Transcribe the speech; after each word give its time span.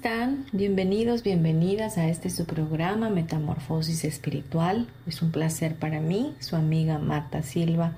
Están? 0.00 0.46
Bienvenidos, 0.52 1.22
bienvenidas 1.22 1.98
a 1.98 2.08
este 2.08 2.30
su 2.30 2.46
programa 2.46 3.10
Metamorfosis 3.10 4.06
Espiritual. 4.06 4.88
Es 5.06 5.20
un 5.20 5.30
placer 5.30 5.74
para 5.74 6.00
mí, 6.00 6.34
su 6.40 6.56
amiga 6.56 6.98
Marta 6.98 7.42
Silva, 7.42 7.92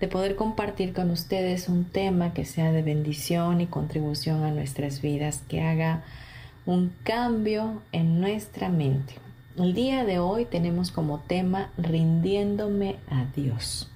de 0.00 0.08
poder 0.08 0.34
compartir 0.34 0.92
con 0.92 1.08
ustedes 1.12 1.68
un 1.68 1.84
tema 1.84 2.34
que 2.34 2.44
sea 2.44 2.72
de 2.72 2.82
bendición 2.82 3.60
y 3.60 3.68
contribución 3.68 4.42
a 4.42 4.50
nuestras 4.50 5.02
vidas, 5.02 5.44
que 5.46 5.62
haga 5.62 6.02
un 6.66 6.92
cambio 7.04 7.80
en 7.92 8.20
nuestra 8.20 8.68
mente. 8.68 9.14
El 9.56 9.72
día 9.72 10.04
de 10.04 10.18
hoy 10.18 10.46
tenemos 10.46 10.90
como 10.90 11.20
tema 11.20 11.70
rindiéndome 11.78 12.96
a 13.08 13.26
Dios. 13.36 13.88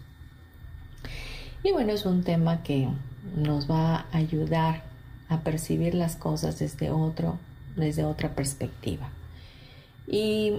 Y 1.64 1.72
bueno, 1.72 1.94
es 1.94 2.06
un 2.06 2.22
tema 2.22 2.62
que 2.62 2.86
nos 3.34 3.68
va 3.68 3.96
a 3.96 4.06
ayudar 4.12 4.93
a 5.34 5.40
percibir 5.42 5.94
las 5.94 6.16
cosas 6.16 6.58
desde 6.58 6.90
otro, 6.90 7.38
desde 7.76 8.04
otra 8.04 8.34
perspectiva. 8.34 9.08
Y 10.06 10.52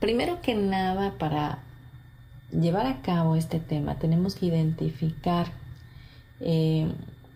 primero 0.00 0.40
que 0.40 0.54
nada, 0.54 1.14
para 1.18 1.58
llevar 2.50 2.86
a 2.86 3.02
cabo 3.02 3.36
este 3.36 3.60
tema, 3.60 3.96
tenemos 3.96 4.34
que 4.34 4.46
identificar 4.46 5.48
eh, 6.40 6.90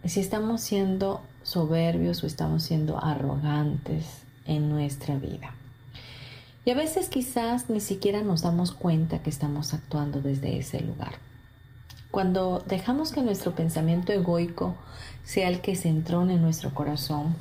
si 0.04 0.20
estamos 0.20 0.60
siendo 0.60 1.20
soberbios 1.42 2.22
o 2.22 2.26
estamos 2.26 2.62
siendo 2.62 3.02
arrogantes 3.02 4.22
en 4.46 4.68
nuestra 4.68 5.16
vida. 5.16 5.54
Y 6.64 6.70
a 6.70 6.74
veces 6.74 7.08
quizás 7.08 7.68
ni 7.70 7.80
siquiera 7.80 8.22
nos 8.22 8.42
damos 8.42 8.72
cuenta 8.72 9.20
que 9.20 9.30
estamos 9.30 9.74
actuando 9.74 10.20
desde 10.20 10.58
ese 10.58 10.80
lugar. 10.80 11.14
Cuando 12.12 12.62
dejamos 12.68 13.10
que 13.10 13.22
nuestro 13.22 13.54
pensamiento 13.54 14.12
egoico 14.12 14.76
sea 15.24 15.48
el 15.48 15.62
que 15.62 15.74
se 15.76 15.88
entrone 15.88 16.34
en 16.34 16.42
nuestro 16.42 16.74
corazón, 16.74 17.34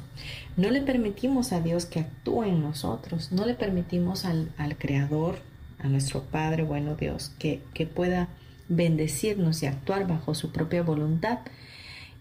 no 0.55 0.69
le 0.69 0.79
permitimos 0.79 1.51
a 1.51 1.59
Dios 1.59 1.85
que 1.85 1.99
actúe 1.99 2.43
en 2.45 2.61
nosotros, 2.61 3.33
no 3.33 3.45
le 3.45 3.53
permitimos 3.53 4.23
al, 4.23 4.47
Creador, 4.79 5.39
a 5.77 5.89
nuestro 5.89 6.21
Padre, 6.21 6.63
bueno 6.63 6.95
Dios, 6.95 7.33
que, 7.37 7.61
que 7.73 7.85
pueda 7.85 8.29
bendecirnos 8.69 9.61
y 9.61 9.65
actuar 9.65 10.07
bajo 10.07 10.35
su 10.35 10.53
propia 10.53 10.83
voluntad. 10.83 11.39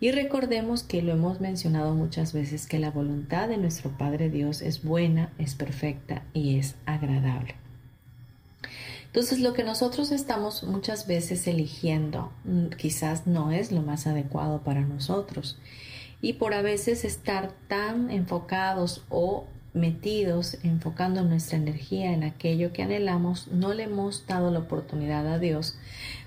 Y 0.01 0.11
recordemos 0.11 0.83
que 0.83 1.03
lo 1.03 1.13
hemos 1.13 1.41
mencionado 1.41 1.95
muchas 1.95 2.33
veces, 2.33 2.67
que 2.67 2.81
la 2.81 2.91
voluntad 2.91 3.49
de 3.49 3.59
nuestro 3.59 3.91
Padre 3.91 4.29
Dios 4.29 4.61
es 4.61 4.83
buena, 4.83 5.31
es 5.39 5.55
perfecta 5.55 6.25
y 6.35 6.59
es 6.59 6.75
agradable. 6.85 7.55
Entonces 9.11 9.41
lo 9.41 9.55
que 9.55 9.65
nosotros 9.65 10.13
estamos 10.13 10.63
muchas 10.63 11.09
veces 11.09 11.49
eligiendo 11.49 12.31
mm, 12.45 12.69
quizás 12.77 13.27
no 13.27 13.51
es 13.51 13.73
lo 13.73 13.83
más 13.83 14.07
adecuado 14.07 14.63
para 14.63 14.83
nosotros. 14.83 15.59
Y 16.23 16.35
por 16.35 16.55
a 16.55 16.63
veces 16.63 17.05
estar 17.05 17.51
tan 17.67 18.11
enfocados 18.11 19.05
o 19.09 19.47
metidos, 19.75 20.59
enfocando 20.63 21.25
nuestra 21.25 21.59
energía 21.59 22.13
en 22.13 22.23
aquello 22.23 22.73
que 22.73 22.85
anhelamos, 22.85 23.49
no 23.49 23.75
le 23.75 23.85
hemos 23.85 24.27
dado 24.29 24.53
la 24.53 24.61
oportunidad 24.61 25.27
a 25.27 25.41
Dios 25.41 25.77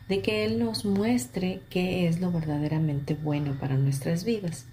de 0.09 0.21
que 0.21 0.43
Él 0.43 0.59
nos 0.59 0.83
muestre 0.83 1.61
qué 1.69 2.07
es 2.09 2.19
lo 2.19 2.33
verdaderamente 2.33 3.13
bueno 3.13 3.57
para 3.61 3.77
nuestras 3.77 4.25
vidas. 4.25 4.65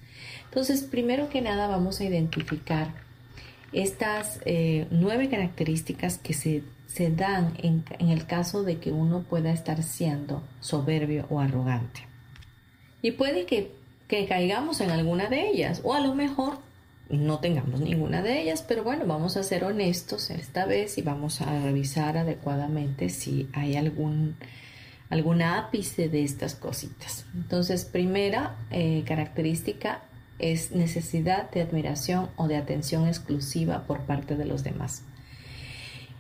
Entonces, 0.47 0.83
primero 0.83 1.29
que 1.29 1.43
nada 1.43 1.69
vamos 1.69 2.01
a 2.01 2.05
identificar 2.05 2.93
estas 3.73 4.41
eh, 4.47 4.89
nueve 4.91 5.29
características 5.29 6.19
que 6.19 6.35
se 6.35 6.65
se 6.93 7.11
dan 7.11 7.55
en, 7.59 7.85
el 8.01 8.27
caso 8.27 8.65
de 8.65 8.79
que 8.79 8.91
uno 8.91 9.23
pueda 9.23 9.53
estar 9.53 9.83
siendo 9.83 10.43
soberbio 10.61 11.27
o 11.31 11.39
arrogante. 11.39 12.01
Y 13.01 13.13
puede 13.13 13.47
que, 13.47 13.73
que 14.09 14.27
caigamos 14.27 14.81
en 14.81 14.91
alguna 14.91 15.29
de 15.29 15.49
ellas, 15.49 15.83
o 15.85 15.95
a 15.95 16.01
lo 16.01 16.15
mejor 16.15 16.59
no 17.09 17.39
tengamos 17.39 17.81
ninguna 17.81 18.23
de 18.23 18.43
ellas, 18.43 18.65
pero 18.67 18.83
bueno, 18.83 19.05
vamos 19.07 19.37
a 19.37 19.45
ser 19.45 19.65
honestos 19.65 20.31
esta 20.31 20.67
vez 20.67 20.99
y 20.99 21.03
vamos 21.03 21.41
a 21.41 21.61
revisar 21.61 22.19
adecuadamente 22.19 23.09
si 23.09 23.49
hay 23.53 23.77
algún, 23.77 24.37
alguna 25.11 25.59
ápice 25.59 26.09
de 26.09 26.25
estas 26.25 26.57
cositas. 26.57 27.25
Entonces, 27.35 27.85
primera 27.85 28.57
eh, 28.73 29.05
característica 29.07 30.03
es 30.41 30.73
necesidad 30.73 31.51
de 31.51 31.63
admiración 31.63 32.31
o 32.37 32.49
de 32.49 32.57
atención 32.57 33.07
exclusiva 33.07 33.85
por 33.87 34.01
parte 34.01 34.37
de 34.37 34.45
los 34.45 34.65
demás. 34.65 35.05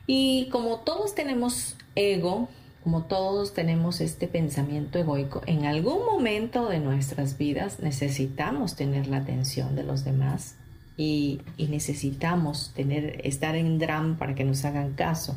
Y 0.06 0.48
como 0.50 0.78
todos 0.78 1.14
tenemos 1.14 1.76
ego, 1.94 2.48
como 2.82 3.02
todos 3.02 3.52
tenemos 3.52 4.00
este 4.00 4.26
pensamiento 4.26 4.98
egoico, 4.98 5.42
en 5.46 5.66
algún 5.66 6.06
momento 6.06 6.68
de 6.68 6.80
nuestras 6.80 7.36
vidas 7.36 7.80
necesitamos 7.80 8.74
tener 8.74 9.06
la 9.06 9.18
atención 9.18 9.76
de 9.76 9.84
los 9.84 10.04
demás 10.04 10.56
y, 10.96 11.40
necesitamos 11.58 12.72
tener, 12.74 13.20
estar 13.24 13.54
en 13.54 13.78
drama 13.78 14.18
para 14.18 14.34
que 14.34 14.44
nos 14.44 14.64
hagan 14.64 14.94
caso. 14.94 15.36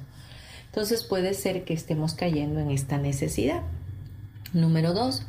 Entonces 0.65 1.03
puede 1.03 1.33
ser 1.33 1.63
que 1.65 1.73
estemos 1.73 2.13
cayendo 2.15 2.59
en 2.59 2.71
esta 2.71 2.97
necesidad. 2.97 3.61
Número 4.53 4.93
dos, 4.93 5.23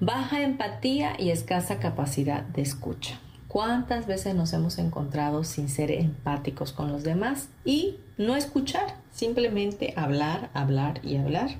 baja 0.00 0.42
empatía 0.42 1.14
y 1.18 1.30
escasa 1.30 1.78
capacidad 1.78 2.42
de 2.42 2.62
escucha. 2.62 3.20
¿Cuántas 3.50 4.06
veces 4.06 4.36
nos 4.36 4.52
hemos 4.52 4.78
encontrado 4.78 5.42
sin 5.42 5.68
ser 5.68 5.90
empáticos 5.90 6.72
con 6.72 6.92
los 6.92 7.02
demás 7.02 7.48
y 7.64 7.96
no 8.16 8.36
escuchar? 8.36 8.94
Simplemente 9.10 9.92
hablar, 9.96 10.50
hablar 10.54 11.00
y 11.02 11.16
hablar 11.16 11.50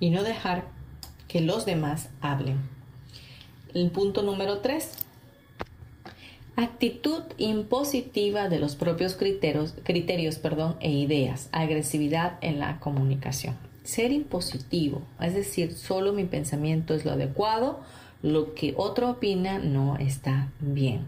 y 0.00 0.10
no 0.10 0.24
dejar 0.24 0.64
que 1.28 1.40
los 1.40 1.66
demás 1.66 2.08
hablen. 2.20 2.58
El 3.74 3.92
punto 3.92 4.24
número 4.24 4.58
tres. 4.58 4.90
Actitud 6.56 7.22
impositiva 7.38 8.48
de 8.48 8.58
los 8.58 8.74
propios 8.74 9.14
criterios, 9.14 9.76
criterios 9.84 10.40
perdón, 10.40 10.74
e 10.80 10.90
ideas. 10.90 11.48
Agresividad 11.52 12.38
en 12.40 12.58
la 12.58 12.80
comunicación. 12.80 13.56
Ser 13.84 14.10
impositivo, 14.10 15.02
es 15.20 15.34
decir, 15.34 15.74
solo 15.74 16.12
mi 16.12 16.24
pensamiento 16.24 16.92
es 16.92 17.04
lo 17.04 17.12
adecuado, 17.12 17.84
lo 18.24 18.54
que 18.54 18.72
otro 18.78 19.10
opina 19.10 19.58
no 19.58 19.98
está 19.98 20.50
bien. 20.58 21.06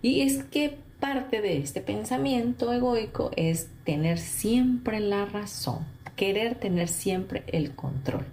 Y 0.00 0.20
es 0.20 0.44
que 0.44 0.78
parte 1.00 1.42
de 1.42 1.58
este 1.58 1.80
pensamiento 1.80 2.72
egoico 2.72 3.32
es 3.36 3.68
tener 3.82 4.18
siempre 4.18 5.00
la 5.00 5.26
razón, 5.26 5.84
querer 6.14 6.54
tener 6.54 6.86
siempre 6.86 7.42
el 7.48 7.74
control. 7.74 8.26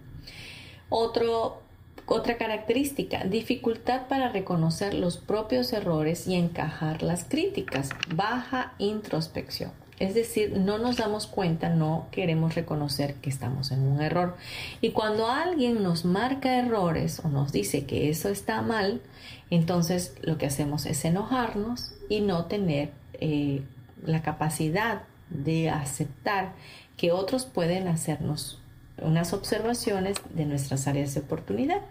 Otra 0.90 2.38
característica, 2.38 3.24
dificultad 3.24 4.08
para 4.08 4.30
reconocer 4.30 4.94
los 4.94 5.18
propios 5.18 5.74
errores 5.74 6.28
y 6.28 6.36
encajar 6.36 7.02
las 7.02 7.24
críticas, 7.24 7.90
baja 8.14 8.76
introspección. 8.78 9.72
Es 10.00 10.16
decir, 10.16 10.58
no 10.58 10.78
nos 10.78 10.98
damos 10.98 11.28
cuenta, 11.28 11.70
no 11.70 12.08
queremos 12.12 12.56
reconocer 12.56 13.16
que 13.16 13.30
estamos 13.30 13.72
en 13.72 13.82
un 13.82 14.02
error. 14.02 14.38
Y 14.82 14.92
cuando 14.92 15.28
alguien 15.28 15.84
nos 15.84 16.06
marca 16.06 16.58
errores 16.58 17.22
o 17.24 17.30
nos 17.30 17.52
dice 17.52 17.86
que 17.86 18.10
eso 18.10 18.30
está 18.30 18.62
mal, 18.62 19.02
entonces 19.50 20.16
lo 20.22 20.38
que 20.38 20.48
hacemos 20.48 20.86
es 20.86 21.06
enojarnos 21.06 21.94
y 22.10 22.22
no 22.22 22.46
tener 22.46 22.92
eh, 23.14 23.64
la 24.04 24.22
capacidad 24.22 25.04
de 25.30 25.70
aceptar 25.70 26.54
que 26.98 27.12
otros 27.12 27.46
pueden 27.46 27.88
hacernos 27.88 28.60
unas 29.02 29.34
observaciones 29.34 30.18
de 30.34 30.46
nuestras 30.46 30.88
áreas 30.88 31.14
de 31.14 31.22
oportunidad. 31.22 31.82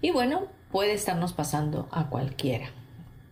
Y 0.00 0.10
bueno, 0.10 0.46
puede 0.70 0.92
estarnos 0.92 1.32
pasando 1.32 1.88
a 1.90 2.08
cualquiera 2.08 2.70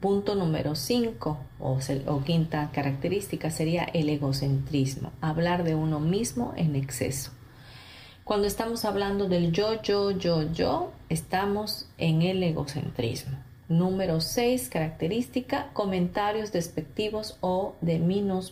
punto 0.04 0.34
número 0.34 0.74
5 0.74 1.38
o, 1.60 1.78
quinta 2.26 2.70
característica 2.74 3.50
sería 3.50 3.84
el 3.84 4.10
egocentrismo, 4.10 5.12
hablar 5.22 5.64
de 5.64 5.74
uno 5.74 5.98
mismo 5.98 6.52
en 6.58 6.76
exceso. 6.76 7.30
Cuando 8.22 8.46
estamos 8.46 8.84
hablando 8.84 9.30
del 9.30 9.50
yo, 9.50 9.80
yo, 9.80 10.10
yo, 10.10 10.52
yo, 10.52 10.92
estamos 11.08 11.88
en 11.96 12.20
el 12.20 12.42
egocentrismo. 12.42 13.38
Número 13.70 14.20
6, 14.20 14.68
característica, 14.68 15.70
comentarios 15.72 16.52
despectivos 16.52 17.38
o 17.40 17.74
de 17.80 17.98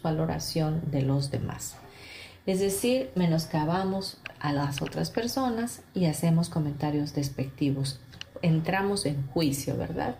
valoración 0.02 0.80
de 0.90 1.02
los 1.02 1.30
demás. 1.30 1.76
Es 2.46 2.60
decir, 2.60 3.10
menoscabamos 3.14 4.16
a 4.40 4.54
las 4.54 4.80
otras 4.80 5.10
personas 5.10 5.82
y 5.92 6.06
hacemos 6.06 6.48
comentarios 6.48 7.12
despectivos. 7.12 8.00
Entramos 8.40 9.04
en 9.04 9.26
juicio, 9.26 9.76
¿verdad? 9.76 10.16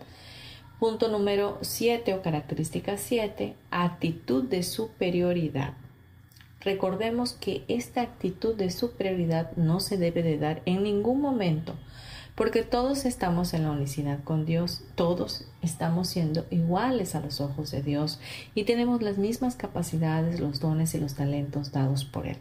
Punto 0.83 1.07
número 1.07 1.59
7 1.61 2.13
o 2.13 2.23
característica 2.23 2.97
7, 2.97 3.55
actitud 3.71 4.43
de 4.43 4.65
superioridad. 4.65 5.75
Recordemos 6.61 7.35
que 7.35 7.63
esta 7.69 8.01
actitud 8.03 8.57
de 8.57 8.69
superioridad 8.69 9.53
no 9.55 9.79
se 9.79 9.97
debe 9.97 10.25
de 10.25 10.39
dar 10.39 10.61
en 10.65 10.83
ningún 10.83 11.21
momento, 11.21 11.77
porque 12.35 12.65
todos 12.65 13.05
estamos 13.05 13.55
en 13.55 13.63
la 13.63 13.71
unicidad 13.71 14.25
con 14.25 14.45
Dios, 14.45 14.83
todos 14.97 15.47
estamos 15.63 16.09
siendo 16.09 16.47
iguales 16.51 17.15
a 17.15 17.21
los 17.21 17.41
ojos 17.41 17.71
de 17.71 17.81
Dios 17.81 18.19
y 18.57 18.65
tenemos 18.65 19.03
las 19.03 19.19
mismas 19.19 19.55
capacidades, 19.55 20.41
los 20.41 20.59
dones 20.59 20.97
y 20.97 20.99
los 20.99 21.15
talentos 21.15 21.71
dados 21.71 22.05
por 22.05 22.27
Él. 22.27 22.39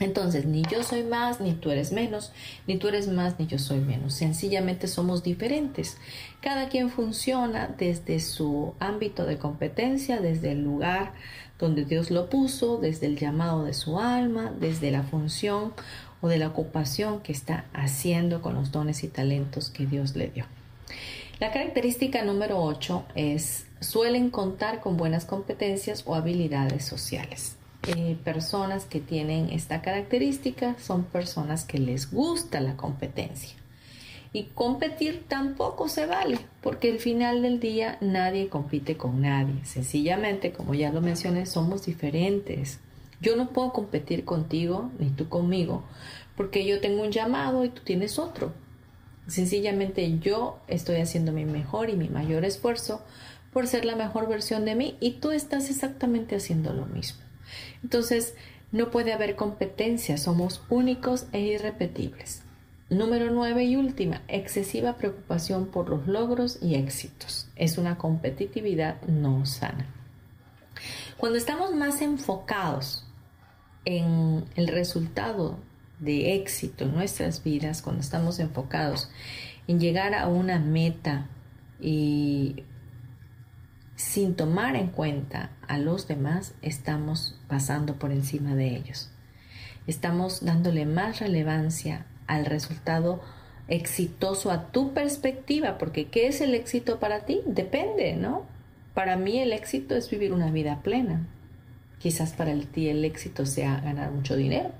Entonces, 0.00 0.44
ni 0.44 0.62
yo 0.62 0.82
soy 0.82 1.04
más, 1.04 1.40
ni 1.40 1.52
tú 1.52 1.70
eres 1.70 1.92
menos, 1.92 2.32
ni 2.66 2.76
tú 2.78 2.88
eres 2.88 3.06
más, 3.06 3.38
ni 3.38 3.46
yo 3.46 3.60
soy 3.60 3.78
menos. 3.78 4.14
Sencillamente 4.14 4.88
somos 4.88 5.22
diferentes. 5.22 5.98
Cada 6.40 6.68
quien 6.68 6.90
funciona 6.90 7.72
desde 7.78 8.18
su 8.18 8.74
ámbito 8.80 9.24
de 9.24 9.38
competencia, 9.38 10.20
desde 10.20 10.50
el 10.50 10.64
lugar 10.64 11.12
donde 11.60 11.84
Dios 11.84 12.10
lo 12.10 12.28
puso, 12.28 12.78
desde 12.78 13.06
el 13.06 13.16
llamado 13.16 13.64
de 13.64 13.72
su 13.72 14.00
alma, 14.00 14.52
desde 14.58 14.90
la 14.90 15.04
función 15.04 15.72
o 16.20 16.28
de 16.28 16.38
la 16.38 16.48
ocupación 16.48 17.20
que 17.20 17.30
está 17.30 17.66
haciendo 17.72 18.42
con 18.42 18.54
los 18.54 18.72
dones 18.72 19.04
y 19.04 19.08
talentos 19.08 19.70
que 19.70 19.86
Dios 19.86 20.16
le 20.16 20.28
dio. 20.28 20.46
La 21.38 21.52
característica 21.52 22.24
número 22.24 22.60
8 22.60 23.04
es 23.14 23.66
suelen 23.80 24.30
contar 24.30 24.80
con 24.80 24.96
buenas 24.96 25.24
competencias 25.24 26.02
o 26.06 26.16
habilidades 26.16 26.84
sociales. 26.84 27.56
Eh, 27.86 28.16
personas 28.24 28.86
que 28.86 28.98
tienen 29.00 29.50
esta 29.50 29.82
característica 29.82 30.74
son 30.78 31.04
personas 31.04 31.64
que 31.64 31.78
les 31.78 32.10
gusta 32.10 32.60
la 32.60 32.76
competencia. 32.76 33.58
Y 34.32 34.44
competir 34.54 35.24
tampoco 35.28 35.88
se 35.88 36.06
vale, 36.06 36.38
porque 36.62 36.90
al 36.90 36.98
final 36.98 37.42
del 37.42 37.60
día 37.60 37.98
nadie 38.00 38.48
compite 38.48 38.96
con 38.96 39.20
nadie. 39.20 39.64
Sencillamente, 39.64 40.50
como 40.52 40.74
ya 40.74 40.90
lo 40.90 41.02
mencioné, 41.02 41.44
somos 41.44 41.84
diferentes. 41.84 42.80
Yo 43.20 43.36
no 43.36 43.50
puedo 43.50 43.72
competir 43.72 44.24
contigo 44.24 44.90
ni 44.98 45.10
tú 45.10 45.28
conmigo, 45.28 45.84
porque 46.36 46.66
yo 46.66 46.80
tengo 46.80 47.02
un 47.02 47.12
llamado 47.12 47.64
y 47.64 47.68
tú 47.68 47.82
tienes 47.84 48.18
otro. 48.18 48.52
Sencillamente 49.26 50.18
yo 50.18 50.58
estoy 50.68 50.96
haciendo 50.96 51.32
mi 51.32 51.44
mejor 51.44 51.90
y 51.90 51.96
mi 51.96 52.08
mayor 52.08 52.44
esfuerzo 52.44 53.02
por 53.52 53.66
ser 53.66 53.84
la 53.84 53.94
mejor 53.94 54.28
versión 54.28 54.64
de 54.64 54.74
mí 54.74 54.96
y 55.00 55.12
tú 55.12 55.30
estás 55.30 55.70
exactamente 55.70 56.34
haciendo 56.34 56.72
lo 56.72 56.86
mismo. 56.86 57.23
Entonces, 57.84 58.34
no 58.72 58.90
puede 58.90 59.12
haber 59.12 59.36
competencia, 59.36 60.16
somos 60.16 60.62
únicos 60.68 61.26
e 61.32 61.40
irrepetibles. 61.40 62.42
Número 62.90 63.30
9 63.30 63.64
y 63.64 63.76
última, 63.76 64.22
excesiva 64.26 64.96
preocupación 64.96 65.66
por 65.66 65.90
los 65.90 66.08
logros 66.08 66.58
y 66.60 66.74
éxitos. 66.74 67.46
Es 67.56 67.78
una 67.78 67.96
competitividad 67.98 69.00
no 69.02 69.46
sana. 69.46 69.86
Cuando 71.18 71.38
estamos 71.38 71.74
más 71.74 72.00
enfocados 72.02 73.06
en 73.84 74.44
el 74.56 74.68
resultado 74.68 75.58
de 76.00 76.34
éxito 76.34 76.84
en 76.84 76.94
nuestras 76.94 77.44
vidas, 77.44 77.82
cuando 77.82 78.00
estamos 78.00 78.38
enfocados 78.38 79.10
en 79.68 79.78
llegar 79.78 80.14
a 80.14 80.26
una 80.26 80.58
meta 80.58 81.28
y 81.80 82.64
sin 84.04 84.34
tomar 84.34 84.76
en 84.76 84.88
cuenta 84.88 85.50
a 85.66 85.78
los 85.78 86.06
demás, 86.06 86.52
estamos 86.60 87.40
pasando 87.48 87.94
por 87.94 88.12
encima 88.12 88.54
de 88.54 88.76
ellos. 88.76 89.08
Estamos 89.86 90.44
dándole 90.44 90.84
más 90.84 91.20
relevancia 91.20 92.04
al 92.26 92.44
resultado 92.44 93.22
exitoso 93.66 94.50
a 94.50 94.70
tu 94.70 94.92
perspectiva, 94.92 95.78
porque 95.78 96.08
¿qué 96.08 96.26
es 96.26 96.42
el 96.42 96.54
éxito 96.54 97.00
para 97.00 97.20
ti? 97.20 97.40
Depende, 97.46 98.14
¿no? 98.14 98.44
Para 98.92 99.16
mí 99.16 99.38
el 99.40 99.54
éxito 99.54 99.96
es 99.96 100.10
vivir 100.10 100.34
una 100.34 100.50
vida 100.50 100.82
plena. 100.82 101.26
Quizás 101.98 102.34
para 102.34 102.54
ti 102.60 102.90
el 102.90 103.06
éxito 103.06 103.46
sea 103.46 103.80
ganar 103.80 104.10
mucho 104.10 104.36
dinero, 104.36 104.70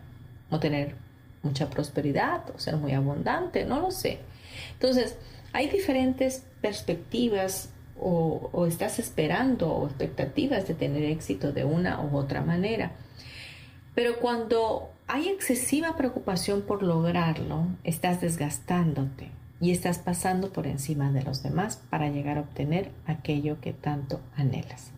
o 0.51 0.61
tener 0.61 0.97
mucha 1.43 1.71
prosperidad, 1.71 2.51
o 2.55 2.59
ser 2.59 2.77
muy 2.77 2.93
abundante, 2.93 3.65
no 3.65 3.81
lo 3.81 3.91
sé. 3.91 4.19
Entonces, 4.75 5.17
hay 5.55 5.71
diferentes 5.71 6.45
perspectivas 6.61 7.71
o, 8.05 8.67
estás 8.67 8.99
esperando 8.99 9.73
o 9.73 9.87
expectativas 9.87 10.69
de 10.69 10.75
tener 10.75 11.05
éxito 11.05 11.53
de 11.53 11.65
una 11.65 12.03
u 12.03 12.17
otra 12.17 12.43
manera. 12.43 12.93
Pero 13.95 14.19
cuando 14.21 14.91
hay 15.07 15.29
excesiva 15.29 15.97
preocupación 15.97 16.63
por 16.63 16.83
lograrlo, 16.83 17.67
estás 17.83 18.21
desgastándote 18.21 19.31
y 19.61 19.71
estás 19.71 19.99
pasando 19.99 20.53
por 20.53 20.67
encima 20.67 21.11
de 21.13 21.23
los 21.23 21.43
demás 21.43 21.81
para 21.89 22.11
llegar 22.11 22.37
a 22.37 22.43
obtener 22.43 22.91
aquello 23.07 23.61
que 23.61 23.73
tanto 23.73 24.21
anhelas. 24.37 24.91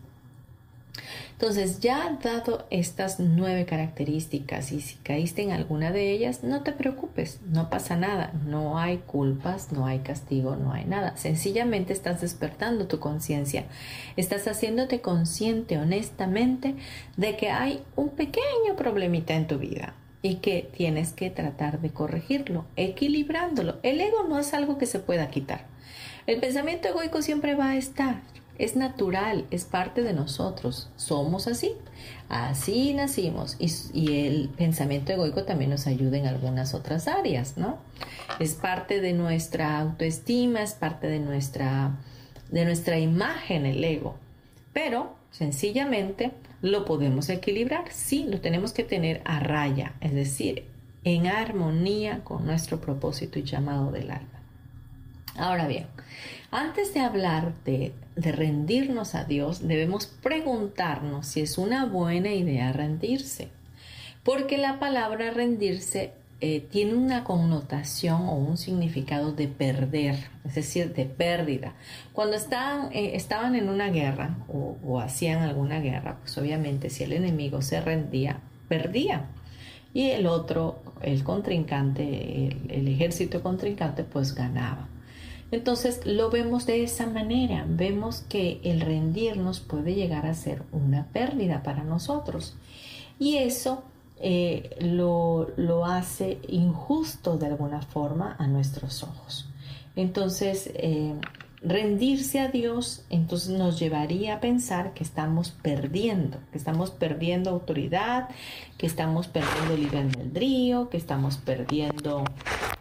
Entonces, 1.39 1.81
ya 1.81 2.17
dado 2.23 2.65
estas 2.71 3.19
nueve 3.19 3.65
características 3.65 4.71
y 4.71 4.81
si 4.81 4.95
caíste 4.95 5.43
en 5.43 5.51
alguna 5.51 5.91
de 5.91 6.11
ellas, 6.11 6.43
no 6.43 6.63
te 6.63 6.71
preocupes, 6.71 7.41
no 7.45 7.69
pasa 7.69 7.95
nada, 7.95 8.33
no 8.47 8.79
hay 8.79 8.97
culpas, 8.97 9.71
no 9.71 9.85
hay 9.85 9.99
castigo, 9.99 10.55
no 10.55 10.73
hay 10.73 10.85
nada. 10.85 11.15
Sencillamente 11.15 11.93
estás 11.93 12.21
despertando 12.21 12.87
tu 12.87 12.99
conciencia, 12.99 13.65
estás 14.15 14.47
haciéndote 14.47 15.01
consciente 15.01 15.77
honestamente 15.77 16.73
de 17.17 17.37
que 17.37 17.51
hay 17.51 17.83
un 17.95 18.09
pequeño 18.09 18.75
problemita 18.75 19.35
en 19.35 19.45
tu 19.45 19.59
vida 19.59 19.93
y 20.23 20.37
que 20.37 20.67
tienes 20.75 21.13
que 21.13 21.29
tratar 21.29 21.81
de 21.81 21.91
corregirlo, 21.91 22.65
equilibrándolo. 22.77 23.77
El 23.83 24.01
ego 24.01 24.23
no 24.27 24.39
es 24.39 24.55
algo 24.55 24.79
que 24.79 24.87
se 24.87 24.97
pueda 24.97 25.29
quitar. 25.29 25.65
El 26.25 26.39
pensamiento 26.39 26.87
egoico 26.87 27.21
siempre 27.21 27.53
va 27.53 27.69
a 27.69 27.77
estar, 27.77 28.21
es 28.57 28.75
natural, 28.75 29.45
es 29.51 29.65
parte 29.65 30.01
de 30.01 30.13
nosotros, 30.13 30.89
somos 30.95 31.47
así, 31.47 31.73
así 32.29 32.93
nacimos. 32.93 33.57
Y, 33.59 34.13
el 34.25 34.49
pensamiento 34.49 35.11
egoico 35.11 35.43
también 35.43 35.69
nos 35.69 35.87
ayuda 35.87 36.17
en 36.17 36.27
algunas 36.27 36.73
otras 36.73 37.07
áreas, 37.07 37.57
¿no? 37.57 37.77
Es 38.39 38.55
parte 38.55 39.01
de 39.01 39.13
nuestra 39.13 39.79
autoestima, 39.79 40.63
es 40.63 40.73
parte 40.73 41.07
de 41.07 41.19
nuestra, 41.19 41.97
de 42.51 42.65
nuestra 42.65 42.99
imagen 42.99 43.65
el 43.65 43.83
ego, 43.83 44.15
pero 44.73 45.15
sencillamente 45.31 46.31
lo 46.61 46.85
podemos 46.85 47.29
equilibrar, 47.29 47.85
sí, 47.91 48.25
lo 48.27 48.41
tenemos 48.41 48.73
que 48.73 48.83
tener 48.83 49.21
a 49.25 49.39
raya, 49.39 49.93
es 50.01 50.13
decir, 50.13 50.65
en 51.03 51.27
armonía 51.27 52.23
con 52.23 52.45
nuestro 52.45 52.81
propósito 52.81 53.37
y 53.39 53.43
llamado 53.43 53.91
del 53.91 54.11
alma. 54.11 54.36
Ahora 55.37 55.67
bien, 55.67 55.85
antes 56.49 56.93
de 56.95 57.01
hablar 57.01 57.53
de, 57.63 57.93
rendirnos 58.15 59.13
a 59.13 59.23
Dios, 59.23 59.67
debemos 59.67 60.07
preguntarnos 60.07 61.27
si 61.27 61.41
es 61.41 61.59
una 61.59 61.85
buena 61.85 62.33
idea 62.33 62.73
rendirse. 62.73 63.49
Porque 64.23 64.57
la 64.57 64.79
palabra 64.79 65.29
rendirse 65.29 66.13
eh, 66.41 66.61
tiene 66.71 66.95
una 66.95 67.23
connotación 67.23 68.23
o 68.23 68.33
un 68.33 68.57
significado 68.57 69.31
de 69.31 69.47
perder, 69.47 70.15
es 70.43 70.55
decir, 70.55 70.93
de 70.93 71.05
pérdida. 71.05 71.75
Cuando 72.13 72.35
eh, 72.35 73.11
estaban 73.13 73.53
en 73.55 73.69
una 73.69 73.89
guerra 73.89 74.37
o, 74.47 74.99
hacían 74.99 75.43
alguna 75.43 75.79
guerra, 75.79 76.17
pues 76.21 76.35
obviamente 76.39 76.89
si 76.89 77.03
el 77.03 77.13
enemigo 77.13 77.61
se 77.61 77.79
rendía, 77.79 78.39
perdía. 78.67 79.25
Y 79.93 80.09
el 80.09 80.25
otro, 80.25 80.81
el 81.01 81.23
contrincante, 81.23 82.57
el 82.69 82.87
ejército 82.87 83.43
contrincante, 83.43 84.03
pues 84.03 84.33
ganaba. 84.33 84.87
Entonces 85.51 86.05
lo 86.05 86.29
vemos 86.29 86.65
de 86.65 86.83
esa 86.83 87.07
manera, 87.07 87.65
vemos 87.67 88.21
que 88.27 88.59
el 88.63 88.81
rendirnos 88.81 89.59
puede 89.61 89.95
llegar 89.95 90.25
a 90.25 90.33
ser 90.33 90.63
una 90.71 91.07
pérdida 91.07 91.63
para 91.63 91.83
nosotros 91.83 92.55
y 93.17 93.37
eso 93.37 93.83
eh, 94.19 94.75
lo, 94.81 95.85
hace 95.85 96.39
injusto 96.47 97.37
de 97.37 97.47
alguna 97.47 97.81
forma 97.81 98.35
a 98.39 98.47
nuestros 98.47 99.03
ojos. 99.03 99.47
Entonces, 99.95 100.69
eh, 100.75 101.13
rendirse 101.61 102.39
a 102.39 102.49
Dios 102.49 103.03
entonces 103.09 103.49
nos 103.49 103.79
llevaría 103.79 104.35
a 104.35 104.39
pensar 104.39 104.93
que 104.93 105.03
estamos 105.03 105.51
perdiendo, 105.51 106.39
que 106.51 106.57
estamos 106.57 106.91
perdiendo 106.91 107.49
autoridad, 107.49 108.29
que 108.77 108.85
estamos 108.85 109.27
perdiendo 109.27 109.75
libre 109.75 109.99
albedrío, 109.99 110.89
que 110.89 110.97
estamos 110.97 111.37
perdiendo 111.37 112.23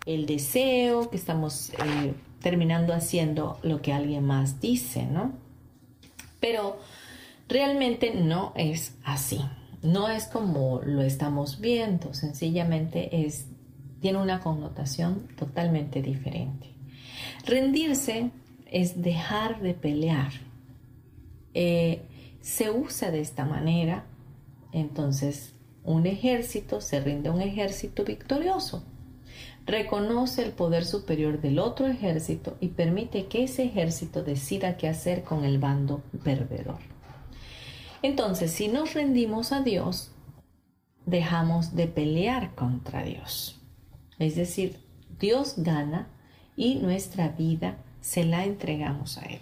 el 0.04 0.26
deseo, 0.26 1.10
que 1.10 1.16
estamos 1.16 1.70
eh, 1.70 2.14
terminando 2.46 2.94
haciendo 2.94 3.58
lo 3.64 3.82
que 3.82 3.92
alguien 3.92 4.24
más 4.24 4.60
dice, 4.60 5.04
¿no? 5.04 5.32
Pero 6.38 6.78
realmente 7.48 8.14
no 8.14 8.52
es 8.54 8.94
así. 9.02 9.40
No 9.82 10.08
es 10.08 10.26
como 10.26 10.80
lo 10.80 11.02
estamos 11.02 11.60
viendo, 11.60 12.14
sencillamente 12.14 13.26
es, 13.26 13.48
tiene 14.00 14.18
una 14.18 14.38
connotación 14.38 15.26
totalmente 15.36 16.02
diferente. 16.02 16.68
Rendirse 17.44 18.30
es 18.70 19.02
dejar 19.02 19.60
de 19.60 19.74
pelear. 19.74 20.30
Eh, 21.52 22.02
se 22.42 22.70
usa 22.70 23.10
de 23.10 23.22
esta 23.22 23.44
manera, 23.44 24.04
entonces 24.70 25.52
un 25.82 26.06
ejército 26.06 26.80
se 26.80 27.00
rinde 27.00 27.28
a 27.28 27.32
un 27.32 27.42
ejército 27.42 28.04
victorioso. 28.04 28.84
Reconoce 29.66 30.44
el 30.44 30.52
poder 30.52 30.84
superior 30.84 31.40
del 31.40 31.58
otro 31.58 31.88
ejército 31.88 32.56
y 32.60 32.68
permite 32.68 33.26
que 33.26 33.42
ese 33.42 33.64
ejército 33.64 34.22
decida 34.22 34.76
qué 34.76 34.86
hacer 34.86 35.24
con 35.24 35.44
el 35.44 35.58
bando 35.58 36.02
perdedor. 36.22 36.78
Entonces, 38.02 38.52
si 38.52 38.68
nos 38.68 38.94
rendimos 38.94 39.50
a 39.50 39.62
Dios, 39.62 40.12
dejamos 41.04 41.74
de 41.74 41.88
pelear 41.88 42.54
contra 42.54 43.02
Dios. 43.02 43.60
Es 44.20 44.36
decir, 44.36 44.76
Dios 45.18 45.54
gana 45.56 46.08
y 46.56 46.76
nuestra 46.76 47.30
vida 47.30 47.78
se 48.00 48.24
la 48.24 48.44
entregamos 48.44 49.18
a 49.18 49.22
Él. 49.22 49.40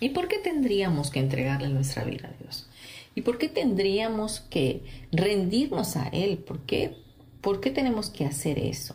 ¿Y 0.00 0.10
por 0.10 0.28
qué 0.28 0.38
tendríamos 0.38 1.10
que 1.10 1.20
entregarle 1.20 1.68
nuestra 1.68 2.04
vida 2.04 2.28
a 2.28 2.42
Dios? 2.42 2.68
¿Y 3.14 3.22
por 3.22 3.36
qué 3.36 3.48
tendríamos 3.48 4.40
que 4.40 4.84
rendirnos 5.12 5.96
a 5.96 6.08
Él? 6.08 6.38
¿Por 6.38 6.60
qué, 6.60 6.96
¿Por 7.42 7.60
qué 7.60 7.70
tenemos 7.70 8.08
que 8.08 8.24
hacer 8.24 8.58
eso? 8.58 8.94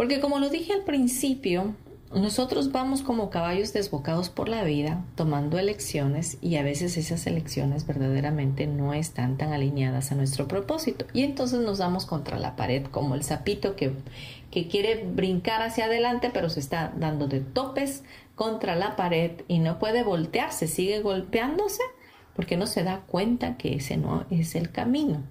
Porque 0.00 0.18
como 0.18 0.38
lo 0.38 0.48
dije 0.48 0.72
al 0.72 0.84
principio, 0.84 1.74
nosotros 2.10 2.72
vamos 2.72 3.02
como 3.02 3.28
caballos 3.28 3.74
desbocados 3.74 4.30
por 4.30 4.48
la 4.48 4.64
vida, 4.64 5.04
tomando 5.14 5.58
elecciones 5.58 6.38
y 6.40 6.56
a 6.56 6.62
veces 6.62 6.96
esas 6.96 7.26
elecciones 7.26 7.86
verdaderamente 7.86 8.66
no 8.66 8.94
están 8.94 9.36
tan 9.36 9.52
alineadas 9.52 10.10
a 10.10 10.14
nuestro 10.14 10.48
propósito. 10.48 11.04
Y 11.12 11.22
entonces 11.22 11.60
nos 11.60 11.76
damos 11.76 12.06
contra 12.06 12.38
la 12.38 12.56
pared 12.56 12.86
como 12.86 13.14
el 13.14 13.24
sapito 13.24 13.76
que, 13.76 13.92
que 14.50 14.68
quiere 14.68 15.04
brincar 15.04 15.60
hacia 15.60 15.84
adelante 15.84 16.30
pero 16.32 16.48
se 16.48 16.60
está 16.60 16.94
dando 16.96 17.28
de 17.28 17.40
topes 17.40 18.02
contra 18.36 18.76
la 18.76 18.96
pared 18.96 19.42
y 19.48 19.58
no 19.58 19.78
puede 19.78 20.02
voltearse, 20.02 20.66
sigue 20.66 21.02
golpeándose 21.02 21.82
porque 22.34 22.56
no 22.56 22.66
se 22.66 22.84
da 22.84 23.00
cuenta 23.00 23.58
que 23.58 23.74
ese 23.74 23.98
no 23.98 24.24
es 24.30 24.54
el 24.54 24.70
camino. 24.70 25.24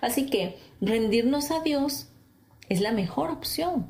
Así 0.00 0.26
que 0.26 0.56
rendirnos 0.80 1.50
a 1.50 1.62
Dios 1.62 2.06
es 2.68 2.80
la 2.80 2.92
mejor 2.92 3.30
opción 3.30 3.86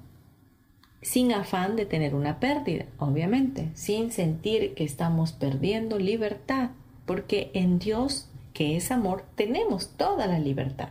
sin 1.02 1.32
afán 1.32 1.76
de 1.76 1.86
tener 1.86 2.14
una 2.14 2.40
pérdida, 2.40 2.86
obviamente, 2.98 3.70
sin 3.74 4.10
sentir 4.10 4.74
que 4.74 4.84
estamos 4.84 5.32
perdiendo 5.32 5.98
libertad, 5.98 6.70
porque 7.06 7.50
en 7.54 7.78
Dios, 7.78 8.28
que 8.52 8.76
es 8.76 8.90
amor, 8.90 9.24
tenemos 9.36 9.90
toda 9.96 10.26
la 10.26 10.38
libertad. 10.38 10.90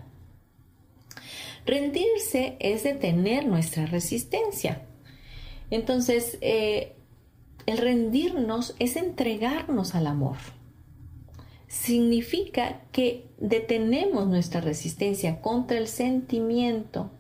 Rendirse 1.66 2.56
es 2.60 2.84
detener 2.84 3.46
nuestra 3.46 3.86
resistencia. 3.86 4.84
Entonces, 5.70 6.38
eh, 6.40 6.94
el 7.66 7.78
rendirnos 7.78 8.76
es 8.80 8.96
entregarnos 8.96 9.94
al 9.94 10.08
amor. 10.08 10.38
Significa 11.68 12.80
que 12.94 13.26
detenemos 13.38 14.28
nuestra 14.28 14.62
resistencia 14.62 15.42
contra 15.42 15.78
el 15.78 15.90
sentimiento 15.90 17.12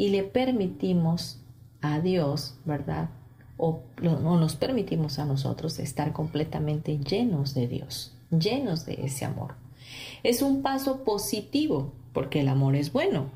y 0.00 0.08
le 0.08 0.22
permitimos 0.22 1.36
a 1.82 2.00
Dios, 2.00 2.54
¿verdad? 2.64 3.10
O, 3.58 3.80
no 4.00 4.40
nos 4.40 4.56
permitimos 4.56 5.18
a 5.18 5.26
nosotros 5.26 5.78
estar 5.78 6.14
completamente 6.14 6.96
llenos 6.96 7.52
de 7.52 7.68
Dios, 7.68 8.14
llenos 8.30 8.86
de 8.86 8.94
ese 9.04 9.26
amor. 9.26 9.56
Es 10.22 10.40
un 10.40 10.62
paso 10.62 11.04
positivo 11.04 11.92
porque 12.14 12.40
el 12.40 12.48
amor 12.48 12.76
es 12.76 12.94
bueno. 12.94 13.26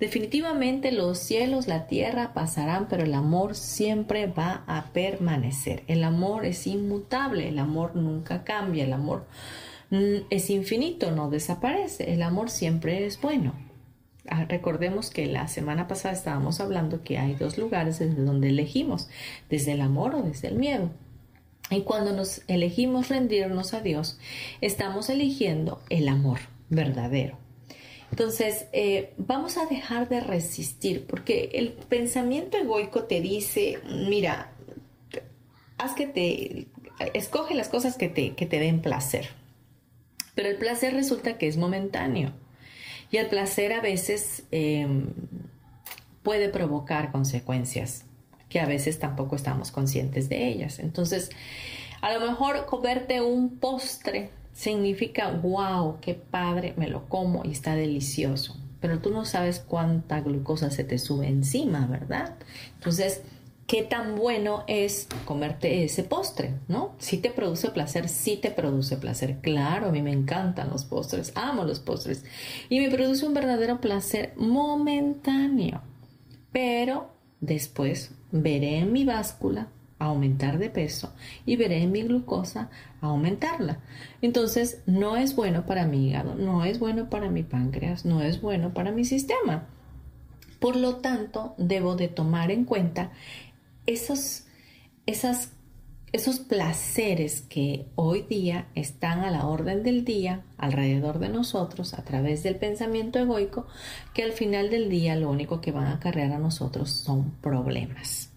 Definitivamente 0.00 0.92
los 0.92 1.18
cielos, 1.18 1.68
la 1.68 1.88
tierra 1.88 2.32
pasarán, 2.32 2.88
pero 2.88 3.04
el 3.04 3.12
amor 3.12 3.54
siempre 3.54 4.26
va 4.26 4.64
a 4.66 4.94
permanecer. 4.94 5.82
El 5.88 6.02
amor 6.04 6.46
es 6.46 6.66
inmutable, 6.66 7.50
el 7.50 7.58
amor 7.58 7.96
nunca 7.96 8.44
cambia, 8.44 8.84
el 8.84 8.94
amor 8.94 9.26
mm, 9.90 10.24
es 10.30 10.48
infinito, 10.48 11.10
no 11.10 11.28
desaparece, 11.28 12.14
el 12.14 12.22
amor 12.22 12.48
siempre 12.48 13.04
es 13.04 13.20
bueno. 13.20 13.52
Ah, 14.28 14.46
recordemos 14.48 15.10
que 15.10 15.26
la 15.26 15.48
semana 15.48 15.86
pasada 15.86 16.14
estábamos 16.14 16.60
hablando 16.60 17.02
que 17.02 17.18
hay 17.18 17.34
dos 17.34 17.58
lugares 17.58 17.98
desde 17.98 18.22
donde 18.22 18.48
elegimos, 18.48 19.08
desde 19.50 19.72
el 19.72 19.82
amor 19.82 20.14
o 20.14 20.22
desde 20.22 20.48
el 20.48 20.56
miedo. 20.56 20.90
Y 21.70 21.82
cuando 21.82 22.12
nos 22.12 22.42
elegimos 22.48 23.08
rendirnos 23.08 23.74
a 23.74 23.80
Dios, 23.80 24.18
estamos 24.60 25.10
eligiendo 25.10 25.82
el 25.90 26.08
amor 26.08 26.40
verdadero. 26.70 27.38
Entonces, 28.10 28.66
eh, 28.72 29.12
vamos 29.16 29.56
a 29.56 29.66
dejar 29.66 30.08
de 30.08 30.20
resistir, 30.20 31.06
porque 31.06 31.50
el 31.54 31.72
pensamiento 31.72 32.56
egoico 32.56 33.04
te 33.04 33.20
dice, 33.20 33.80
mira, 34.08 34.52
haz 35.78 35.94
que 35.94 36.06
te, 36.06 36.68
escoge 37.12 37.54
las 37.54 37.68
cosas 37.68 37.96
que 37.96 38.08
te, 38.08 38.34
que 38.34 38.46
te 38.46 38.58
den 38.58 38.82
placer. 38.82 39.30
Pero 40.34 40.48
el 40.48 40.56
placer 40.56 40.94
resulta 40.94 41.38
que 41.38 41.48
es 41.48 41.56
momentáneo. 41.56 42.32
Y 43.14 43.18
el 43.18 43.28
placer 43.28 43.72
a 43.72 43.80
veces 43.80 44.42
em, 44.50 45.06
puede 46.24 46.48
provocar 46.48 47.12
consecuencias 47.12 48.06
que 48.48 48.58
a 48.58 48.66
veces 48.66 48.98
tampoco 48.98 49.36
estamos 49.36 49.70
conscientes 49.70 50.28
de 50.28 50.48
ellas. 50.48 50.80
Entonces, 50.80 51.30
a 52.00 52.12
lo 52.12 52.28
mejor 52.28 52.66
comerte 52.66 53.20
un 53.20 53.60
postre 53.60 54.30
significa, 54.52 55.30
wow, 55.30 55.98
qué 56.00 56.14
padre, 56.14 56.74
me 56.76 56.88
lo 56.88 57.08
como 57.08 57.44
y 57.44 57.52
está 57.52 57.76
delicioso. 57.76 58.56
Pero 58.80 58.98
tú 58.98 59.10
no 59.10 59.24
sabes 59.24 59.60
cuánta 59.60 60.20
glucosa 60.20 60.72
se 60.72 60.82
te 60.82 60.98
sube 60.98 61.28
encima, 61.28 61.86
¿verdad? 61.86 62.34
Entonces, 62.74 63.22
qué 63.66 63.82
tan 63.82 64.16
bueno 64.16 64.64
es 64.66 65.08
comerte 65.24 65.84
ese 65.84 66.04
postre, 66.04 66.54
¿no? 66.68 66.94
Si 66.98 67.18
te 67.18 67.30
produce 67.30 67.70
placer, 67.70 68.08
sí 68.08 68.36
te 68.36 68.50
produce 68.50 68.96
placer. 68.96 69.38
Claro, 69.40 69.86
a 69.88 69.92
mí 69.92 70.02
me 70.02 70.12
encantan 70.12 70.70
los 70.70 70.84
postres, 70.84 71.32
amo 71.34 71.64
los 71.64 71.80
postres. 71.80 72.24
Y 72.68 72.80
me 72.80 72.90
produce 72.90 73.26
un 73.26 73.34
verdadero 73.34 73.80
placer 73.80 74.32
momentáneo. 74.36 75.82
Pero 76.52 77.10
después 77.40 78.12
veré 78.30 78.78
en 78.78 78.92
mi 78.92 79.04
báscula 79.04 79.68
aumentar 79.98 80.58
de 80.58 80.70
peso 80.70 81.14
y 81.46 81.56
veré 81.56 81.82
en 81.82 81.92
mi 81.92 82.02
glucosa 82.02 82.70
aumentarla. 83.00 83.78
Entonces, 84.22 84.82
no 84.86 85.16
es 85.16 85.36
bueno 85.36 85.66
para 85.66 85.86
mi 85.86 86.08
hígado, 86.08 86.34
no 86.34 86.64
es 86.64 86.78
bueno 86.78 87.08
para 87.08 87.30
mi 87.30 87.42
páncreas, 87.42 88.04
no 88.04 88.22
es 88.22 88.40
bueno 88.40 88.74
para 88.74 88.92
mi 88.92 89.04
sistema. 89.04 89.66
Por 90.58 90.76
lo 90.76 90.96
tanto, 90.96 91.54
debo 91.58 91.94
de 91.94 92.08
tomar 92.08 92.50
en 92.50 92.64
cuenta 92.64 93.10
esos, 93.86 94.44
esos 95.06 96.38
placeres 96.38 97.42
que 97.42 97.86
hoy 97.94 98.22
día 98.22 98.68
están 98.74 99.20
a 99.20 99.30
la 99.30 99.46
orden 99.46 99.82
del 99.82 100.04
día 100.04 100.44
alrededor 100.56 101.18
de 101.18 101.28
nosotros 101.28 101.94
a 101.94 102.04
través 102.04 102.42
del 102.42 102.56
pensamiento 102.56 103.18
egoico, 103.18 103.66
que 104.12 104.22
al 104.22 104.32
final 104.32 104.70
del 104.70 104.88
día 104.88 105.16
lo 105.16 105.30
único 105.30 105.60
que 105.60 105.72
van 105.72 105.86
a 105.86 105.94
acarrear 105.94 106.32
a 106.32 106.38
nosotros 106.38 106.90
son 106.90 107.32
problemas. 107.40 108.30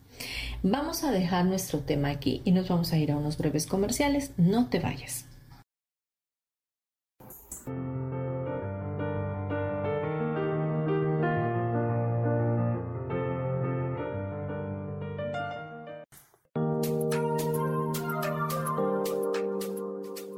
Vamos 0.63 1.03
a 1.03 1.11
dejar 1.11 1.45
nuestro 1.45 1.79
tema 1.79 2.09
aquí 2.09 2.41
y 2.43 2.51
nos 2.51 2.67
vamos 2.67 2.91
a 2.91 2.97
ir 2.97 3.11
a 3.11 3.17
unos 3.17 3.37
breves 3.37 3.67
comerciales. 3.67 4.31
No 4.37 4.69
te 4.69 4.79
vayas. 4.79 5.25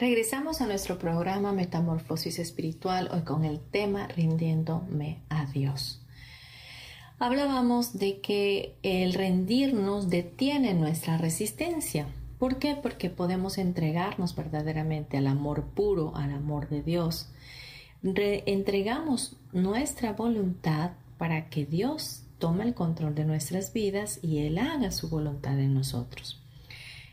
Regresamos 0.00 0.62
a 0.62 0.66
nuestro 0.66 0.96
programa 0.96 1.52
Metamorfosis 1.52 2.38
Espiritual 2.38 3.10
hoy 3.12 3.20
con 3.20 3.44
el 3.44 3.60
tema 3.60 4.08
Rindiéndome 4.08 5.18
a 5.28 5.44
Dios. 5.44 6.00
Hablábamos 7.18 7.98
de 7.98 8.22
que 8.22 8.78
el 8.82 9.12
rendirnos 9.12 10.08
detiene 10.08 10.72
nuestra 10.72 11.18
resistencia 11.18 12.06
¿Por 12.38 12.56
qué? 12.56 12.76
Porque 12.82 13.10
podemos 13.10 13.58
entregarnos 13.58 14.34
verdaderamente 14.34 15.18
al 15.18 15.26
amor 15.26 15.64
puro, 15.64 16.16
al 16.16 16.32
amor 16.32 16.70
de 16.70 16.82
Dios. 16.82 17.28
entregamos 18.02 19.36
nuestra 19.52 20.14
voluntad 20.14 20.92
para 21.18 21.50
que 21.50 21.66
Dios 21.66 22.22
tome 22.38 22.64
el 22.64 22.72
control 22.72 23.14
de 23.14 23.26
nuestras 23.26 23.74
vidas 23.74 24.18
y 24.22 24.38
Él 24.38 24.56
haga 24.56 24.92
su 24.92 25.10
voluntad 25.10 25.60
en 25.60 25.74
nosotros. 25.74 26.40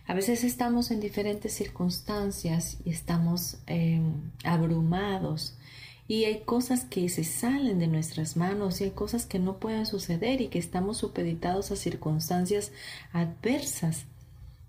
A 0.08 0.14
veces 0.14 0.46
estamos 0.46 0.90
en 0.92 1.02
diferentes 1.02 1.54
circunstancias 1.54 2.78
y 2.86 2.92
estamos 2.92 3.58
em, 3.68 4.32
abrumados 4.46 5.58
y 6.08 6.24
hay 6.24 6.40
cosas 6.46 6.86
que 6.86 7.10
se 7.10 7.26
salen 7.26 7.78
de 7.80 7.88
nuestras 7.88 8.38
manos 8.38 8.80
y 8.80 8.86
hay 8.86 8.92
cosas 8.92 9.26
que 9.26 9.38
no 9.38 9.58
pueden 9.58 9.86
suceder 9.86 10.40
y 10.40 10.48
que 10.48 10.60
estamos 10.60 11.00
supeditados 11.00 11.72
a 11.72 11.76
circunstancias 11.76 12.72
adversas. 13.12 14.06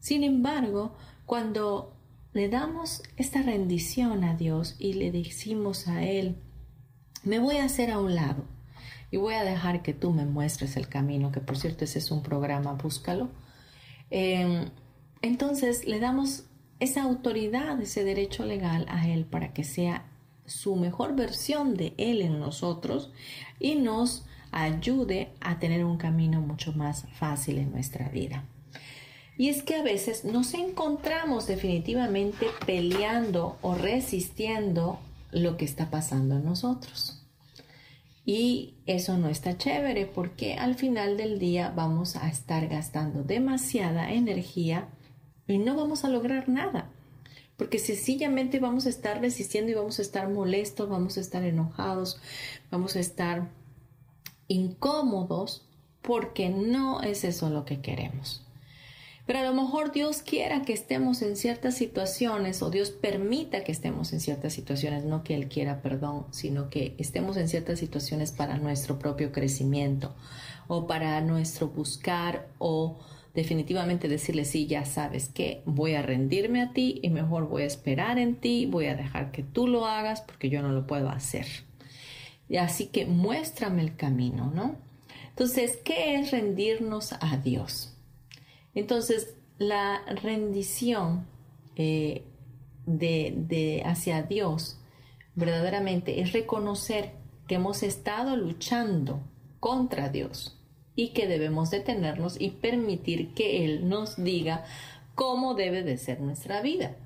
Sin 0.01 0.25
embargo, 0.25 0.97
cuando 1.25 1.95
le 2.33 2.49
damos 2.49 3.05
esta 3.17 3.41
rendición 3.41 4.25
a 4.25 4.35
Dios 4.35 4.75
y 4.81 4.95
le 4.95 5.13
decimos 5.13 5.87
a 5.87 6.03
Él, 6.03 6.35
me 7.23 7.39
voy 7.39 7.59
a 7.59 7.65
hacer 7.65 7.93
a 7.93 8.01
un 8.01 8.17
lado 8.17 8.45
y 9.13 9.19
voy 9.19 9.35
a 9.35 9.45
dejar 9.45 9.83
que 9.83 9.95
tú 9.95 10.11
me 10.13 10.27
muestres 10.27 10.77
el 10.77 10.89
camino, 10.89 11.31
que 11.31 11.41
por 11.41 11.57
cierto 11.57 11.85
ese 11.85 12.01
es 12.01 12.11
un 12.11 12.25
programa, 12.25 12.73
búscalo. 12.73 13.29
Em, 14.11 14.71
entonces 15.23 15.87
le 15.87 16.01
damos 16.01 16.45
esa 16.81 17.03
autoridad, 17.03 17.81
ese 17.81 18.05
derecho 18.05 18.45
legal 18.45 18.87
a 18.89 19.09
Él 19.09 19.25
para 19.25 19.53
que 19.53 19.65
sea 19.65 20.07
su 20.47 20.77
mejor 20.77 21.15
versión 21.15 21.75
de 21.75 21.95
Él 21.99 22.23
en 22.23 22.39
nosotros 22.39 23.11
y 23.59 23.75
nos 23.75 24.25
ayude 24.51 25.33
a 25.41 25.59
tener 25.59 25.85
un 25.85 25.99
camino 25.99 26.41
mucho 26.41 26.73
más 26.73 27.07
fácil 27.13 27.59
en 27.59 27.71
nuestra 27.73 28.09
vida. 28.09 28.45
Y 29.37 29.51
es 29.51 29.63
que 29.63 29.77
a 29.77 29.83
veces 29.83 30.25
nos 30.25 30.55
encontramos 30.55 31.47
definitivamente 31.47 32.47
peleando 32.67 33.57
o 33.63 33.75
resistiendo 33.75 34.99
lo 35.31 35.57
que 35.57 35.65
está 35.65 35.91
pasando 35.91 36.37
en 36.37 36.45
nosotros. 36.45 37.25
Y 38.25 38.75
eso 38.87 39.17
no 39.17 39.29
está 39.29 39.57
chévere 39.57 40.07
porque 40.07 40.55
al 40.55 40.75
final 40.75 41.17
del 41.17 41.39
día 41.39 41.73
vamos 41.75 42.17
a 42.17 42.29
estar 42.29 42.67
gastando 42.69 43.23
demasiada 43.23 44.13
energía 44.13 44.89
y 45.49 45.59
no 45.59 45.75
vamos 45.75 46.05
a 46.05 46.09
lograr 46.09 46.49
nada. 46.49 46.91
Porque 47.57 47.81
sencillamente 47.81 48.61
vamos 48.61 48.87
a 48.87 48.91
estar 48.91 49.21
resistiendo 49.21 49.73
y 49.73 49.75
vamos 49.75 49.99
a 49.99 50.03
estar 50.03 50.29
molestos, 50.29 50.89
vamos 50.89 51.17
a 51.17 51.21
estar 51.21 51.43
enojados, 51.43 52.21
vamos 52.71 52.95
a 52.95 53.01
estar 53.01 53.49
incómodos 54.47 55.67
porque 56.03 56.51
no 56.51 57.03
es 57.03 57.25
eso 57.25 57.51
lo 57.51 57.65
que 57.65 57.81
queremos. 57.81 58.45
Pero 59.27 59.41
a 59.41 59.43
lo 59.43 59.53
mejor 59.53 59.93
Dios 59.93 60.23
quiera 60.23 60.63
que 60.63 60.73
estemos 60.73 61.21
en 61.21 61.37
ciertas 61.37 61.75
situaciones 61.75 62.63
o 62.63 62.71
Dios 62.71 62.91
permita 62.91 63.63
que 63.63 63.73
estemos 63.73 64.15
en 64.15 64.21
ciertas 64.21 64.55
situaciones, 64.55 65.05
no 65.05 65.23
que 65.23 65.35
Él 65.35 65.49
quiera 65.49 65.83
perdón, 65.83 66.25
sino 66.31 66.71
que 66.71 66.95
estemos 66.97 67.37
en 67.37 67.49
ciertas 67.49 67.79
situaciones 67.79 68.33
para 68.33 68.57
nuestro 68.57 68.99
propio 68.99 69.31
crecimiento 69.31 70.15
o 70.67 70.87
para 70.87 71.21
nuestro 71.21 71.69
buscar 71.69 72.49
o 72.57 72.99
definitivamente 73.39 74.09
decirle, 74.09 74.45
sí, 74.45 74.67
ya 74.67 74.85
sabes 74.85 75.29
que 75.29 75.63
voy 75.65 75.95
a 75.95 76.03
rendirme 76.03 76.61
a 76.61 76.73
ti 76.73 76.99
y 77.05 77.11
mejor 77.11 77.49
voy 77.49 77.63
a 77.63 77.67
esperar 77.67 78.19
en 78.19 78.35
ti, 78.35 78.67
voy 78.67 78.87
a 78.87 78.97
dejar 78.97 79.31
que 79.31 79.45
tú 79.45 79.69
lo 79.69 79.87
hagas 79.87 80.23
porque 80.23 80.51
yo 80.51 80.61
no 80.61 80.73
lo 80.73 80.89
puedo 80.89 81.09
hacer. 81.09 81.47
Y 82.49 82.57
así 82.57 82.87
que 82.87 83.07
muéstrame 83.07 83.83
el 83.83 83.95
camino, 83.95 84.51
¿no? 84.53 84.75
Entonces, 85.29 85.77
¿qué 85.85 86.17
es 86.17 86.33
rendirnos 86.33 87.13
a 87.13 87.37
Dios? 87.37 87.97
Entonces, 88.75 89.37
la 89.57 90.03
rendición 90.21 91.25
eh, 91.77 92.25
de, 92.87 93.85
hacia 93.87 94.23
Dios 94.23 94.81
verdaderamente 95.37 96.21
es 96.21 96.33
reconocer 96.33 97.13
que 97.47 97.55
hemos 97.55 97.85
estado 97.85 98.37
luchando 98.37 99.21
contra 99.61 100.09
Dios 100.09 100.58
y 100.99 101.11
que 101.11 101.29
debemos 101.29 101.71
detenernos 101.71 102.41
y 102.41 102.51
permitir 102.51 103.33
que 103.33 103.65
Él 103.65 103.89
nos 103.89 104.17
diga 104.17 104.65
cómo 105.15 105.55
debe 105.55 105.85
de 105.85 105.97
ser 105.97 106.21
nuestra 106.21 106.61
vida. 106.61 106.97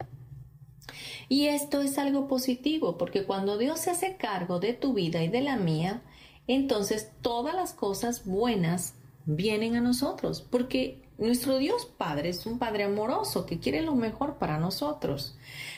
Y 1.29 1.49
esto 1.49 1.83
es 1.83 1.99
algo 1.99 2.27
positivo 2.27 2.97
porque 2.97 3.25
cuando 3.25 3.59
Dios 3.59 3.81
se 3.81 3.91
hace 3.91 4.17
cargo 4.17 4.61
de 4.61 4.73
tu 4.73 4.95
vida 4.95 5.23
y 5.23 5.29
de 5.29 5.43
la 5.43 5.57
mía, 5.57 6.01
entonces 6.47 7.11
todas 7.21 7.55
las 7.55 7.75
cosas 7.75 8.25
buenas 8.25 8.95
vienen 9.27 9.77
a 9.77 9.83
nosotros 9.83 10.41
porque 10.41 11.03
nuestro 11.19 11.59
Dios 11.59 11.85
Padre 11.85 12.31
es 12.31 12.47
un 12.47 12.59
Padre 12.59 12.85
amoroso 12.85 13.45
que 13.45 13.59
quiere 13.59 13.83
lo 13.83 13.95
mejor 13.95 14.39
para 14.39 14.57
nosotros. 14.57 15.37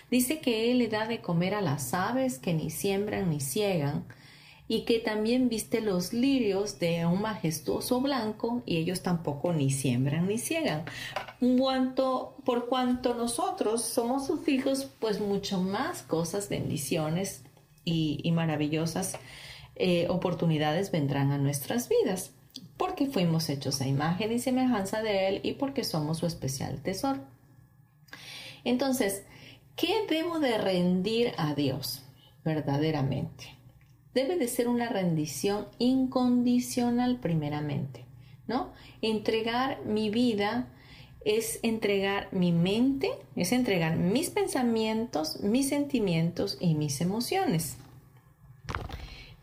Dice 0.09 0.39
que 0.39 0.71
Él 0.71 0.79
le 0.79 0.87
da 0.87 1.09
de 1.09 1.21
comer 1.21 1.57
a 1.57 1.63
las 1.63 1.93
aves 1.95 2.39
que 2.39 2.55
ni 2.55 2.71
siembran 2.71 3.31
ni 3.31 3.41
ciegan 3.41 4.05
y 4.67 4.85
que 4.85 4.99
también 4.99 5.49
viste 5.49 5.81
los 5.81 6.13
lirios 6.13 6.79
de 6.79 7.05
un 7.05 7.21
majestuoso 7.21 8.01
blanco 8.01 8.63
y 8.65 8.79
ellos 8.79 9.03
tampoco 9.03 9.53
ni 9.53 9.71
siembran 9.71 10.27
ni 10.27 10.39
ciegan. 10.39 10.85
Cuanto, 11.59 12.37
por 12.45 12.69
cuanto 12.69 13.15
nosotros 13.15 13.83
somos 13.83 14.27
sus 14.27 14.49
hijos, 14.49 14.89
pues 15.01 15.21
mucho 15.21 15.61
más 15.61 16.03
cosas, 16.03 16.49
bendiciones 16.49 17.43
y, 17.85 18.31
maravillosas 18.33 19.19
eh, 19.77 20.07
oportunidades 20.09 20.91
vendrán 20.91 21.33
a 21.33 21.39
nuestras 21.39 21.89
vidas 21.89 22.31
porque 22.77 23.07
fuimos 23.07 23.49
hechos 23.49 23.81
a 23.81 23.87
imagen 23.87 24.33
y 24.33 24.39
semejanza 24.39 25.03
de 25.03 25.29
Él 25.29 25.41
y 25.43 25.53
porque 25.53 25.85
somos 25.85 26.19
su 26.19 26.27
especial 26.27 26.81
tesoro. 26.81 27.21
Entonces, 28.65 29.25
¿qué 29.77 30.07
debo 30.09 30.39
de 30.39 30.57
rendir 30.59 31.33
a 31.37 31.55
Dios 31.55 32.03
verdaderamente? 32.45 33.59
Debe 34.15 34.37
de 34.37 34.49
ser 34.49 34.69
una 34.69 34.89
rendición 34.89 35.67
incondicional 35.79 37.19
primeramente, 37.19 38.05
¿no? 38.47 38.73
Entregar 39.03 39.85
mi 39.85 40.09
vida 40.09 40.69
es 41.25 41.59
entregar 41.63 42.29
mi 42.33 42.53
mente, 42.53 43.11
es 43.35 43.53
entregar 43.53 43.97
mis 43.97 44.31
pensamientos, 44.31 45.41
mis 45.41 45.69
sentimientos 45.69 46.59
y 46.61 46.75
mis 46.75 47.01
emociones 47.01 47.79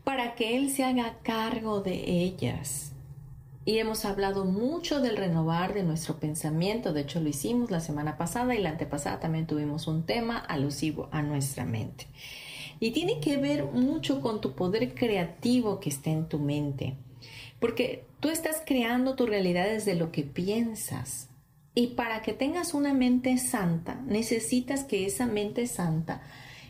para 0.04 0.34
que 0.34 0.56
Él 0.56 0.70
se 0.70 0.84
haga 0.84 1.18
cargo 1.22 1.80
de 1.80 2.22
ellas 2.22 2.92
y 3.64 3.78
hemos 3.78 4.04
hablado 4.04 4.44
mucho 4.44 5.00
del 5.00 5.16
renovar 5.16 5.72
de 5.72 5.84
nuestro 5.84 6.18
pensamiento. 6.18 6.92
De 6.92 7.02
hecho, 7.02 7.20
lo 7.20 7.28
hicimos 7.28 7.70
la 7.70 7.78
semana 7.78 8.16
pasada 8.16 8.54
y 8.54 8.60
la 8.60 8.70
antepasada 8.70 9.20
también 9.20 9.46
tuvimos 9.46 9.86
un 9.86 10.04
tema 10.04 10.38
alusivo 10.38 11.08
a 11.12 11.22
nuestra 11.22 11.64
mente. 11.64 12.08
Y 12.82 12.90
tiene 12.90 13.20
que 13.20 13.36
ver 13.36 13.66
mucho 13.66 14.20
con 14.20 14.40
tu 14.40 14.56
poder 14.56 14.92
creativo 14.96 15.78
que 15.78 15.88
está 15.88 16.10
en 16.10 16.28
tu 16.28 16.40
mente. 16.40 16.96
Porque 17.60 18.04
tú 18.18 18.28
estás 18.28 18.60
creando 18.66 19.14
tu 19.14 19.24
realidad 19.24 19.66
desde 19.66 19.94
lo 19.94 20.10
que 20.10 20.24
piensas. 20.24 21.28
Y 21.76 21.94
para 21.94 22.22
que 22.22 22.32
tengas 22.32 22.74
una 22.74 22.92
mente 22.92 23.38
santa, 23.38 24.02
necesitas 24.08 24.82
que 24.82 25.06
esa 25.06 25.26
mente 25.26 25.68
santa 25.68 26.22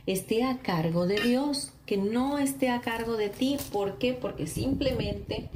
esté 0.05 0.45
a 0.45 0.59
cargo 0.59 1.07
de 1.07 1.19
Dios, 1.19 1.73
que 1.87 1.97
no 1.97 2.37
esté 2.37 2.69
a 2.69 2.83
cargo 2.83 3.17
de 3.17 3.31
ti. 3.31 3.57
¿Por 3.73 3.97
qué? 3.97 4.13
Porque 4.13 4.47
simplemente 4.47 5.49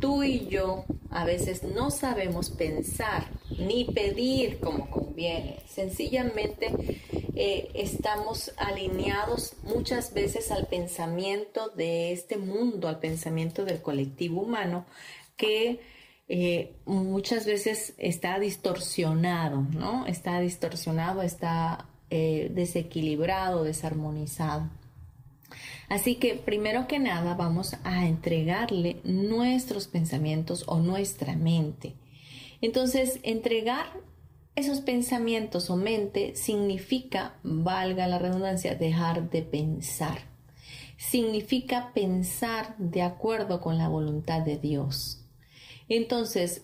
tú 0.00 0.22
y 0.22 0.46
yo 0.48 0.84
a 1.10 1.24
veces 1.24 1.62
no 1.62 1.90
sabemos 1.90 2.50
pensar 2.50 3.26
ni 3.58 3.84
pedir 3.84 4.60
como 4.60 4.90
conviene. 4.90 5.60
Sencillamente 5.66 7.00
eh, 7.34 7.70
estamos 7.74 8.52
alineados 8.56 9.54
muchas 9.62 10.12
veces 10.12 10.50
al 10.50 10.66
pensamiento 10.66 11.70
de 11.70 12.12
este 12.12 12.36
mundo, 12.36 12.88
al 12.88 12.98
pensamiento 12.98 13.64
del 13.64 13.80
colectivo 13.80 14.42
humano, 14.42 14.86
que 15.36 15.80
eh, 16.28 16.74
muchas 16.84 17.46
veces 17.46 17.94
está 17.96 18.38
distorsionado, 18.38 19.62
¿no? 19.72 20.06
Está 20.06 20.40
distorsionado, 20.40 21.22
está 21.22 21.86
eh, 22.10 22.50
desequilibrado, 22.54 23.64
desarmonizado. 23.64 24.68
Así 25.88 26.16
que 26.16 26.34
primero 26.34 26.86
que 26.86 26.98
nada 26.98 27.34
vamos 27.34 27.74
a 27.84 28.06
entregarle 28.06 29.00
nuestros 29.04 29.88
pensamientos 29.88 30.64
o 30.66 30.78
nuestra 30.78 31.34
mente. 31.34 31.94
Entonces, 32.60 33.20
entregar 33.22 33.86
esos 34.54 34.80
pensamientos 34.80 35.70
o 35.70 35.76
mente 35.76 36.34
significa, 36.34 37.36
valga 37.42 38.06
la 38.06 38.18
redundancia, 38.18 38.74
dejar 38.74 39.30
de 39.30 39.42
pensar. 39.42 40.18
Significa 40.96 41.92
pensar 41.94 42.76
de 42.76 43.02
acuerdo 43.02 43.60
con 43.60 43.78
la 43.78 43.88
voluntad 43.88 44.40
de 44.42 44.58
Dios. 44.58 45.24
Entonces, 45.88 46.62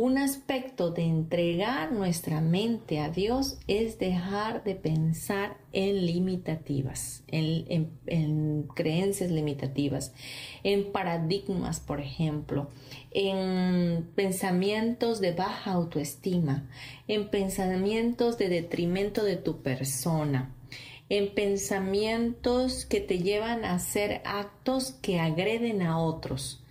un 0.00 0.16
aspecto 0.16 0.92
de 0.92 1.02
entregar 1.02 1.90
nuestra 1.90 2.40
mente 2.40 3.00
a 3.00 3.10
Dios 3.10 3.58
es 3.66 3.98
dejar 3.98 4.62
de 4.62 4.76
pensar 4.76 5.56
en 5.72 6.06
limitativas, 6.06 7.24
en, 7.26 8.68
creencias 8.76 9.32
limitativas, 9.32 10.12
en 10.62 10.92
paradigmas, 10.92 11.80
por 11.80 12.00
ejemplo, 12.00 12.70
en 13.10 14.08
pensamientos 14.14 15.20
de 15.20 15.32
baja 15.32 15.72
autoestima, 15.72 16.70
en 17.08 17.28
pensamientos 17.28 18.38
de 18.38 18.50
detrimento 18.50 19.24
de 19.24 19.34
tu 19.34 19.62
persona, 19.62 20.54
en 21.08 21.34
pensamientos 21.34 22.86
que 22.86 23.00
te 23.00 23.18
llevan 23.18 23.64
a 23.64 23.74
hacer 23.74 24.22
actos 24.24 24.92
que 25.02 25.18
agreden 25.18 25.82
a 25.82 25.98
otros 25.98 26.62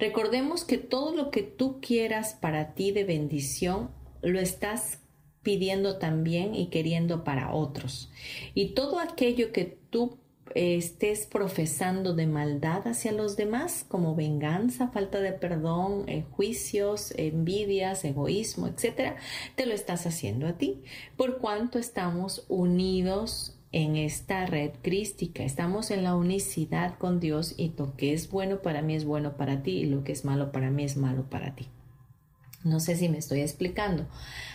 Recordemos 0.00 0.64
que 0.64 0.78
todo 0.78 1.14
lo 1.14 1.30
que 1.30 1.42
tú 1.42 1.80
quieras 1.80 2.34
para 2.34 2.74
ti 2.74 2.90
de 2.90 3.04
bendición, 3.04 3.90
lo 4.22 4.40
estás 4.40 4.98
pidiendo 5.42 5.98
también 5.98 6.54
y 6.54 6.68
queriendo 6.68 7.22
para 7.22 7.52
otros. 7.52 8.10
Y 8.54 8.74
todo 8.74 8.98
aquello 8.98 9.52
que 9.52 9.78
tú 9.90 10.18
eh, 10.54 10.76
estés 10.76 11.26
profesando 11.26 12.14
de 12.14 12.26
maldad 12.26 12.88
hacia 12.88 13.12
los 13.12 13.36
demás, 13.36 13.84
como 13.86 14.14
venganza, 14.14 14.88
falta 14.88 15.20
de 15.20 15.32
perdón, 15.32 16.04
eh, 16.08 16.24
juicios, 16.30 17.12
envidias, 17.16 18.04
egoísmo, 18.04 18.66
etcétera, 18.66 19.16
te 19.54 19.66
lo 19.66 19.74
estás 19.74 20.06
haciendo 20.06 20.46
a 20.46 20.54
ti, 20.54 20.82
por 21.16 21.38
cuanto 21.38 21.78
estamos 21.78 22.44
unidos 22.48 23.59
en 23.72 23.96
esta 23.96 24.46
red 24.46 24.72
crística. 24.82 25.42
Estamos 25.44 25.90
en 25.90 26.04
la 26.04 26.16
unicidad 26.16 26.98
con 26.98 27.20
Dios 27.20 27.54
y 27.56 27.72
lo 27.76 27.96
que 27.96 28.12
es 28.12 28.30
bueno 28.30 28.62
para 28.62 28.82
mí 28.82 28.94
es 28.94 29.04
bueno 29.04 29.36
para 29.36 29.62
ti 29.62 29.72
y 29.72 29.86
lo 29.86 30.02
que 30.04 30.12
es 30.12 30.24
malo 30.24 30.52
para 30.52 30.70
mí 30.70 30.84
es 30.84 30.96
malo 30.96 31.28
para 31.30 31.54
ti. 31.54 31.68
No 32.64 32.80
sé 32.80 32.96
si 32.96 33.08
me 33.08 33.18
estoy 33.18 33.40
explicando. 33.40 34.06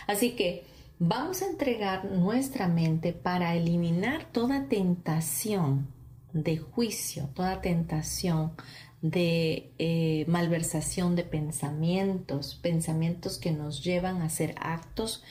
Así 0.06 0.32
que 0.32 0.64
vamos 0.98 1.42
a 1.42 1.46
entregar 1.46 2.04
nuestra 2.04 2.68
mente 2.68 3.12
para 3.12 3.54
eliminar 3.56 4.30
toda 4.32 4.68
tentación 4.68 5.88
de 6.32 6.58
juicio, 6.58 7.30
toda 7.34 7.62
tentación 7.62 8.52
de 9.00 9.72
eh, 9.78 10.24
malversación 10.28 11.16
de 11.16 11.24
pensamientos, 11.24 12.54
pensamientos 12.56 13.38
que 13.38 13.52
nos 13.52 13.82
llevan 13.82 14.22
a 14.22 14.26
hacer 14.26 14.54
actos 14.58 15.22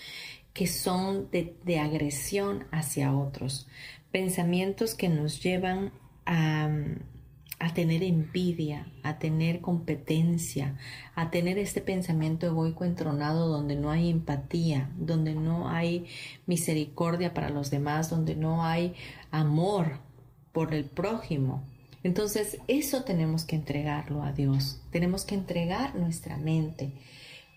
que 0.55 0.67
son 0.67 1.29
de, 1.31 1.79
agresión 1.79 2.63
hacia 2.71 3.13
otros, 3.13 3.67
pensamientos 4.09 4.95
que 4.95 5.09
nos 5.09 5.43
llevan 5.43 5.91
a, 6.25 6.69
a 7.59 7.73
tener 7.73 8.03
envidia, 8.03 8.87
a 9.03 9.19
tener 9.19 9.59
competencia, 9.59 10.77
a 11.13 11.29
tener 11.29 11.57
este 11.57 11.81
pensamiento 11.81 12.47
egoico 12.47 12.85
entronado 12.85 13.49
donde 13.49 13.75
no 13.75 13.91
hay 13.91 14.09
empatía, 14.09 14.89
donde 14.97 15.35
no 15.35 15.67
hay 15.67 16.05
misericordia 16.45 17.33
para 17.33 17.49
los 17.49 17.69
demás, 17.69 18.09
donde 18.09 18.37
no 18.37 18.63
hay 18.63 18.93
amor 19.31 19.99
por 20.53 20.73
el 20.73 20.85
prójimo. 20.85 21.63
Entonces 22.01 22.59
eso 22.69 23.03
tenemos 23.03 23.43
que 23.43 23.57
entregarlo 23.57 24.23
a 24.23 24.31
Dios, 24.31 24.79
tenemos 24.89 25.25
que 25.25 25.35
entregar 25.35 25.95
nuestra 25.95 26.37
mente. 26.37 26.93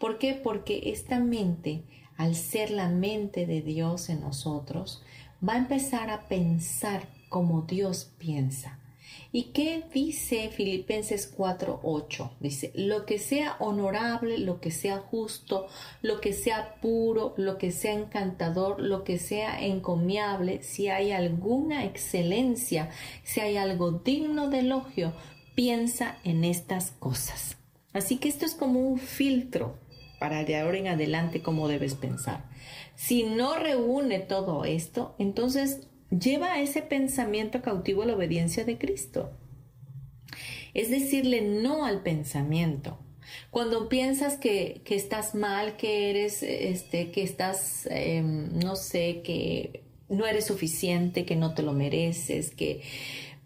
¿Por 0.01 0.19
qué? 0.19 0.35
Porque 0.35 0.91
esta 0.91 1.21
mente 1.21 1.85
al 2.18 2.35
ser 2.35 2.70
la 2.70 2.88
mente 2.88 3.46
de 3.46 3.62
Dios 3.62 4.11
en 4.11 4.20
nosotros, 4.20 5.02
va 5.46 5.54
a 5.54 5.59
empezar 5.59 6.11
a 6.11 6.28
pensar 6.28 7.09
como 7.28 7.62
Dios 7.62 8.11
piensa. 8.18 8.78
¿Y 9.31 9.52
qué 9.52 9.85
dice 9.94 10.48
Filipenses 10.48 11.33
4:8? 11.37 12.31
Dice, 12.40 12.72
lo 12.74 13.07
que 13.07 13.18
sea 13.18 13.57
honorable, 13.61 14.38
lo 14.38 14.61
que 14.61 14.70
sea 14.70 14.98
justo, 14.98 15.66
lo 16.02 16.20
que 16.20 16.33
sea 16.33 16.81
puro, 16.81 17.35
lo 17.37 17.57
que 17.57 17.70
sea 17.70 17.92
encantador, 17.92 18.81
lo 18.81 19.04
que 19.04 19.18
sea 19.18 19.62
encomiable, 19.64 20.62
si 20.62 20.88
hay 20.88 21.12
alguna 21.12 21.85
excelencia, 21.85 22.90
si 23.22 23.40
hay 23.40 23.57
algo 23.57 23.92
digno 23.92 24.48
de 24.48 24.61
elogio, 24.61 25.12
piensa 25.54 26.16
en 26.24 26.44
estas 26.44 26.90
cosas. 26.98 27.59
Así 27.92 28.16
que 28.16 28.28
esto 28.28 28.44
es 28.44 28.54
como 28.54 28.81
un 28.81 28.98
filtro 28.98 29.76
para 30.18 30.44
de 30.44 30.57
ahora 30.57 30.78
en 30.78 30.88
adelante 30.88 31.42
cómo 31.42 31.68
debes 31.68 31.94
pensar. 31.94 32.44
Si 32.96 33.22
no 33.24 33.57
reúne 33.57 34.18
todo 34.18 34.64
esto, 34.64 35.14
entonces 35.18 35.88
lleva 36.11 36.61
ese 36.61 36.83
pensamiento 36.83 37.62
cautivo 37.62 38.02
a 38.02 38.07
la 38.07 38.16
obediencia 38.16 38.64
de 38.64 38.78
Cristo. 38.78 39.31
Es 40.74 40.90
decirle 40.90 41.42
no 41.42 41.85
al 41.85 42.02
pensamiento. 42.02 42.98
Cuando 43.50 43.88
piensas 43.88 44.37
que, 44.37 44.83
estás 44.88 45.35
mal, 45.35 45.76
que 45.76 46.11
eres, 46.11 46.42
este, 46.42 47.11
que 47.11 47.22
estás, 47.22 47.87
em, 47.90 48.59
no 48.59 48.76
sé, 48.76 49.22
que 49.22 49.85
no 50.09 50.26
eres 50.26 50.46
suficiente, 50.46 51.24
que 51.24 51.37
no 51.37 51.54
te 51.54 51.62
lo 51.62 51.72
mereces, 51.72 52.50
que 52.50 52.83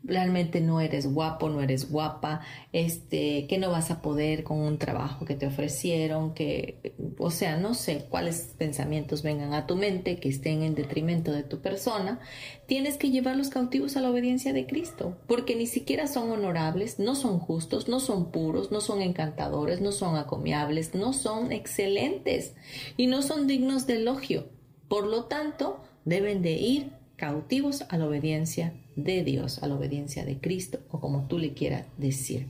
realmente 0.05 0.61
no 0.61 0.81
eres 0.81 1.13
guapo, 1.13 1.49
no 1.49 1.63
eres 1.63 1.91
guapa, 1.91 2.41
este, 2.73 3.47
que 3.47 3.59
no 3.59 3.71
vas 3.71 3.91
a 3.91 4.03
poder 4.03 4.43
con 4.43 4.59
un 4.59 4.79
trabajo 4.79 5.25
que 5.25 5.35
te 5.35 5.47
ofrecieron, 5.47 6.35
que, 6.35 6.95
o 7.19 7.31
sea, 7.31 7.57
no 7.57 7.75
sé 7.75 8.07
cuáles 8.09 8.55
pensamientos 8.59 9.23
vengan 9.23 9.55
a 9.55 9.67
tu 9.67 9.77
mente 9.77 10.19
que 10.19 10.29
estén 10.29 10.63
en 10.63 10.75
detrimento 10.75 11.33
de 11.33 11.45
tu 11.45 11.61
persona, 11.61 12.21
tienes 12.67 12.97
que 12.97 13.11
llevar 13.11 13.37
los 13.37 13.49
cautivos 13.49 13.97
a 13.97 14.01
la 14.01 14.11
obediencia 14.11 14.53
de 14.53 14.67
Cristo, 14.67 15.17
porque 15.27 15.55
ni 15.55 15.67
siquiera 15.67 16.07
son 16.07 16.31
honorables, 16.31 16.99
no 16.99 17.15
son 17.15 17.39
justos, 17.39 17.89
no 17.89 18.01
son 18.01 18.33
puros, 18.33 18.73
no 18.73 18.81
son 18.81 19.03
encantadores, 19.03 19.81
no 19.81 19.93
son 19.93 20.17
acomiables, 20.17 20.95
no 20.95 21.13
son 21.13 21.53
excelentes 21.53 22.55
y 22.97 23.07
no 23.07 23.23
son 23.23 23.47
dignos 23.47 23.87
de 23.87 23.97
elogio. 23.97 24.47
Por 24.89 25.07
lo 25.07 25.25
tanto, 25.25 25.83
deben 26.05 26.43
de 26.43 26.53
ir 26.53 26.93
cautivos 27.17 27.85
a 27.89 27.97
la 27.99 28.07
obediencia 28.07 28.75
de 28.97 29.25
Dios, 29.25 29.63
a 29.63 29.67
la 29.67 29.75
obediencia 29.75 30.25
de 30.25 30.39
Cristo 30.39 30.81
o 30.91 31.01
como 31.01 31.27
tú 31.29 31.39
le 31.39 31.55
quieras 31.55 31.87
decir. 31.97 32.49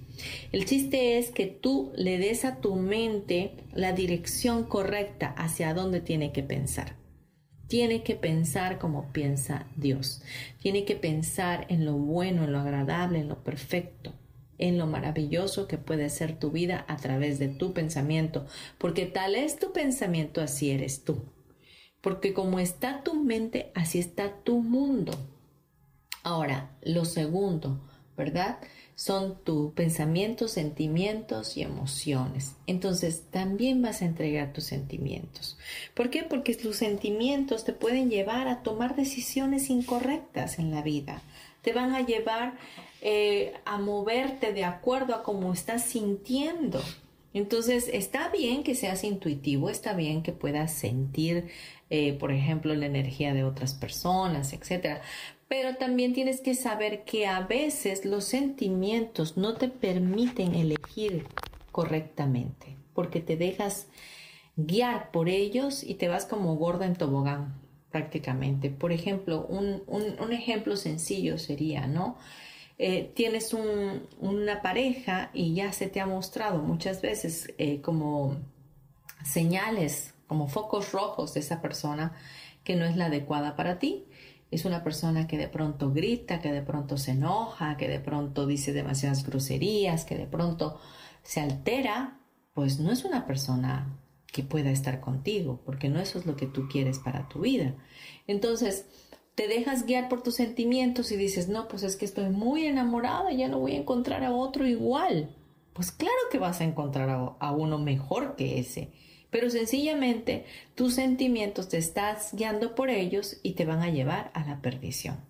El 0.53 0.65
chiste 0.65 1.19
es 1.19 1.31
que 1.31 1.47
tú 1.47 1.93
le 1.97 2.19
des 2.19 2.45
a 2.45 2.57
tu 2.57 2.75
mente 2.77 3.53
la 3.73 3.93
dirección 3.93 4.65
correcta 4.65 5.35
hacia 5.37 5.75
dónde 5.75 6.01
tiene 6.01 6.33
que 6.33 6.43
pensar. 6.43 6.97
Tiene 7.69 8.03
que 8.03 8.17
pensar 8.17 8.79
como 8.79 9.13
piensa 9.13 9.67
Dios. 9.77 10.23
Tiene 10.61 10.85
que 10.85 10.97
pensar 10.97 11.67
en 11.69 11.85
lo 11.85 11.95
bueno, 11.95 12.45
en 12.45 12.53
lo 12.53 12.59
agradable, 12.59 13.21
en 13.21 13.29
lo 13.29 13.43
perfecto 13.43 14.13
en 14.63 14.79
lo 14.79 14.87
maravilloso 14.87 15.67
que 15.67 15.77
puede 15.77 16.09
ser 16.09 16.39
tu 16.39 16.53
vida 16.53 16.85
a 16.87 16.97
través 16.97 17.41
de 17.41 17.49
tu 17.49 17.73
pensamiento, 17.73 18.47
porque 18.79 19.07
tal 19.07 19.35
es 19.35 19.59
tu 19.59 19.73
pensamiento, 19.73 20.41
así 20.41 20.71
eres 20.71 21.03
tú. 21.03 21.25
Porque 22.01 22.33
como 22.33 22.61
está 22.61 23.03
tu 23.03 23.15
mente, 23.15 23.73
así 23.75 23.99
está 23.99 24.37
tu 24.45 24.61
mundo. 24.63 25.13
Ahora, 26.23 26.71
lo 26.83 27.05
segundo, 27.05 27.81
¿verdad? 28.17 28.59
Son 28.95 29.43
tus 29.43 29.73
pensamientos, 29.73 30.53
sentimientos 30.53 31.57
y 31.57 31.63
emociones. 31.63 32.55
Entonces, 32.67 33.25
también 33.31 33.83
vas 33.83 34.03
a 34.03 34.05
entregar 34.05 34.53
tus 34.53 34.65
sentimientos. 34.65 35.59
¿Por 35.95 36.11
qué? 36.11 36.23
Porque 36.23 36.55
tus 36.55 36.77
sentimientos 36.77 37.65
te 37.65 37.73
pueden 37.73 38.11
llevar 38.11 38.47
a 38.49 38.63
tomar 38.63 38.95
decisiones 38.95 39.71
incorrectas 39.71 40.59
en 40.59 40.71
la 40.71 40.83
vida. 40.83 41.23
Te 41.63 41.73
van 41.73 41.95
a 41.95 42.05
llevar 42.07 42.55
eh, 43.01 43.55
a 43.65 43.79
moverte 43.79 44.53
de 44.53 44.65
acuerdo 44.65 45.15
a 45.15 45.23
cómo 45.25 45.53
estás 45.53 45.85
sintiendo. 45.85 46.81
Entonces, 47.35 47.89
está 47.93 48.29
bien 48.29 48.63
que 48.63 48.75
seas 48.75 49.05
intuitivo, 49.05 49.71
está 49.71 49.95
bien 49.95 50.23
que 50.23 50.33
puedas 50.33 50.75
sentir, 50.75 51.49
eh, 51.89 52.13
por 52.13 52.31
ejemplo, 52.31 52.75
la 52.75 52.87
energía 52.87 53.33
de 53.33 53.43
otras 53.43 53.75
personas, 53.75 54.53
etcétera 54.53 55.01
pero 55.53 55.77
también 55.77 56.15
tienes 56.15 56.41
que 56.41 56.55
saber 56.55 57.05
que 57.05 57.27
a 57.27 57.41
veces 57.41 58.07
los 58.07 58.25
sentimientos 58.25 59.37
no 59.37 59.53
te 59.53 59.69
permiten 59.69 60.55
elegir 60.55 61.27
correctamente, 61.73 62.79
porque 62.95 63.21
te 63.21 63.37
dejas 63.37 63.87
guiar 64.57 65.11
por 65.11 65.29
ellos 65.29 65.85
y 65.85 65.97
te 65.97 66.09
vas 66.09 66.25
como 66.25 66.57
gorda 66.57 66.87
en 66.87 66.97
tobogán 66.97 67.61
prácticamente. 67.91 68.71
Por 68.71 68.93
ejemplo, 68.93 69.45
un, 69.45 70.33
ejemplo 70.33 70.75
sencillo 70.75 71.37
sería, 71.37 71.87
¿no? 71.87 72.17
Eh, 72.79 73.13
tienes 73.15 73.53
una 73.53 74.63
pareja 74.63 75.29
y 75.35 75.53
ya 75.53 75.71
se 75.75 75.87
te 75.87 76.01
ha 76.01 76.07
mostrado 76.07 76.63
muchas 76.63 77.03
veces 77.03 77.53
eh, 77.59 77.83
como 77.83 78.39
señales, 79.23 80.15
como 80.29 80.49
focos 80.49 80.93
rojos 80.93 81.35
de 81.35 81.41
esa 81.41 81.61
persona 81.61 82.15
que 82.65 82.75
no 82.75 82.87
es 82.87 82.97
la 82.97 83.07
adecuada 83.07 83.55
para 83.55 83.79
ti. 83.79 84.07
Es 84.53 84.65
una 84.65 84.85
persona 84.85 85.27
que 85.27 85.37
de 85.37 85.49
pronto 85.49 85.93
grita, 85.93 86.41
que 86.41 86.53
de 86.53 86.63
pronto 86.63 86.97
se 86.97 87.13
enoja, 87.13 87.77
que 87.77 87.89
de 87.89 87.99
pronto 87.99 88.47
dice 88.47 88.73
demasiadas 88.73 89.27
groserías, 89.27 90.05
que 90.05 90.17
de 90.17 90.27
pronto 90.27 90.79
se 91.25 91.41
altera, 91.41 92.21
pues 92.55 92.79
no 92.79 92.93
es 92.93 93.05
una 93.05 93.27
persona 93.27 93.99
que 94.27 94.43
pueda 94.43 94.71
estar 94.71 95.01
contigo, 95.01 95.61
porque 95.65 95.89
no 95.89 95.99
eso 95.99 96.19
es 96.19 96.27
lo 96.27 96.37
que 96.37 96.47
tú 96.47 96.69
quieres 96.69 97.01
para 97.01 97.29
tu 97.29 97.41
vida. 97.41 97.75
Entonces, 98.27 98.87
te 99.35 99.49
dejas 99.49 99.87
guiar 99.87 100.09
por 100.09 100.23
tus 100.23 100.35
sentimientos 100.35 101.11
y 101.13 101.17
dices, 101.17 101.49
no, 101.49 101.69
pues 101.69 101.83
es 101.83 101.97
que 101.97 102.05
estoy 102.05 102.29
muy 102.29 102.67
enamorada, 102.67 103.33
ya 103.33 103.49
no 103.49 103.59
voy 103.59 103.73
a 103.73 103.79
encontrar 103.79 104.25
a 104.25 104.33
otro 104.33 104.67
igual. 104.67 105.35
Pues 105.73 105.91
claro 105.91 106.15
que 106.31 106.39
vas 106.39 106.61
a 106.61 106.65
encontrar 106.65 107.09
a, 107.39 107.53
uno 107.53 107.79
mejor 107.79 108.37
que 108.37 108.59
ese, 108.59 108.93
pero 109.33 109.49
sencillamente 109.49 110.45
tus 110.75 110.95
sentimientos 110.95 111.71
te 111.71 111.79
estás 111.79 112.35
guiando 112.35 112.75
por 112.75 112.91
ellos 112.91 113.39
y 113.43 113.55
te 113.55 113.65
van 113.65 113.81
a 113.81 113.89
llevar 113.89 114.31
a 114.35 114.45
la 114.45 114.61
perdición. 114.61 115.25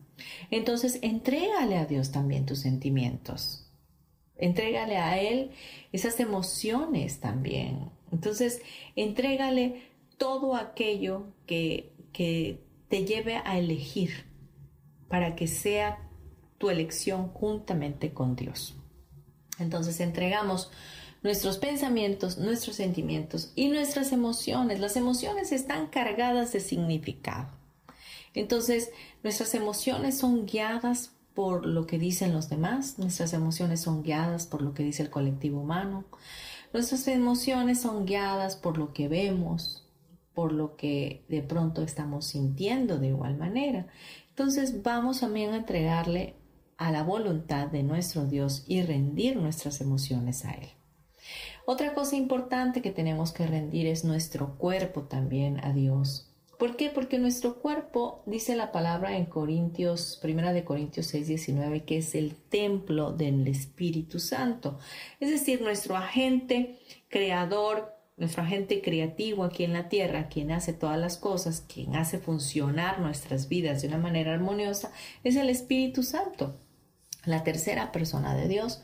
Entonces, 0.50 0.98
entrégale 1.02 1.78
a 1.78 1.86
Dios 1.86 2.10
también 2.10 2.44
tus 2.44 2.58
sentimientos. 2.58 3.70
Entrégale 4.36 4.96
a 4.96 5.20
Él 5.20 5.52
esas 5.92 6.18
emociones 6.18 7.20
también. 7.20 7.90
Entonces, 8.10 8.60
entrégale 8.96 9.84
todo 10.18 10.56
aquello 10.56 11.26
que, 11.46 11.92
que 12.12 12.60
te 12.88 13.04
lleve 13.04 13.36
a 13.36 13.56
elegir 13.56 14.26
para 15.08 15.36
que 15.36 15.46
sea 15.46 16.10
tu 16.58 16.70
elección 16.70 17.28
juntamente 17.28 18.12
con 18.12 18.34
Dios. 18.34 18.76
Entonces, 19.60 20.00
entregamos 20.00 20.72
nuestros 21.22 21.58
pensamientos, 21.58 22.38
nuestros 22.38 22.76
sentimientos 22.76 23.52
y 23.54 23.68
nuestras 23.68 24.12
emociones. 24.12 24.80
Las 24.80 24.96
emociones 24.96 25.52
están 25.52 25.86
cargadas 25.86 26.52
de 26.52 26.60
significado. 26.60 27.48
Entonces, 28.34 28.90
nuestras 29.22 29.54
emociones 29.54 30.18
son 30.18 30.46
guiadas 30.46 31.12
por 31.34 31.64
lo 31.64 31.86
que 31.86 31.98
dicen 31.98 32.34
los 32.34 32.48
demás, 32.50 32.98
nuestras 32.98 33.32
emociones 33.32 33.80
son 33.80 34.02
guiadas 34.02 34.46
por 34.46 34.60
lo 34.60 34.74
que 34.74 34.82
dice 34.82 35.02
el 35.02 35.10
colectivo 35.10 35.60
humano, 35.60 36.04
Nuestras 36.72 37.06
emociones 37.08 37.82
son 37.82 38.06
guiadas 38.06 38.56
por 38.56 38.78
lo 38.78 38.94
que 38.94 39.06
vemos, 39.06 39.86
por 40.32 40.52
lo 40.52 40.74
que 40.76 41.22
de 41.28 41.42
pronto 41.42 41.82
estamos 41.82 42.28
sintiendo 42.28 42.98
de 42.98 43.08
igual 43.08 43.36
manera. 43.36 43.88
Entonces 44.30 44.82
vamos 44.82 45.20
también 45.20 45.52
a 45.52 45.58
entregarle 45.58 46.34
a 46.78 46.90
la 46.90 47.02
voluntad 47.02 47.66
de 47.66 47.82
nuestro 47.82 48.24
Dios 48.24 48.64
y 48.66 48.80
rendir 48.80 49.36
nuestras 49.36 49.82
emociones 49.82 50.46
a 50.46 50.52
Él. 50.52 50.70
Otra 51.64 51.94
cosa 51.94 52.16
importante 52.16 52.82
que 52.82 52.90
tenemos 52.90 53.32
que 53.32 53.46
rendir 53.46 53.86
es 53.86 54.04
nuestro 54.04 54.58
cuerpo 54.58 55.02
también 55.02 55.64
a 55.64 55.72
Dios. 55.72 56.28
¿Por 56.58 56.76
qué? 56.76 56.90
Porque 56.90 57.18
nuestro 57.18 57.56
cuerpo, 57.60 58.22
dice 58.26 58.54
la 58.54 58.70
palabra 58.70 59.16
en 59.16 59.26
Corintios, 59.26 60.18
primera 60.22 60.52
de 60.52 60.64
Corintios 60.64 61.06
6, 61.06 61.26
19, 61.26 61.84
que 61.84 61.98
es 61.98 62.14
el 62.14 62.36
templo 62.36 63.12
del 63.12 63.46
Espíritu 63.48 64.20
Santo. 64.20 64.78
Es 65.18 65.30
decir, 65.30 65.60
nuestro 65.60 65.96
agente 65.96 66.78
creador, 67.08 67.96
nuestro 68.16 68.44
agente 68.44 68.80
creativo 68.80 69.42
aquí 69.42 69.64
en 69.64 69.72
la 69.72 69.88
tierra, 69.88 70.28
quien 70.28 70.52
hace 70.52 70.72
todas 70.72 70.98
las 70.98 71.16
cosas, 71.16 71.62
quien 71.62 71.96
hace 71.96 72.18
funcionar 72.18 73.00
nuestras 73.00 73.48
vidas 73.48 73.82
de 73.82 73.88
una 73.88 73.98
manera 73.98 74.32
armoniosa, 74.32 74.92
es 75.24 75.34
el 75.34 75.48
Espíritu 75.50 76.04
Santo, 76.04 76.56
la 77.24 77.42
tercera 77.42 77.90
persona 77.90 78.36
de 78.36 78.46
Dios. 78.46 78.82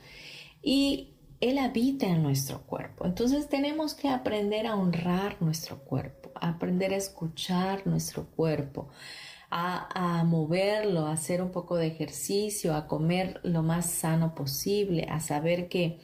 Y 0.62 1.17
él 1.40 1.58
habita 1.58 2.06
en 2.06 2.22
nuestro 2.22 2.62
cuerpo. 2.62 3.06
Entonces 3.06 3.48
tenemos 3.48 3.94
que 3.94 4.08
aprender 4.08 4.66
a 4.66 4.76
honrar 4.76 5.40
nuestro 5.40 5.78
cuerpo, 5.78 6.30
aprender 6.34 6.92
a 6.92 6.96
escuchar 6.96 7.86
nuestro 7.86 8.26
cuerpo, 8.26 8.88
a, 9.50 10.24
moverlo, 10.24 11.06
a 11.06 11.12
hacer 11.12 11.40
un 11.40 11.50
poco 11.50 11.76
de 11.76 11.86
ejercicio, 11.86 12.74
a 12.74 12.86
comer 12.86 13.40
lo 13.44 13.62
más 13.62 13.90
sano 13.90 14.34
posible, 14.34 15.06
a 15.08 15.20
saber 15.20 15.68
que, 15.68 16.00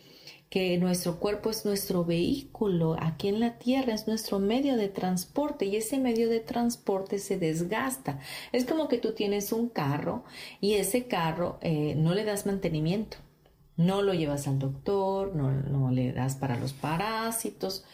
que 0.49 0.79
nuestro 0.79 1.19
cuerpo 1.19 1.51
es 1.51 1.65
nuestro 1.67 2.05
vehículo 2.05 2.97
aquí 2.99 3.29
en 3.29 3.41
la 3.41 3.59
tierra, 3.59 3.93
es 3.93 4.07
nuestro 4.07 4.39
medio 4.39 4.77
de 4.77 4.89
transporte 4.89 5.67
y 5.67 5.77
ese 5.77 5.99
medio 5.99 6.29
de 6.29 6.41
transporte 6.41 7.19
se 7.19 7.39
desgasta. 7.39 8.21
Es 8.53 8.65
como 8.65 8.89
que 8.89 8.99
tú 8.99 9.13
tienes 9.13 9.53
un 9.53 9.69
carro 9.69 10.25
y 10.61 10.75
ese 10.75 11.07
carro 11.07 11.59
eh, 11.61 11.95
no 11.97 12.15
le 12.15 12.25
das 12.25 12.47
mantenimiento 12.47 13.19
no 13.77 14.03
lo 14.03 14.15
llevas 14.15 14.47
al 14.47 14.59
doctor, 14.59 15.35
no, 15.35 15.91
le 15.91 16.13
das 16.13 16.37
para 16.37 16.59
los 16.59 16.73
parásitos, 16.73 17.85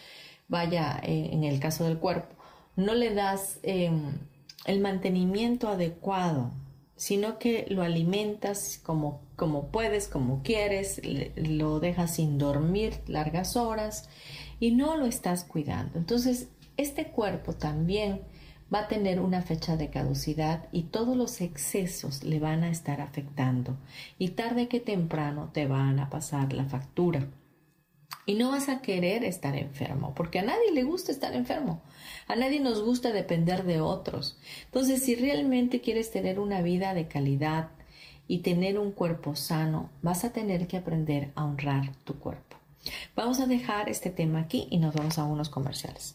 vaya, 0.48 1.00
eh, 1.02 1.30
en 1.32 1.44
el 1.44 1.60
caso 1.60 1.84
del 1.84 1.98
cuerpo, 1.98 2.34
no 2.76 2.94
le 2.94 3.14
das 3.14 3.58
em, 3.62 4.18
el 4.66 4.80
mantenimiento 4.80 5.68
adecuado, 5.68 6.52
sino 6.96 7.38
que 7.38 7.66
lo 7.70 7.82
alimentas 7.82 8.78
como, 8.82 9.22
como 9.36 9.68
puedes, 9.68 10.06
como 10.06 10.42
quieres, 10.42 11.00
lo 11.36 11.80
dejas 11.80 12.16
sin 12.16 12.36
dormir 12.36 13.00
largas 13.06 13.56
horas 13.56 14.08
y 14.60 14.72
no 14.72 14.96
lo 14.96 15.06
estás 15.06 15.44
cuidando. 15.44 15.98
Entonces, 15.98 16.48
este 16.76 17.06
cuerpo 17.06 17.54
también 17.54 18.20
va 18.72 18.80
a 18.80 18.88
tener 18.88 19.20
una 19.20 19.42
fecha 19.42 19.76
de 19.76 19.90
caducidad 19.90 20.68
y 20.72 20.84
todos 20.84 21.16
los 21.16 21.40
excesos 21.40 22.22
le 22.22 22.38
van 22.38 22.62
a 22.62 22.70
estar 22.70 23.00
afectando 23.00 23.76
y 24.18 24.30
tarde 24.30 24.68
que 24.68 24.80
temprano 24.80 25.50
te 25.52 25.66
van 25.66 25.98
a 25.98 26.08
pasar 26.08 26.52
la 26.52 26.64
factura. 26.64 27.26
Y 28.26 28.34
no 28.34 28.50
vas 28.50 28.68
a 28.68 28.80
querer 28.80 29.24
estar 29.24 29.56
enfermo, 29.56 30.14
porque 30.14 30.38
a 30.38 30.42
nadie 30.42 30.72
le 30.72 30.84
gusta 30.84 31.10
estar 31.10 31.34
enfermo. 31.34 31.82
A 32.28 32.36
nadie 32.36 32.60
nos 32.60 32.82
gusta 32.82 33.12
depender 33.12 33.64
de 33.64 33.80
otros. 33.80 34.38
Entonces, 34.66 35.02
si 35.02 35.16
realmente 35.16 35.80
quieres 35.80 36.12
tener 36.12 36.38
una 36.38 36.62
vida 36.62 36.94
de 36.94 37.08
calidad 37.08 37.70
y 38.28 38.38
tener 38.38 38.78
un 38.78 38.92
cuerpo 38.92 39.34
sano, 39.34 39.90
vas 40.02 40.24
a 40.24 40.32
tener 40.32 40.68
que 40.68 40.76
aprender 40.76 41.32
a 41.34 41.44
honrar 41.44 41.92
tu 42.04 42.20
cuerpo. 42.20 42.56
Vamos 43.16 43.40
a 43.40 43.46
dejar 43.46 43.88
este 43.88 44.10
tema 44.10 44.40
aquí 44.40 44.68
y 44.70 44.78
nos 44.78 44.94
vamos 44.94 45.18
a 45.18 45.24
unos 45.24 45.48
comerciales. 45.48 46.14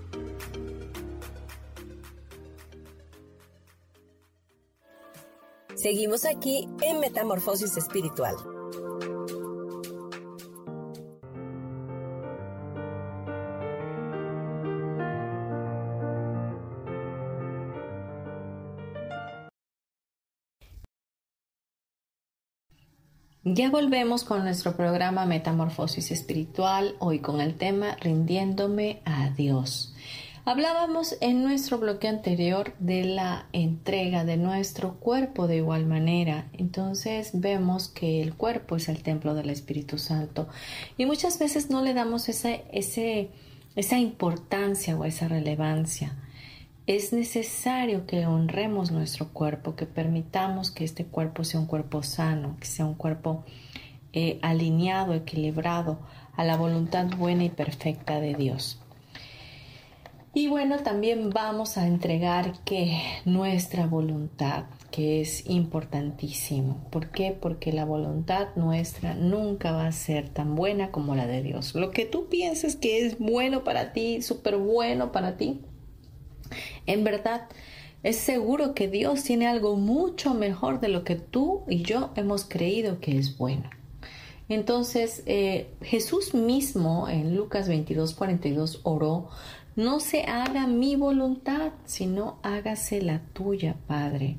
Seguimos 5.81 6.25
aquí 6.25 6.69
en 6.83 6.99
Metamorfosis 6.99 7.75
Espiritual. 7.75 8.35
Ya 23.43 23.71
volvemos 23.71 24.23
con 24.23 24.43
nuestro 24.43 24.77
programa 24.77 25.25
Metamorfosis 25.25 26.11
Espiritual, 26.11 26.95
hoy 26.99 27.21
con 27.21 27.41
el 27.41 27.57
tema 27.57 27.95
Rindiéndome 27.99 29.01
a 29.03 29.31
Dios. 29.31 29.95
Hablábamos 30.43 31.17
en 31.21 31.43
nuestro 31.43 31.77
bloque 31.77 32.07
anterior 32.07 32.73
de 32.79 33.03
la 33.03 33.45
entrega 33.53 34.25
de 34.25 34.37
nuestro 34.37 34.95
cuerpo 34.95 35.45
de 35.45 35.57
igual 35.57 35.85
manera. 35.85 36.47
Entonces 36.53 37.29
vemos 37.35 37.89
que 37.89 38.23
el 38.23 38.33
cuerpo 38.33 38.75
es 38.75 38.89
el 38.89 39.03
templo 39.03 39.35
del 39.35 39.51
Espíritu 39.51 39.99
Santo 39.99 40.47
y 40.97 41.05
muchas 41.05 41.37
veces 41.37 41.69
no 41.69 41.83
le 41.83 41.93
damos 41.93 42.27
esa, 42.27 42.49
esa 42.71 43.99
importancia 43.99 44.97
o 44.97 45.05
esa 45.05 45.27
relevancia. 45.27 46.15
Es 46.87 47.13
necesario 47.13 48.07
que 48.07 48.25
honremos 48.25 48.89
nuestro 48.89 49.27
cuerpo, 49.27 49.75
que 49.75 49.85
permitamos 49.85 50.71
que 50.71 50.85
este 50.85 51.05
cuerpo 51.05 51.43
sea 51.43 51.59
un 51.59 51.67
cuerpo 51.67 52.01
sano, 52.01 52.57
que 52.59 52.65
sea 52.65 52.87
un 52.87 52.95
cuerpo 52.95 53.45
eh, 54.11 54.39
alineado, 54.41 55.13
equilibrado 55.13 55.99
a 56.35 56.43
la 56.43 56.57
voluntad 56.57 57.05
buena 57.15 57.43
y 57.43 57.49
perfecta 57.49 58.19
de 58.19 58.33
Dios. 58.33 58.81
Y 60.33 60.47
bueno, 60.47 60.79
también 60.79 61.29
vamos 61.29 61.77
a 61.77 61.87
entregar 61.87 62.53
que 62.63 63.01
nuestra 63.25 63.85
voluntad, 63.85 64.63
que 64.89 65.19
es 65.19 65.45
importantísimo. 65.49 66.87
¿Por 66.89 67.09
qué? 67.09 67.37
Porque 67.37 67.73
la 67.73 67.83
voluntad 67.83 68.47
nuestra 68.55 69.13
nunca 69.13 69.73
va 69.73 69.87
a 69.87 69.91
ser 69.91 70.29
tan 70.29 70.55
buena 70.55 70.89
como 70.89 71.15
la 71.15 71.27
de 71.27 71.43
Dios. 71.43 71.75
Lo 71.75 71.91
que 71.91 72.05
tú 72.05 72.29
pienses 72.29 72.77
que 72.77 73.05
es 73.05 73.19
bueno 73.19 73.65
para 73.65 73.91
ti, 73.91 74.21
súper 74.21 74.55
bueno 74.55 75.11
para 75.11 75.35
ti, 75.35 75.59
en 76.85 77.03
verdad, 77.03 77.49
es 78.03 78.15
seguro 78.15 78.73
que 78.73 78.87
Dios 78.87 79.23
tiene 79.23 79.47
algo 79.47 79.75
mucho 79.75 80.33
mejor 80.33 80.79
de 80.79 80.87
lo 80.87 81.03
que 81.03 81.15
tú 81.15 81.63
y 81.67 81.81
yo 81.81 82.11
hemos 82.15 82.45
creído 82.45 83.01
que 83.01 83.17
es 83.17 83.37
bueno. 83.37 83.69
Entonces, 84.49 85.23
eh, 85.27 85.69
Jesús 85.81 86.33
mismo 86.33 87.07
en 87.07 87.37
Lucas 87.37 87.69
22, 87.69 88.13
42 88.15 88.81
oró, 88.83 89.29
no 89.75 89.99
se 89.99 90.23
haga 90.23 90.67
mi 90.67 90.95
voluntad, 90.95 91.71
sino 91.85 92.39
hágase 92.43 93.01
la 93.01 93.19
tuya, 93.33 93.75
Padre. 93.87 94.37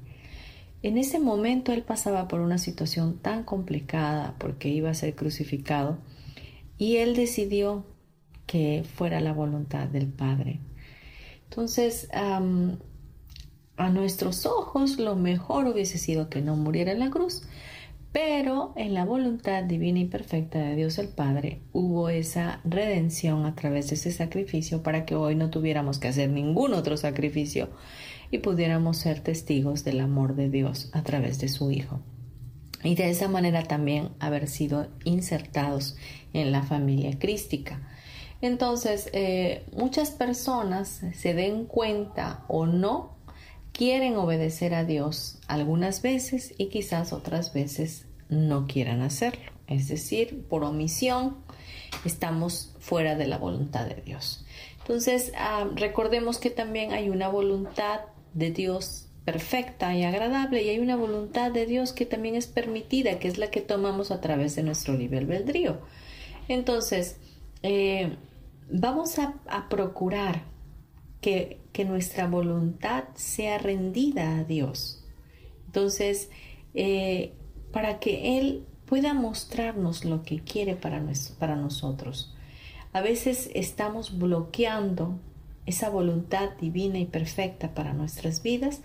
En 0.82 0.98
ese 0.98 1.18
momento 1.18 1.72
él 1.72 1.82
pasaba 1.82 2.28
por 2.28 2.40
una 2.40 2.58
situación 2.58 3.18
tan 3.18 3.44
complicada 3.44 4.34
porque 4.38 4.68
iba 4.68 4.90
a 4.90 4.94
ser 4.94 5.14
crucificado 5.14 5.98
y 6.76 6.96
él 6.96 7.14
decidió 7.14 7.84
que 8.46 8.84
fuera 8.96 9.20
la 9.20 9.32
voluntad 9.32 9.86
del 9.86 10.08
Padre. 10.08 10.60
Entonces, 11.44 12.08
a 12.12 12.40
nuestros 13.90 14.44
ojos 14.46 14.98
lo 14.98 15.14
mejor 15.16 15.66
hubiese 15.66 15.98
sido 15.98 16.28
que 16.28 16.42
no 16.42 16.56
muriera 16.56 16.92
en 16.92 16.98
la 16.98 17.10
cruz, 17.10 17.44
pero 18.12 18.74
en 18.76 18.92
la 18.92 19.06
voluntad 19.06 19.64
divina 19.64 20.00
y 20.00 20.04
perfecta 20.04 20.58
de 20.58 20.76
Dios 20.76 20.98
el 20.98 21.08
Padre 21.08 21.62
hubo 21.72 22.10
esa 22.10 22.60
redención 22.64 23.46
a 23.46 23.54
través 23.54 23.88
de 23.88 23.94
ese 23.94 24.12
sacrificio 24.12 24.82
para 24.82 25.06
que 25.06 25.14
hoy 25.14 25.34
no 25.34 25.48
tuviéramos 25.48 25.98
que 25.98 26.08
hacer 26.08 26.28
ningún 26.28 26.74
otro 26.74 26.98
sacrificio 26.98 27.70
y 28.30 28.38
pudiéramos 28.38 28.98
ser 28.98 29.20
testigos 29.20 29.82
del 29.84 30.00
amor 30.00 30.36
de 30.36 30.50
Dios 30.50 30.90
a 30.92 31.02
través 31.02 31.38
de 31.38 31.48
su 31.48 31.70
Hijo. 31.70 32.00
Y 32.84 32.96
de 32.96 33.10
esa 33.10 33.28
manera 33.28 33.62
también 33.62 34.10
haber 34.18 34.48
sido 34.48 34.88
insertados 35.04 35.96
en 36.32 36.52
la 36.52 36.62
familia 36.62 37.18
crística. 37.18 37.80
Entonces, 38.40 39.08
eh, 39.12 39.64
muchas 39.76 40.10
personas 40.10 41.02
se 41.14 41.32
den 41.32 41.64
cuenta 41.64 42.44
o 42.48 42.66
no 42.66 43.11
quieren 43.72 44.16
obedecer 44.16 44.74
a 44.74 44.84
Dios 44.84 45.38
algunas 45.48 46.02
veces 46.02 46.54
y 46.58 46.66
quizás 46.66 47.12
otras 47.12 47.52
veces 47.52 48.06
no 48.28 48.66
quieran 48.66 49.02
hacerlo. 49.02 49.52
Es 49.66 49.88
decir, 49.88 50.44
por 50.48 50.64
omisión 50.64 51.36
estamos 52.04 52.74
fuera 52.78 53.14
de 53.14 53.26
la 53.26 53.38
voluntad 53.38 53.86
de 53.86 54.00
Dios. 54.02 54.44
Entonces, 54.80 55.32
ah, 55.36 55.68
recordemos 55.74 56.38
que 56.38 56.50
también 56.50 56.92
hay 56.92 57.08
una 57.08 57.28
voluntad 57.28 58.00
de 58.34 58.50
Dios 58.50 59.08
perfecta 59.24 59.94
y 59.94 60.02
agradable 60.02 60.62
y 60.62 60.70
hay 60.70 60.80
una 60.80 60.96
voluntad 60.96 61.52
de 61.52 61.66
Dios 61.66 61.92
que 61.92 62.06
también 62.06 62.34
es 62.34 62.48
permitida, 62.48 63.18
que 63.18 63.28
es 63.28 63.38
la 63.38 63.50
que 63.50 63.60
tomamos 63.60 64.10
a 64.10 64.20
través 64.20 64.56
de 64.56 64.64
nuestro 64.64 64.94
libre 64.94 65.18
albedrío. 65.18 65.78
Entonces, 66.48 67.18
eh, 67.62 68.16
vamos 68.68 69.18
a, 69.18 69.34
procurar 69.68 70.42
que, 71.22 71.58
nuestra 71.86 72.26
voluntad 72.26 73.04
sea 73.14 73.56
rendida 73.56 74.36
a 74.36 74.44
Dios. 74.44 75.02
Entonces, 75.64 76.28
eh, 76.74 77.32
para 77.72 77.98
que 77.98 78.38
Él 78.38 78.66
pueda 78.84 79.14
mostrarnos 79.14 80.04
lo 80.04 80.22
que 80.22 80.40
quiere 80.40 80.76
para, 80.76 81.02
para 81.38 81.56
nosotros. 81.56 82.34
A 82.92 83.00
veces 83.00 83.50
estamos 83.54 84.18
bloqueando 84.18 85.18
esa 85.64 85.88
voluntad 85.88 86.50
divina 86.60 86.98
y 86.98 87.06
perfecta 87.06 87.72
para 87.72 87.94
nuestras 87.94 88.42
vidas 88.42 88.82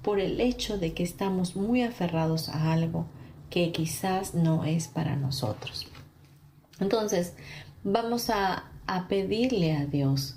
por 0.00 0.18
el 0.18 0.40
hecho 0.40 0.78
de 0.78 0.94
que 0.94 1.02
estamos 1.02 1.56
muy 1.56 1.82
aferrados 1.82 2.48
a 2.48 2.72
algo 2.72 3.04
que 3.50 3.70
quizás 3.70 4.34
no 4.34 4.64
es 4.64 4.88
para 4.88 5.16
nosotros. 5.16 5.86
Entonces, 6.78 7.34
vamos 7.84 8.30
a 8.30 8.70
a 8.90 9.06
pedirle 9.06 9.76
a 9.76 9.86
Dios 9.86 10.34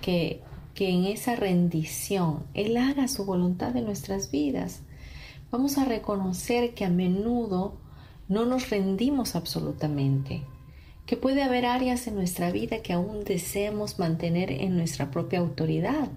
que, 0.00 0.40
que 0.78 0.90
en 0.90 1.06
esa 1.06 1.34
rendición 1.34 2.44
Él 2.54 2.76
haga 2.76 3.08
su 3.08 3.24
voluntad 3.24 3.76
en 3.76 3.84
nuestras 3.84 4.30
vidas. 4.30 4.82
Vamos 5.50 5.76
a 5.76 5.84
reconocer 5.84 6.72
que 6.74 6.84
a 6.84 6.88
menudo 6.88 7.74
no 8.28 8.46
nos 8.46 8.70
rendimos 8.70 9.34
absolutamente, 9.34 10.44
que 11.04 11.16
puede 11.16 11.42
haber 11.42 11.66
áreas 11.66 12.06
en 12.06 12.14
nuestra 12.14 12.52
vida 12.52 12.78
que 12.78 12.92
aún 12.92 13.24
deseemos 13.24 13.98
mantener 13.98 14.52
en 14.52 14.76
nuestra 14.76 15.10
propia 15.10 15.40
autoridad. 15.40 16.10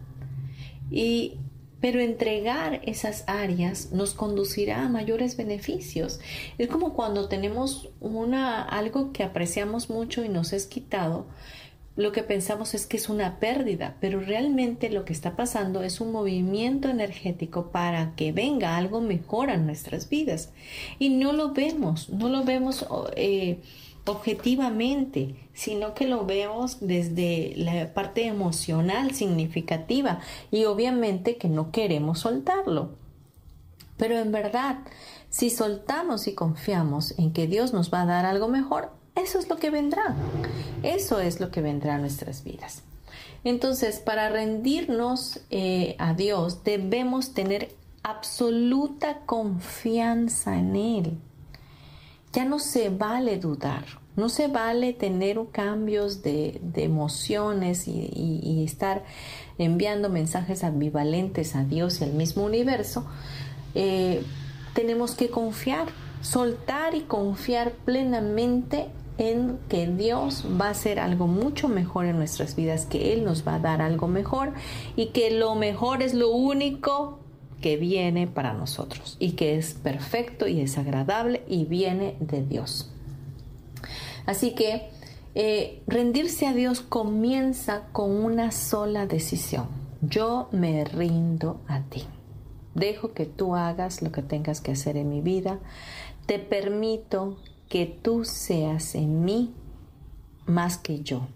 Y 0.92 1.40
pero 1.80 2.00
entregar 2.00 2.82
esas 2.84 3.24
áreas 3.26 3.92
nos 3.92 4.14
conducirá 4.14 4.86
a 4.86 4.90
mayores 4.90 5.38
beneficios. 5.38 6.20
Es 6.60 6.68
como 6.68 6.94
cuando 6.94 7.28
tenemos 7.28 7.90
una 8.00 8.62
algo 8.62 9.12
que 9.12 9.24
apreciamos 9.24 9.90
mucho 9.90 10.24
y 10.24 10.30
nos 10.30 10.54
es 10.54 10.68
quitado, 10.68 11.26
lo 11.98 12.14
que 12.14 12.24
pensamos 12.24 12.74
es 12.74 12.86
que 12.86 12.96
es 12.96 13.10
una 13.10 13.40
pérdida, 13.40 13.98
pero 14.00 14.22
realmente 14.22 14.90
lo 14.90 15.04
que 15.04 15.12
está 15.12 15.36
pasando 15.36 15.84
es 15.84 16.00
un 16.00 16.12
movimiento 16.12 16.90
energético 16.90 17.68
para 17.72 18.16
que 18.16 18.32
venga 18.32 18.78
algo 18.78 19.02
mejor 19.02 19.50
a 19.50 19.58
nuestras 19.58 20.08
vidas. 20.08 20.52
Y 21.00 21.10
no 21.10 21.34
lo 21.34 21.52
vemos, 21.52 22.10
no 22.10 22.30
lo 22.30 22.46
vemos 22.46 22.86
eh, 23.18 23.60
objetivamente, 24.06 25.36
sino 25.54 25.94
que 25.94 26.08
lo 26.08 26.26
vemos 26.26 26.78
desde 26.80 27.54
la 27.58 27.94
parte 27.94 28.26
emocional 28.26 29.14
significativa 29.14 30.22
y 30.50 30.64
obviamente 30.66 31.36
que 31.36 31.50
no 31.50 31.72
queremos 31.72 32.20
soltarlo. 32.20 32.92
Pero 33.98 34.18
en 34.18 34.32
verdad, 34.32 34.80
si 35.30 35.50
soltamos 35.50 36.28
y 36.28 36.34
confiamos 36.34 37.18
en 37.20 37.34
que 37.34 37.48
Dios 37.48 37.74
nos 37.74 37.94
va 37.94 38.04
a 38.04 38.06
dar 38.06 38.26
algo 38.26 38.48
mejor, 38.48 39.01
eso 39.16 39.40
es 39.40 39.50
lo 39.50 39.58
que 39.58 39.70
vendrá. 39.70 40.16
Eso 40.84 41.20
es 41.20 41.40
lo 41.40 41.52
que 41.52 41.62
vendrá 41.62 41.96
a 41.96 41.98
nuestras 41.98 42.44
vidas. 42.44 42.84
Entonces, 43.44 44.00
para 44.00 44.30
rendirnos 44.30 45.42
eh, 45.50 45.96
a 46.00 46.14
Dios, 46.14 46.64
debemos 46.64 47.34
tener 47.34 47.76
absoluta 48.04 49.20
confianza 49.26 50.58
en 50.58 50.76
Él. 50.76 51.18
Ya 52.34 52.46
no 52.46 52.60
se 52.60 52.90
vale 52.90 53.38
dudar, 53.38 53.84
no 54.16 54.30
se 54.30 54.48
vale 54.48 54.94
tener 54.94 55.40
cambios 55.52 56.22
de, 56.22 56.62
emociones 56.76 57.88
y, 57.88 58.64
estar 58.64 59.04
enviando 59.58 60.10
mensajes 60.10 60.64
ambivalentes 60.64 61.56
a 61.56 61.64
Dios 61.64 62.00
y 62.00 62.06
al 62.06 62.14
mismo 62.14 62.46
universo. 62.46 63.06
Eh, 63.76 64.24
tenemos 64.74 65.16
que 65.16 65.30
confiar, 65.30 65.88
soltar 66.22 66.96
y 66.96 67.02
confiar 67.02 67.72
plenamente 67.72 68.88
en 69.18 69.60
que 69.70 69.88
Dios 69.88 70.46
va 70.60 70.68
a 70.68 70.72
hacer 70.72 71.00
algo 71.00 71.28
mucho 71.28 71.68
mejor 71.68 72.06
en 72.06 72.18
nuestras 72.18 72.56
vidas, 72.56 72.86
que 72.86 73.14
Él 73.14 73.24
nos 73.24 73.48
va 73.48 73.56
a 73.56 73.60
dar 73.60 73.82
algo 73.82 74.08
mejor 74.08 74.54
y 74.96 75.08
que 75.08 75.32
lo 75.32 75.56
mejor 75.56 76.02
es 76.02 76.14
lo 76.14 76.32
único 76.32 77.20
que 77.62 77.78
viene 77.78 78.28
para 78.28 78.54
nosotros 78.54 79.18
y 79.20 79.34
que 79.34 79.58
es 79.58 79.76
perfecto 79.76 80.48
y 80.48 80.62
es 80.62 80.78
agradable 80.78 81.44
y 81.48 81.66
viene 81.66 82.16
de 82.20 82.44
Dios. 82.44 82.90
Así 84.26 84.56
que 84.56 84.90
eh, 85.36 85.82
rendirse 85.88 86.48
a 86.48 86.54
Dios 86.54 86.82
comienza 86.82 87.88
con 87.92 88.12
una 88.12 88.52
sola 88.52 89.06
decisión. 89.06 89.68
Yo 90.02 90.50
me 90.52 90.84
rindo 90.84 91.62
a 91.68 91.82
ti. 91.82 92.04
Dejo 92.74 93.14
que 93.14 93.26
tú 93.26 93.56
hagas 93.56 94.02
lo 94.02 94.12
que 94.12 94.22
tengas 94.22 94.62
que 94.62 94.72
hacer 94.72 94.98
en 94.98 95.10
mi 95.10 95.22
vida. 95.22 95.60
Te 96.26 96.40
permito 96.40 97.38
que 97.72 97.86
tú 97.86 98.26
seas 98.26 98.96
en 98.96 99.24
mí 99.24 99.54
más 100.46 100.78
que 100.78 101.04
yo, 101.04 101.30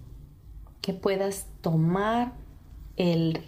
que 0.81 0.93
puedas 0.93 1.45
tomar 1.61 2.33
el, 2.97 3.41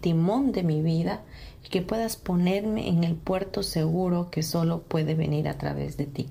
timón 0.00 0.50
de 0.50 0.64
mi 0.64 0.82
vida 0.82 1.22
y 1.64 1.68
que 1.68 1.82
puedas 1.82 2.16
ponerme 2.16 2.88
en 2.88 3.04
el 3.04 3.14
puerto 3.14 3.62
seguro 3.62 4.32
que 4.32 4.42
solo 4.42 4.82
puede 4.82 5.14
venir 5.14 5.46
a 5.46 5.56
través 5.56 5.96
de 5.96 6.06
ti. 6.06 6.28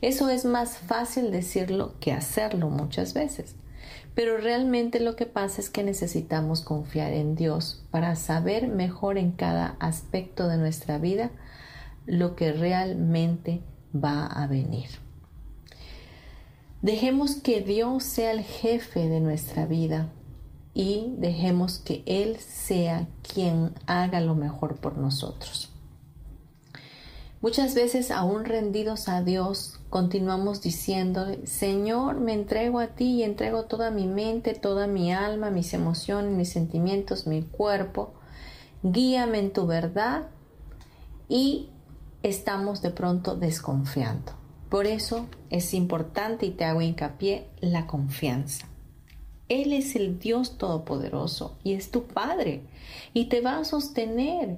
Eso 0.00 0.30
es 0.30 0.46
más 0.46 0.78
fácil 0.78 1.30
decirlo 1.30 1.92
que 2.00 2.12
hacerlo 2.12 2.70
muchas 2.70 3.12
veces. 3.12 3.54
Pero 4.14 4.38
realmente 4.38 4.98
lo 4.98 5.14
que 5.14 5.26
pasa 5.26 5.60
es 5.60 5.68
que 5.68 5.82
necesitamos 5.82 6.62
confiar 6.62 7.12
en 7.12 7.34
Dios 7.34 7.84
para 7.90 8.16
saber 8.16 8.66
mejor 8.66 9.18
en 9.18 9.32
cada 9.32 9.76
aspecto 9.78 10.48
de 10.48 10.56
nuestra 10.56 10.96
vida 10.96 11.30
lo 12.06 12.34
que 12.34 12.52
realmente 12.52 13.60
va 13.94 14.24
a 14.24 14.46
venir. 14.46 15.01
Dejemos 16.82 17.36
que 17.36 17.60
Dios 17.60 18.02
sea 18.02 18.32
el 18.32 18.42
jefe 18.42 19.08
de 19.08 19.20
nuestra 19.20 19.66
vida 19.66 20.08
y 20.74 21.14
dejemos 21.16 21.78
que 21.78 22.02
Él 22.06 22.38
sea 22.40 23.06
quien 23.22 23.72
haga 23.86 24.20
lo 24.20 24.34
mejor 24.34 24.74
por 24.80 24.98
nosotros. 24.98 25.70
Muchas 27.40 27.76
veces, 27.76 28.10
aún 28.10 28.44
rendidos 28.44 29.08
a 29.08 29.22
Dios, 29.22 29.78
continuamos 29.90 30.60
diciendo, 30.60 31.26
Señor, 31.44 32.18
me 32.18 32.34
entrego 32.34 32.80
a 32.80 32.88
ti 32.88 33.14
y 33.14 33.22
entrego 33.22 33.66
toda 33.66 33.92
mi 33.92 34.08
mente, 34.08 34.54
toda 34.54 34.88
mi 34.88 35.12
alma, 35.12 35.50
mis 35.50 35.74
emociones, 35.74 36.36
mis 36.36 36.50
sentimientos, 36.50 37.28
mi 37.28 37.42
cuerpo. 37.42 38.12
Guíame 38.82 39.38
en 39.38 39.52
tu 39.52 39.68
verdad 39.68 40.30
y 41.28 41.68
estamos 42.24 42.82
de 42.82 42.90
pronto 42.90 43.36
desconfiando. 43.36 44.41
Por 44.72 44.86
eso 44.86 45.28
es 45.50 45.74
importante 45.74 46.46
y 46.46 46.50
te 46.52 46.64
hago 46.64 46.80
hincapié 46.80 47.44
la 47.60 47.86
confianza. 47.86 48.66
Él 49.50 49.74
es 49.74 49.96
el 49.96 50.18
Dios 50.18 50.56
Todopoderoso 50.56 51.58
y 51.62 51.74
es 51.74 51.90
tu 51.90 52.04
Padre 52.04 52.62
y 53.12 53.26
te 53.26 53.42
va 53.42 53.58
a 53.58 53.66
sostener 53.66 54.56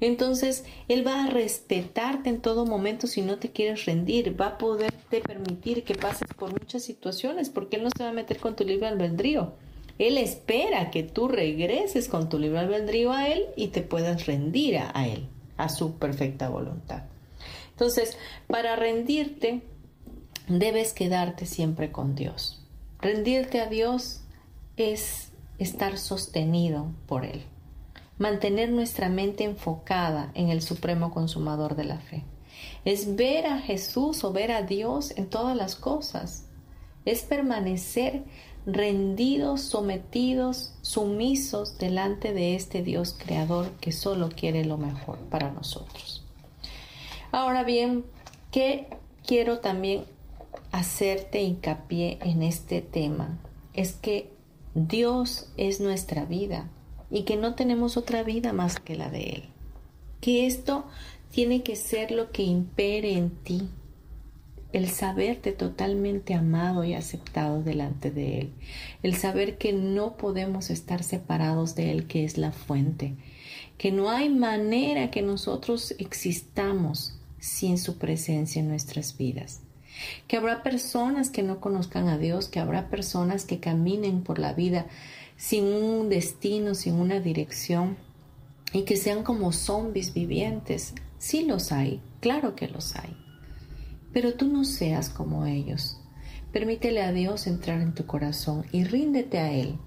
entonces, 0.00 0.64
Él 0.86 1.04
va 1.04 1.24
a 1.24 1.30
respetarte 1.30 2.30
en 2.30 2.40
todo 2.40 2.64
momento 2.64 3.08
si 3.08 3.22
no 3.22 3.38
te 3.38 3.50
quieres 3.50 3.86
rendir, 3.86 4.40
va 4.40 4.46
a 4.46 4.58
poderte 4.58 5.20
permitir 5.20 5.82
que 5.82 5.96
pases 5.96 6.28
por 6.38 6.52
muchas 6.52 6.84
situaciones, 6.84 7.50
porque 7.50 7.76
Él 7.76 7.82
no 7.82 7.90
se 7.90 8.04
va 8.04 8.10
a 8.10 8.14
meter 8.14 8.38
con 8.38 8.54
tu 8.54 8.64
libre 8.64 8.86
albedrío. 8.86 9.54
Él 9.98 10.16
espera 10.16 10.92
que 10.92 11.02
tú 11.02 11.26
regreses 11.26 12.08
con 12.08 12.28
tu 12.28 12.38
libre 12.38 12.60
albedrío 12.60 13.12
a 13.12 13.26
Él 13.26 13.46
y 13.56 13.68
te 13.68 13.82
puedas 13.82 14.26
rendir 14.26 14.78
a, 14.78 15.08
Él, 15.08 15.26
a 15.56 15.68
su 15.68 15.96
perfecta 15.96 16.48
voluntad. 16.48 17.02
Entonces, 17.80 18.16
para 18.46 18.76
rendirte, 18.76 19.62
debes 20.46 20.92
quedarte 20.92 21.46
siempre 21.46 21.90
con 21.90 22.14
Dios. 22.14 22.62
Rendirte 23.00 23.60
a 23.60 23.66
Dios 23.66 24.20
es 24.76 25.32
estar 25.58 25.98
sostenido 25.98 26.92
por 27.06 27.24
Él 27.24 27.42
mantener 28.20 28.68
nuestra 28.70 29.08
mente 29.08 29.44
enfocada 29.44 30.30
en 30.34 30.50
el 30.50 30.60
supremo 30.60 31.10
consumador 31.10 31.74
de 31.74 31.84
la 31.84 31.96
fe. 31.96 32.22
Es 32.84 33.16
ver 33.16 33.46
a 33.46 33.58
Jesús 33.58 34.22
o 34.24 34.32
ver 34.32 34.52
a 34.52 34.62
Dios 34.62 35.14
en 35.16 35.26
todas 35.26 35.56
las 35.56 35.74
cosas. 35.74 36.44
Es 37.06 37.22
permanecer 37.22 38.24
rendidos, 38.66 39.62
sometidos, 39.62 40.74
sumisos 40.82 41.78
delante 41.78 42.34
de 42.34 42.56
este 42.56 42.82
Dios 42.82 43.16
creador 43.18 43.70
que 43.80 43.90
solo 43.90 44.28
quiere 44.28 44.66
lo 44.66 44.76
mejor 44.76 45.16
para 45.30 45.50
nosotros. 45.50 46.19
Ahora 47.32 47.62
bien, 47.62 48.04
¿qué 48.50 48.88
quiero 49.24 49.60
también 49.60 50.02
hacerte 50.72 51.40
hincapié 51.42 52.18
en 52.22 52.42
este 52.42 52.80
tema? 52.80 53.38
Es 53.72 53.92
que 53.92 54.32
Dios 54.74 55.48
es 55.56 55.80
nuestra 55.80 56.24
vida 56.24 56.68
y 57.08 57.22
que 57.22 57.36
no 57.36 57.54
tenemos 57.54 57.96
otra 57.96 58.24
vida 58.24 58.52
más 58.52 58.80
que 58.80 58.96
la 58.96 59.10
de 59.10 59.22
Él. 59.30 59.42
Que 60.20 60.44
esto 60.46 60.86
tiene 61.30 61.62
que 61.62 61.76
ser 61.76 62.10
lo 62.10 62.32
que 62.32 62.42
impere 62.42 63.12
en 63.12 63.30
ti, 63.30 63.68
el 64.72 64.88
saberte 64.88 65.52
totalmente 65.52 66.34
amado 66.34 66.82
y 66.82 66.94
aceptado 66.94 67.62
delante 67.62 68.10
de 68.10 68.40
Él, 68.40 68.52
el 69.04 69.14
saber 69.14 69.56
que 69.56 69.72
no 69.72 70.16
podemos 70.16 70.68
estar 70.68 71.04
separados 71.04 71.76
de 71.76 71.92
Él, 71.92 72.08
que 72.08 72.24
es 72.24 72.38
la 72.38 72.50
fuente, 72.50 73.14
que 73.78 73.92
no 73.92 74.10
hay 74.10 74.30
manera 74.30 75.12
que 75.12 75.22
nosotros 75.22 75.94
existamos 75.98 77.19
sin 77.40 77.78
su 77.78 77.98
presencia 77.98 78.60
en 78.60 78.68
nuestras 78.68 79.16
vidas 79.16 79.62
que 80.26 80.36
habrá 80.36 80.62
personas 80.62 81.30
que 81.30 81.42
no 81.42 81.60
conozcan 81.60 82.08
a 82.08 82.18
Dios, 82.18 82.48
que 82.48 82.60
habrá 82.60 82.88
personas 82.88 83.44
que 83.44 83.60
caminen 83.60 84.22
por 84.22 84.38
la 84.38 84.52
vida 84.52 84.86
sin 85.36 85.64
un 85.64 86.08
destino, 86.08 86.74
sin 86.74 86.94
una 86.94 87.20
dirección 87.20 87.96
y 88.72 88.82
que 88.82 88.96
sean 88.96 89.22
como 89.22 89.52
zombies 89.52 90.14
vivientes. 90.14 90.94
Sí 91.18 91.44
los 91.44 91.72
hay, 91.72 92.00
claro 92.20 92.54
que 92.54 92.68
los 92.68 92.96
hay. 92.96 93.16
Pero 94.12 94.34
tú 94.34 94.48
no 94.48 94.64
seas 94.64 95.08
como 95.08 95.46
ellos. 95.46 95.98
Permítele 96.52 97.02
a 97.02 97.12
Dios 97.12 97.46
entrar 97.46 97.80
en 97.80 97.94
tu 97.94 98.06
corazón 98.06 98.66
y 98.72 98.84
ríndete 98.84 99.38
a 99.38 99.52
Él 99.52 99.78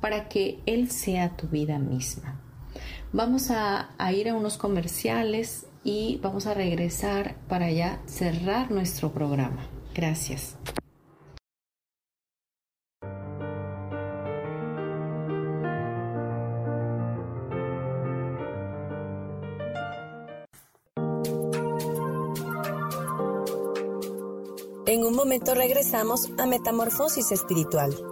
para 0.00 0.28
que 0.28 0.60
Él 0.66 0.90
sea 0.90 1.36
tu 1.36 1.46
vida 1.46 1.78
misma. 1.78 2.40
Vamos 3.12 3.50
a, 3.50 3.90
a 3.98 4.12
ir 4.12 4.28
a 4.28 4.34
unos 4.34 4.56
comerciales 4.56 5.66
y 5.84 6.18
vamos 6.22 6.46
a 6.46 6.54
regresar 6.54 7.36
para 7.48 7.70
ya 7.70 8.00
cerrar 8.06 8.70
nuestro 8.70 9.12
programa. 9.12 9.66
Gracias. 9.94 10.56
En 24.86 25.04
un 25.04 25.16
momento 25.16 25.54
regresamos 25.54 26.28
a 26.38 26.44
Metamorfosis 26.44 27.32
Espiritual. 27.32 28.11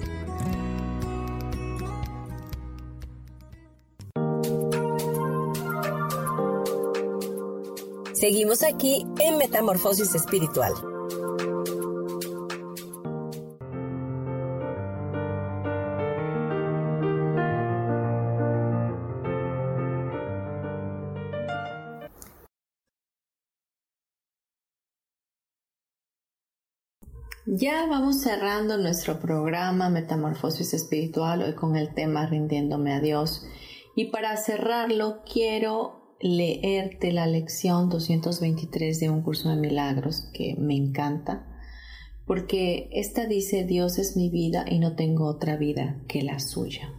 Seguimos 8.21 8.61
aquí 8.61 9.03
en 9.19 9.39
Metamorfosis 9.39 10.13
Espiritual. 10.13 10.73
Ya 27.47 27.87
vamos 27.87 28.21
cerrando 28.21 28.77
nuestro 28.77 29.19
programa 29.19 29.89
Metamorfosis 29.89 30.75
Espiritual 30.75 31.41
hoy 31.41 31.55
con 31.55 31.75
el 31.75 31.95
tema 31.95 32.27
Rindiéndome 32.27 32.93
a 32.93 32.99
Dios. 32.99 33.47
Y 33.95 34.11
para 34.11 34.37
cerrarlo 34.37 35.23
quiero 35.25 36.00
leerte 36.21 37.11
la 37.11 37.27
lección 37.27 37.89
223 37.89 38.99
de 38.99 39.09
un 39.09 39.21
curso 39.21 39.49
de 39.49 39.55
milagros 39.55 40.29
que 40.33 40.55
me 40.57 40.75
encanta 40.75 41.47
porque 42.25 42.89
esta 42.91 43.25
dice 43.25 43.65
Dios 43.65 43.97
es 43.97 44.15
mi 44.15 44.29
vida 44.29 44.65
y 44.69 44.79
no 44.79 44.95
tengo 44.95 45.25
otra 45.25 45.57
vida 45.57 46.01
que 46.07 46.21
la 46.21 46.39
suya. 46.39 46.93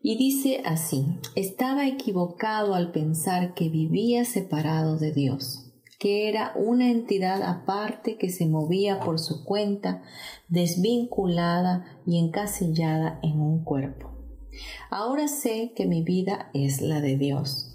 Y 0.00 0.16
dice 0.16 0.62
así, 0.64 1.04
estaba 1.34 1.86
equivocado 1.86 2.74
al 2.74 2.92
pensar 2.92 3.54
que 3.54 3.68
vivía 3.68 4.24
separado 4.24 4.98
de 4.98 5.12
Dios 5.12 5.68
que 6.02 6.28
era 6.28 6.52
una 6.56 6.90
entidad 6.90 7.44
aparte 7.44 8.18
que 8.18 8.28
se 8.28 8.46
movía 8.46 8.98
por 8.98 9.20
su 9.20 9.44
cuenta, 9.44 10.02
desvinculada 10.48 12.00
y 12.04 12.18
encasillada 12.18 13.20
en 13.22 13.40
un 13.40 13.62
cuerpo. 13.62 14.10
Ahora 14.90 15.28
sé 15.28 15.74
que 15.76 15.86
mi 15.86 16.02
vida 16.02 16.50
es 16.54 16.80
la 16.80 17.00
de 17.00 17.16
Dios, 17.16 17.71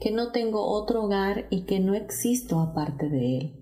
que 0.00 0.10
no 0.10 0.32
tengo 0.32 0.66
otro 0.66 1.04
hogar 1.04 1.46
y 1.50 1.66
que 1.66 1.78
no 1.78 1.94
existo 1.94 2.60
aparte 2.60 3.08
de 3.08 3.38
Él. 3.38 3.60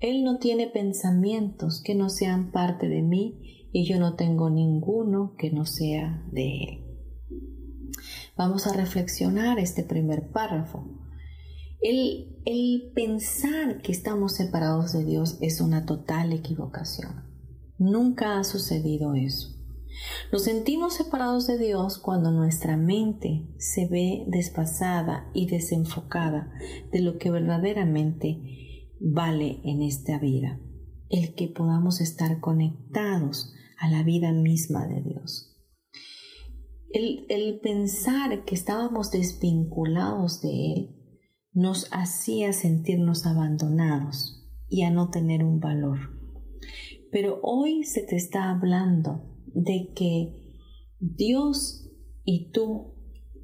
Él 0.00 0.24
no 0.24 0.38
tiene 0.38 0.66
pensamientos 0.66 1.80
que 1.82 1.94
no 1.94 2.10
sean 2.10 2.50
parte 2.50 2.88
de 2.88 3.02
mí 3.02 3.68
y 3.72 3.86
yo 3.86 3.98
no 3.98 4.16
tengo 4.16 4.50
ninguno 4.50 5.34
que 5.38 5.50
no 5.50 5.64
sea 5.64 6.24
de 6.30 6.46
Él. 6.62 6.84
Vamos 8.36 8.66
a 8.66 8.72
reflexionar 8.72 9.58
este 9.58 9.82
primer 9.82 10.30
párrafo. 10.30 10.84
El, 11.80 12.40
el 12.44 12.92
pensar 12.94 13.80
que 13.80 13.92
estamos 13.92 14.34
separados 14.34 14.92
de 14.92 15.04
Dios 15.04 15.38
es 15.40 15.60
una 15.60 15.86
total 15.86 16.32
equivocación. 16.32 17.24
Nunca 17.78 18.38
ha 18.38 18.44
sucedido 18.44 19.14
eso. 19.14 19.61
Nos 20.32 20.44
sentimos 20.44 20.94
separados 20.94 21.46
de 21.46 21.58
Dios 21.58 21.98
cuando 21.98 22.30
nuestra 22.30 22.76
mente 22.76 23.48
se 23.58 23.86
ve 23.86 24.24
desfasada 24.28 25.30
y 25.34 25.46
desenfocada 25.46 26.52
de 26.90 27.00
lo 27.00 27.18
que 27.18 27.30
verdaderamente 27.30 28.88
vale 29.00 29.60
en 29.64 29.82
esta 29.82 30.18
vida, 30.18 30.60
el 31.10 31.34
que 31.34 31.48
podamos 31.48 32.00
estar 32.00 32.40
conectados 32.40 33.52
a 33.78 33.90
la 33.90 34.02
vida 34.02 34.32
misma 34.32 34.86
de 34.86 35.02
Dios. 35.02 35.56
El, 36.92 37.26
el 37.28 37.60
pensar 37.60 38.44
que 38.44 38.54
estábamos 38.54 39.10
desvinculados 39.10 40.40
de 40.40 40.72
Él 40.72 40.96
nos 41.52 41.88
hacía 41.92 42.52
sentirnos 42.52 43.26
abandonados 43.26 44.48
y 44.68 44.82
a 44.82 44.90
no 44.90 45.10
tener 45.10 45.44
un 45.44 45.60
valor. 45.60 45.98
Pero 47.10 47.40
hoy 47.42 47.84
se 47.84 48.02
te 48.02 48.16
está 48.16 48.50
hablando 48.50 49.31
de 49.54 49.92
que 49.94 50.58
Dios 51.00 51.90
y 52.24 52.50
tú, 52.50 52.94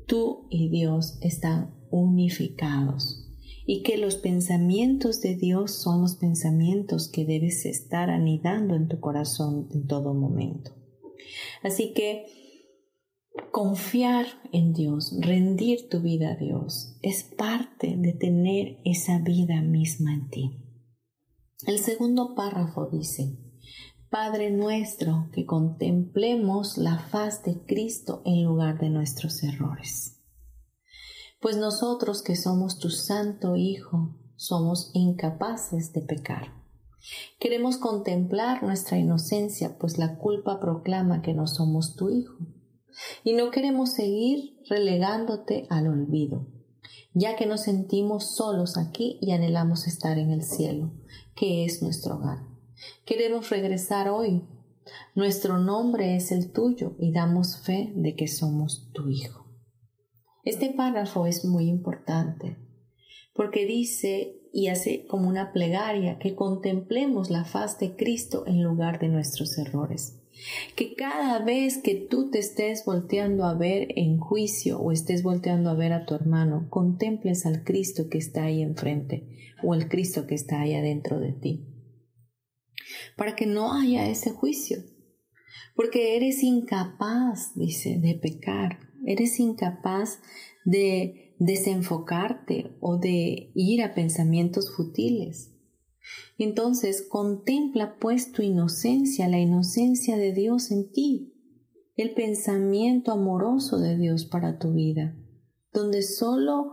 tú 0.07 0.47
y 0.51 0.69
Dios 0.71 1.19
están 1.23 1.75
unificados 1.91 3.29
y 3.67 3.83
que 3.83 3.99
los 3.99 4.17
pensamientos 4.17 5.21
de 5.21 5.37
Dios 5.37 5.73
son 5.73 6.01
los 6.01 6.17
pensamientos 6.17 7.11
que 7.11 7.27
debes 7.27 7.67
estar 7.67 8.09
anidando 8.09 8.75
en 8.75 8.89
tu 8.89 8.99
corazón 9.01 9.69
en 9.73 9.87
todo 9.87 10.15
momento. 10.15 10.73
Así 11.63 11.93
que 11.93 12.25
confiar 13.51 14.27
en 14.53 14.73
Dios, 14.73 15.15
rendir 15.21 15.89
tu 15.89 16.01
vida 16.01 16.33
a 16.33 16.37
Dios, 16.37 16.97
es 17.03 17.25
parte 17.25 17.97
de 17.99 18.13
tener 18.13 18.79
esa 18.85 19.19
vida 19.19 19.61
misma 19.61 20.15
en 20.15 20.29
ti. 20.31 20.65
El 21.67 21.79
segundo 21.79 22.35
párrafo 22.35 22.89
dice, 22.91 23.37
Padre 24.11 24.51
nuestro, 24.51 25.29
que 25.33 25.45
contemplemos 25.45 26.79
la 26.79 26.99
faz 26.99 27.43
de 27.43 27.61
Cristo 27.67 28.23
en 28.25 28.43
lugar 28.43 28.79
de 28.79 28.89
nuestros 28.89 29.43
errores. 29.43 30.23
Pues 31.41 31.59
nosotros 31.59 32.23
que 32.23 32.35
somos 32.35 32.79
tu 32.79 32.89
Santo 32.89 33.57
Hijo, 33.57 34.17
somos 34.35 34.91
incapaces 34.95 35.93
de 35.93 36.01
pecar. 36.01 36.55
Queremos 37.39 37.77
contemplar 37.77 38.63
nuestra 38.63 38.97
inocencia, 38.97 39.77
pues 39.79 39.99
la 39.99 40.17
culpa 40.17 40.59
proclama 40.59 41.21
que 41.21 41.35
no 41.35 41.47
somos 41.47 41.95
tu 41.95 42.09
Hijo. 42.09 42.39
Y 43.25 43.35
no 43.35 43.51
queremos 43.51 43.93
seguir 43.93 44.59
relegándote 44.71 45.67
al 45.69 45.87
olvido, 45.87 46.47
ya 47.13 47.37
que 47.37 47.45
nos 47.45 47.61
sentimos 47.61 48.35
solos 48.37 48.79
aquí 48.79 49.19
y 49.21 49.33
anhelamos 49.33 49.87
estar 49.87 50.17
en 50.19 50.31
el 50.31 50.43
cielo, 50.43 50.93
que 51.37 51.67
es 51.67 51.83
nuestro 51.83 52.17
hogar. 52.17 52.48
Queremos 53.09 53.49
regresar 53.49 54.11
hoy. 54.11 54.43
Nuestro 55.15 55.57
nombre 55.57 56.15
es 56.15 56.31
el 56.31 56.53
tuyo 56.53 56.95
y 56.99 57.11
damos 57.11 57.59
fe 57.65 57.91
de 57.97 58.15
que 58.15 58.29
somos 58.29 58.91
tu 58.93 59.09
hijo. 59.09 59.47
Este 60.45 60.75
párrafo 60.75 61.25
es 61.25 61.43
muy 61.47 61.71
importante 61.71 62.59
porque 63.35 63.65
dice 63.65 64.35
y 64.53 64.69
hace 64.69 65.07
como 65.07 65.27
una 65.27 65.55
plegaria 65.55 66.19
que 66.19 66.35
contemplemos 66.35 67.31
la 67.31 67.47
faz 67.47 67.79
de 67.79 67.97
Cristo 67.97 68.45
en 68.47 68.63
lugar 68.63 68.99
de 68.99 69.09
nuestros 69.09 69.57
errores. 69.57 70.21
Que 70.77 70.95
cada 70.95 71.39
vez 71.39 71.79
que 71.79 71.95
tú 71.95 72.31
te 72.31 72.41
estés 72.41 72.85
volteando 72.85 73.45
a 73.45 73.55
ver 73.55 73.89
en 73.97 74.19
juicio 74.19 74.81
o 74.81 74.93
estés 74.93 75.23
volteando 75.23 75.71
a 75.71 75.75
ver 75.75 75.95
a 75.95 76.05
tu 76.05 76.15
hermano, 76.15 76.67
contemples 76.69 77.47
al 77.47 77.65
Cristo 77.65 78.11
que 78.11 78.19
está 78.19 78.45
ahí 78.45 78.61
enfrente 78.61 79.55
o 79.63 79.73
al 79.73 79.89
Cristo 79.89 80.27
que 80.27 80.35
está 80.35 80.61
ahí 80.61 80.75
adentro 80.75 81.19
de 81.21 81.33
ti 81.33 81.68
para 83.17 83.37
que 83.37 83.47
no 83.47 83.73
haya 83.73 84.09
ese 84.09 84.31
juicio. 84.31 84.79
Porque 85.75 86.17
eres 86.17 86.43
incapaz, 86.43 87.55
dice, 87.55 87.99
de 87.99 88.15
pecar. 88.15 88.81
Eres 89.07 89.39
incapaz 89.39 90.21
de 90.65 91.35
desenfocarte 91.39 92.77
o 92.81 92.99
de 92.99 93.53
ir 93.55 93.83
a 93.83 93.95
pensamientos 93.95 94.75
futiles. 94.75 95.55
Entonces 96.39 97.07
contempla 97.09 97.97
pues 97.99 98.33
tu 98.33 98.43
inocencia, 98.43 99.29
la 99.29 99.39
inocencia 99.39 100.17
de 100.17 100.33
Dios 100.33 100.71
en 100.71 100.91
ti, 100.91 101.35
el 101.97 102.15
pensamiento 102.15 103.13
amoroso 103.13 103.79
de 103.79 103.97
Dios 103.97 104.25
para 104.25 104.59
tu 104.59 104.73
vida, 104.73 105.17
donde 105.73 106.03
solo 106.03 106.73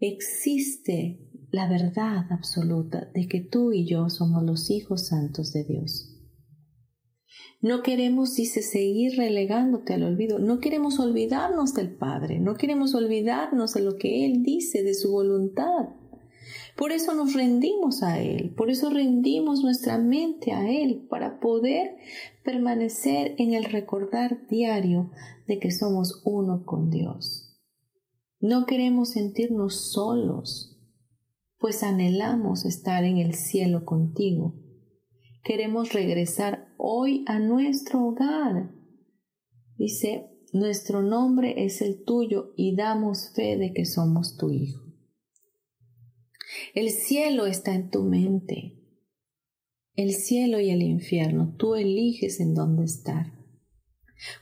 existe 0.00 1.25
la 1.56 1.66
verdad 1.66 2.30
absoluta 2.30 3.10
de 3.14 3.26
que 3.28 3.40
tú 3.40 3.72
y 3.72 3.88
yo 3.88 4.10
somos 4.10 4.42
los 4.44 4.70
hijos 4.70 5.06
santos 5.06 5.54
de 5.54 5.64
Dios. 5.64 6.12
No 7.62 7.82
queremos, 7.82 8.34
dice, 8.34 8.60
seguir 8.60 9.16
relegándote 9.16 9.94
al 9.94 10.02
olvido. 10.02 10.38
No 10.38 10.60
queremos 10.60 11.00
olvidarnos 11.00 11.72
del 11.72 11.96
Padre. 11.96 12.40
No 12.40 12.56
queremos 12.56 12.94
olvidarnos 12.94 13.72
de 13.72 13.80
lo 13.80 13.96
que 13.96 14.26
Él 14.26 14.42
dice, 14.42 14.82
de 14.82 14.92
su 14.92 15.10
voluntad. 15.10 15.88
Por 16.76 16.92
eso 16.92 17.14
nos 17.14 17.32
rendimos 17.32 18.02
a 18.02 18.20
Él. 18.20 18.54
Por 18.54 18.68
eso 18.68 18.90
rendimos 18.90 19.62
nuestra 19.62 19.96
mente 19.96 20.52
a 20.52 20.70
Él 20.70 21.06
para 21.08 21.40
poder 21.40 21.96
permanecer 22.44 23.34
en 23.38 23.54
el 23.54 23.64
recordar 23.64 24.46
diario 24.48 25.10
de 25.46 25.58
que 25.58 25.70
somos 25.70 26.20
uno 26.26 26.66
con 26.66 26.90
Dios. 26.90 27.58
No 28.40 28.66
queremos 28.66 29.12
sentirnos 29.12 29.92
solos 29.92 30.75
pues 31.58 31.82
anhelamos 31.82 32.64
estar 32.64 33.04
en 33.04 33.18
el 33.18 33.34
cielo 33.34 33.84
contigo. 33.84 34.54
Queremos 35.42 35.92
regresar 35.92 36.74
hoy 36.76 37.24
a 37.26 37.38
nuestro 37.38 38.04
hogar. 38.04 38.74
Dice, 39.76 40.30
nuestro 40.52 41.02
nombre 41.02 41.64
es 41.64 41.82
el 41.82 42.04
tuyo 42.04 42.52
y 42.56 42.74
damos 42.74 43.32
fe 43.34 43.56
de 43.56 43.72
que 43.72 43.84
somos 43.84 44.36
tu 44.36 44.50
hijo. 44.50 44.82
El 46.74 46.90
cielo 46.90 47.46
está 47.46 47.74
en 47.74 47.90
tu 47.90 48.02
mente. 48.02 48.72
El 49.94 50.12
cielo 50.12 50.60
y 50.60 50.70
el 50.70 50.82
infierno, 50.82 51.54
tú 51.56 51.74
eliges 51.74 52.40
en 52.40 52.54
dónde 52.54 52.84
estar. 52.84 53.32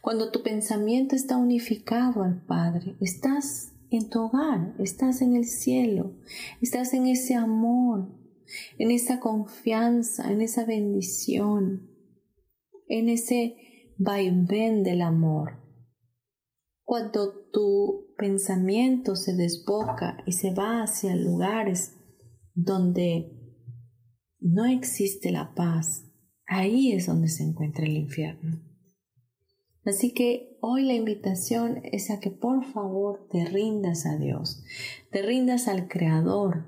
Cuando 0.00 0.30
tu 0.30 0.42
pensamiento 0.42 1.14
está 1.16 1.36
unificado 1.36 2.22
al 2.22 2.44
Padre, 2.44 2.96
estás 3.00 3.73
en 3.96 4.08
tu 4.08 4.20
hogar, 4.20 4.74
estás 4.78 5.22
en 5.22 5.34
el 5.34 5.44
cielo, 5.44 6.16
estás 6.60 6.94
en 6.94 7.06
ese 7.06 7.34
amor, 7.34 8.14
en 8.78 8.90
esa 8.90 9.20
confianza, 9.20 10.30
en 10.30 10.40
esa 10.40 10.64
bendición, 10.64 11.90
en 12.88 13.08
ese 13.08 13.56
vaivén 13.98 14.82
del 14.82 15.02
amor. 15.02 15.62
Cuando 16.84 17.48
tu 17.50 18.14
pensamiento 18.18 19.16
se 19.16 19.34
desboca 19.34 20.18
y 20.26 20.32
se 20.32 20.52
va 20.52 20.82
hacia 20.82 21.16
lugares 21.16 21.96
donde 22.54 23.32
no 24.40 24.66
existe 24.66 25.30
la 25.30 25.54
paz, 25.54 26.04
ahí 26.46 26.92
es 26.92 27.06
donde 27.06 27.28
se 27.28 27.42
encuentra 27.42 27.86
el 27.86 27.96
infierno. 27.96 28.73
Así 29.84 30.14
que 30.14 30.56
hoy 30.60 30.84
la 30.84 30.94
invitación 30.94 31.80
es 31.84 32.10
a 32.10 32.18
que 32.18 32.30
por 32.30 32.64
favor 32.64 33.26
te 33.30 33.44
rindas 33.44 34.06
a 34.06 34.16
Dios, 34.16 34.64
te 35.10 35.20
rindas 35.20 35.68
al 35.68 35.88
Creador 35.88 36.66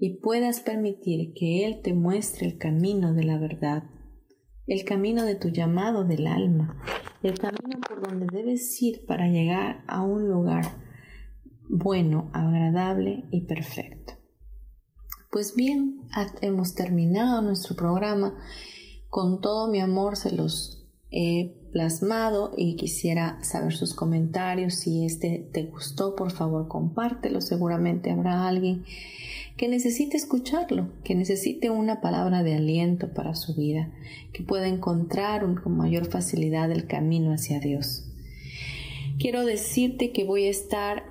y 0.00 0.16
puedas 0.18 0.60
permitir 0.60 1.32
que 1.32 1.64
Él 1.64 1.80
te 1.82 1.94
muestre 1.94 2.46
el 2.46 2.58
camino 2.58 3.14
de 3.14 3.24
la 3.24 3.38
verdad, 3.38 3.84
el 4.66 4.84
camino 4.84 5.24
de 5.24 5.36
tu 5.36 5.50
llamado 5.50 6.04
del 6.04 6.26
alma, 6.26 6.82
el 7.22 7.38
camino 7.38 7.78
por 7.86 8.02
donde 8.02 8.26
debes 8.32 8.80
ir 8.82 9.04
para 9.06 9.28
llegar 9.28 9.84
a 9.86 10.02
un 10.02 10.28
lugar 10.28 10.64
bueno, 11.68 12.30
agradable 12.32 13.28
y 13.30 13.42
perfecto. 13.42 14.14
Pues 15.30 15.54
bien, 15.54 16.00
hemos 16.40 16.74
terminado 16.74 17.42
nuestro 17.42 17.76
programa. 17.76 18.36
Con 19.08 19.40
todo 19.40 19.70
mi 19.70 19.78
amor 19.78 20.16
se 20.16 20.34
los 20.34 20.84
he 21.12 21.59
plasmado 21.72 22.52
y 22.56 22.76
quisiera 22.76 23.38
saber 23.42 23.72
sus 23.72 23.94
comentarios. 23.94 24.74
Si 24.74 25.04
este 25.04 25.48
te 25.52 25.64
gustó, 25.64 26.16
por 26.16 26.30
favor 26.30 26.68
compártelo. 26.68 27.40
Seguramente 27.40 28.10
habrá 28.10 28.46
alguien 28.46 28.84
que 29.56 29.68
necesite 29.68 30.16
escucharlo, 30.16 30.88
que 31.04 31.14
necesite 31.14 31.70
una 31.70 32.00
palabra 32.00 32.42
de 32.42 32.54
aliento 32.54 33.12
para 33.12 33.34
su 33.34 33.54
vida, 33.54 33.90
que 34.32 34.42
pueda 34.42 34.68
encontrar 34.68 35.42
con 35.62 35.76
mayor 35.76 36.06
facilidad 36.06 36.70
el 36.72 36.86
camino 36.86 37.32
hacia 37.32 37.60
Dios. 37.60 38.06
Quiero 39.18 39.44
decirte 39.44 40.12
que 40.12 40.24
voy 40.24 40.46
a 40.46 40.50
estar 40.50 41.04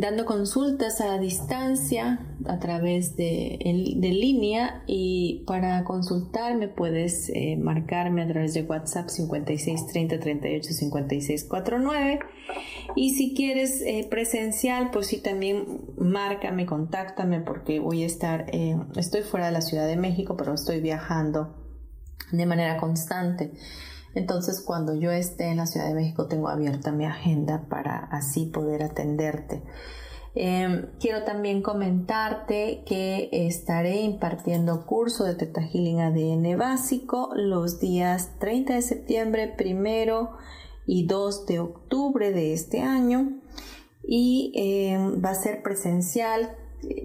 dando 0.00 0.24
consultas 0.24 1.02
a 1.02 1.18
distancia 1.18 2.20
a 2.46 2.58
través 2.58 3.16
de, 3.16 3.58
de 3.96 4.08
línea 4.08 4.82
y 4.86 5.44
para 5.46 5.84
consultarme 5.84 6.68
puedes 6.68 7.28
eh, 7.28 7.58
marcarme 7.60 8.22
a 8.22 8.26
través 8.26 8.54
de 8.54 8.62
WhatsApp 8.62 9.10
56 9.10 9.88
30 9.88 10.18
38 10.18 10.72
56 10.72 11.44
49 11.44 12.20
y 12.96 13.10
si 13.12 13.34
quieres 13.34 13.82
eh, 13.82 14.06
presencial 14.08 14.90
pues 14.90 15.08
sí 15.08 15.18
también 15.18 15.82
márcame, 15.98 16.64
contáctame 16.64 17.40
porque 17.40 17.78
voy 17.78 18.02
a 18.02 18.06
estar, 18.06 18.46
eh, 18.54 18.78
estoy 18.96 19.20
fuera 19.20 19.46
de 19.46 19.52
la 19.52 19.60
Ciudad 19.60 19.86
de 19.86 19.96
México 19.96 20.34
pero 20.34 20.54
estoy 20.54 20.80
viajando 20.80 21.54
de 22.32 22.46
manera 22.46 22.78
constante. 22.78 23.52
Entonces, 24.14 24.60
cuando 24.60 24.94
yo 24.94 25.10
esté 25.10 25.48
en 25.48 25.58
la 25.58 25.66
Ciudad 25.66 25.86
de 25.86 25.94
México, 25.94 26.26
tengo 26.26 26.48
abierta 26.48 26.92
mi 26.92 27.04
agenda 27.04 27.66
para 27.68 27.96
así 27.96 28.46
poder 28.46 28.82
atenderte. 28.82 29.62
Em, 30.34 30.86
quiero 31.00 31.24
también 31.24 31.60
comentarte 31.60 32.84
que 32.86 33.28
estaré 33.32 34.02
impartiendo 34.02 34.86
curso 34.86 35.24
de 35.24 35.34
Teta 35.34 35.60
Healing 35.60 36.00
ADN 36.00 36.56
básico 36.56 37.30
los 37.34 37.80
días 37.80 38.38
30 38.38 38.74
de 38.74 38.82
septiembre, 38.82 39.48
primero 39.48 40.30
y 40.86 41.06
2 41.06 41.46
de 41.46 41.58
octubre 41.58 42.30
de 42.30 42.52
este 42.52 42.80
año 42.80 43.40
y 44.04 44.52
em, 44.54 45.22
va 45.22 45.30
a 45.30 45.34
ser 45.34 45.62
presencial 45.62 46.56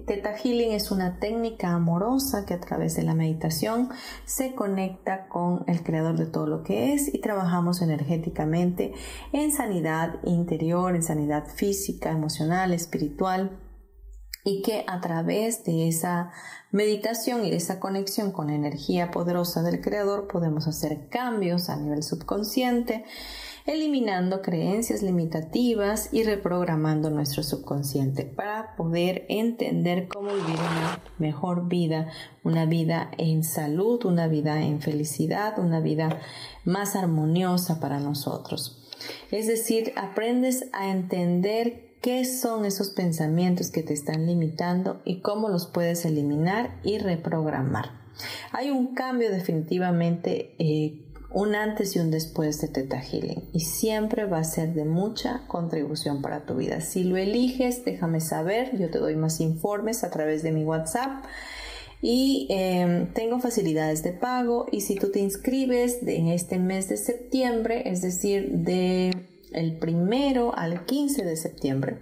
Teta 0.06 0.34
Healing 0.34 0.72
es 0.72 0.90
una 0.90 1.18
técnica 1.18 1.72
amorosa 1.72 2.46
que 2.46 2.54
a 2.54 2.60
través 2.60 2.94
de 2.96 3.02
la 3.02 3.14
meditación 3.14 3.90
se 4.24 4.54
conecta 4.54 5.28
con 5.28 5.64
el 5.66 5.82
creador 5.82 6.16
de 6.16 6.26
todo 6.26 6.46
lo 6.46 6.62
que 6.62 6.94
es 6.94 7.12
y 7.12 7.20
trabajamos 7.20 7.82
energéticamente 7.82 8.94
en 9.32 9.52
sanidad 9.52 10.14
interior, 10.24 10.94
en 10.94 11.02
sanidad 11.02 11.46
física, 11.48 12.10
emocional, 12.10 12.72
espiritual. 12.72 13.60
Y 14.44 14.62
que 14.62 14.84
a 14.86 15.00
través 15.00 15.64
de 15.64 15.88
esa 15.88 16.30
meditación 16.70 17.44
y 17.44 17.50
de 17.50 17.56
esa 17.56 17.80
conexión 17.80 18.30
con 18.30 18.46
la 18.46 18.54
energía 18.54 19.10
poderosa 19.10 19.62
del 19.62 19.80
creador 19.80 20.28
podemos 20.28 20.68
hacer 20.68 21.08
cambios 21.08 21.68
a 21.68 21.76
nivel 21.76 22.04
subconsciente 22.04 23.04
eliminando 23.66 24.42
creencias 24.42 25.02
limitativas 25.02 26.08
y 26.12 26.22
reprogramando 26.22 27.10
nuestro 27.10 27.42
subconsciente 27.42 28.24
para 28.24 28.76
poder 28.76 29.26
entender 29.28 30.06
cómo 30.08 30.32
vivir 30.32 30.56
una 30.58 31.02
mejor 31.18 31.68
vida, 31.68 32.08
una 32.44 32.64
vida 32.64 33.10
en 33.18 33.42
salud, 33.42 34.04
una 34.06 34.28
vida 34.28 34.62
en 34.62 34.80
felicidad, 34.80 35.58
una 35.58 35.80
vida 35.80 36.20
más 36.64 36.94
armoniosa 36.94 37.80
para 37.80 37.98
nosotros. 37.98 38.82
Es 39.30 39.46
decir, 39.48 39.92
aprendes 39.96 40.66
a 40.72 40.88
entender 40.90 41.96
qué 42.00 42.24
son 42.24 42.64
esos 42.64 42.90
pensamientos 42.90 43.70
que 43.70 43.82
te 43.82 43.92
están 43.94 44.26
limitando 44.26 45.02
y 45.04 45.20
cómo 45.20 45.48
los 45.48 45.66
puedes 45.66 46.04
eliminar 46.04 46.78
y 46.84 46.98
reprogramar. 46.98 47.90
Hay 48.52 48.70
un 48.70 48.94
cambio 48.94 49.30
definitivamente 49.30 50.54
eh, 50.58 51.05
un 51.30 51.54
antes 51.54 51.96
y 51.96 51.98
un 51.98 52.10
después 52.10 52.60
de 52.60 52.68
Teta 52.68 53.00
Healing. 53.00 53.48
Y 53.52 53.60
siempre 53.60 54.24
va 54.26 54.38
a 54.38 54.44
ser 54.44 54.74
de 54.74 54.84
mucha 54.84 55.46
contribución 55.48 56.22
para 56.22 56.46
tu 56.46 56.56
vida. 56.56 56.80
Si 56.80 57.04
lo 57.04 57.16
eliges, 57.16 57.84
déjame 57.84 58.20
saber, 58.20 58.76
yo 58.78 58.90
te 58.90 58.98
doy 58.98 59.16
más 59.16 59.40
informes 59.40 60.04
a 60.04 60.10
través 60.10 60.42
de 60.42 60.52
mi 60.52 60.64
WhatsApp. 60.64 61.24
Y 62.02 62.46
em, 62.50 63.12
tengo 63.12 63.38
facilidades 63.40 64.02
de 64.02 64.12
pago. 64.12 64.66
Y 64.70 64.82
si 64.82 64.96
tú 64.96 65.10
te 65.10 65.20
inscribes 65.20 65.98
en 66.06 66.28
este 66.28 66.58
mes 66.58 66.88
de 66.88 66.96
septiembre, 66.96 67.90
es 67.90 68.02
decir, 68.02 68.50
de 68.50 69.10
el 69.52 69.78
primero 69.78 70.56
al 70.56 70.84
15 70.84 71.24
de 71.24 71.36
septiembre, 71.36 71.98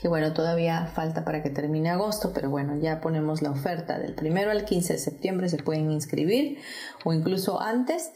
que 0.00 0.08
bueno, 0.08 0.32
todavía 0.32 0.86
falta 0.86 1.24
para 1.24 1.42
que 1.42 1.50
termine 1.50 1.90
agosto, 1.90 2.32
pero 2.32 2.48
bueno, 2.48 2.76
ya 2.78 3.00
ponemos 3.00 3.42
la 3.42 3.50
oferta 3.50 3.98
del 3.98 4.14
primero 4.14 4.50
al 4.50 4.64
15 4.64 4.94
de 4.94 4.98
septiembre, 4.98 5.48
se 5.48 5.58
pueden 5.58 5.90
inscribir 5.90 6.58
o 7.04 7.12
incluso 7.12 7.60
antes. 7.60 8.10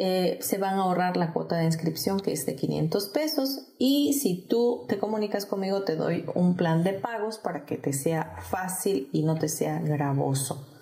Eh, 0.00 0.38
se 0.40 0.58
van 0.58 0.74
a 0.74 0.82
ahorrar 0.82 1.16
la 1.16 1.32
cuota 1.32 1.56
de 1.56 1.64
inscripción 1.64 2.20
que 2.20 2.30
es 2.30 2.46
de 2.46 2.54
500 2.54 3.08
pesos 3.08 3.66
y 3.78 4.12
si 4.12 4.46
tú 4.46 4.84
te 4.86 4.96
comunicas 4.96 5.44
conmigo 5.44 5.82
te 5.82 5.96
doy 5.96 6.24
un 6.36 6.54
plan 6.54 6.84
de 6.84 6.92
pagos 6.92 7.38
para 7.38 7.66
que 7.66 7.78
te 7.78 7.92
sea 7.92 8.36
fácil 8.38 9.08
y 9.12 9.24
no 9.24 9.34
te 9.34 9.48
sea 9.48 9.80
gravoso. 9.80 10.77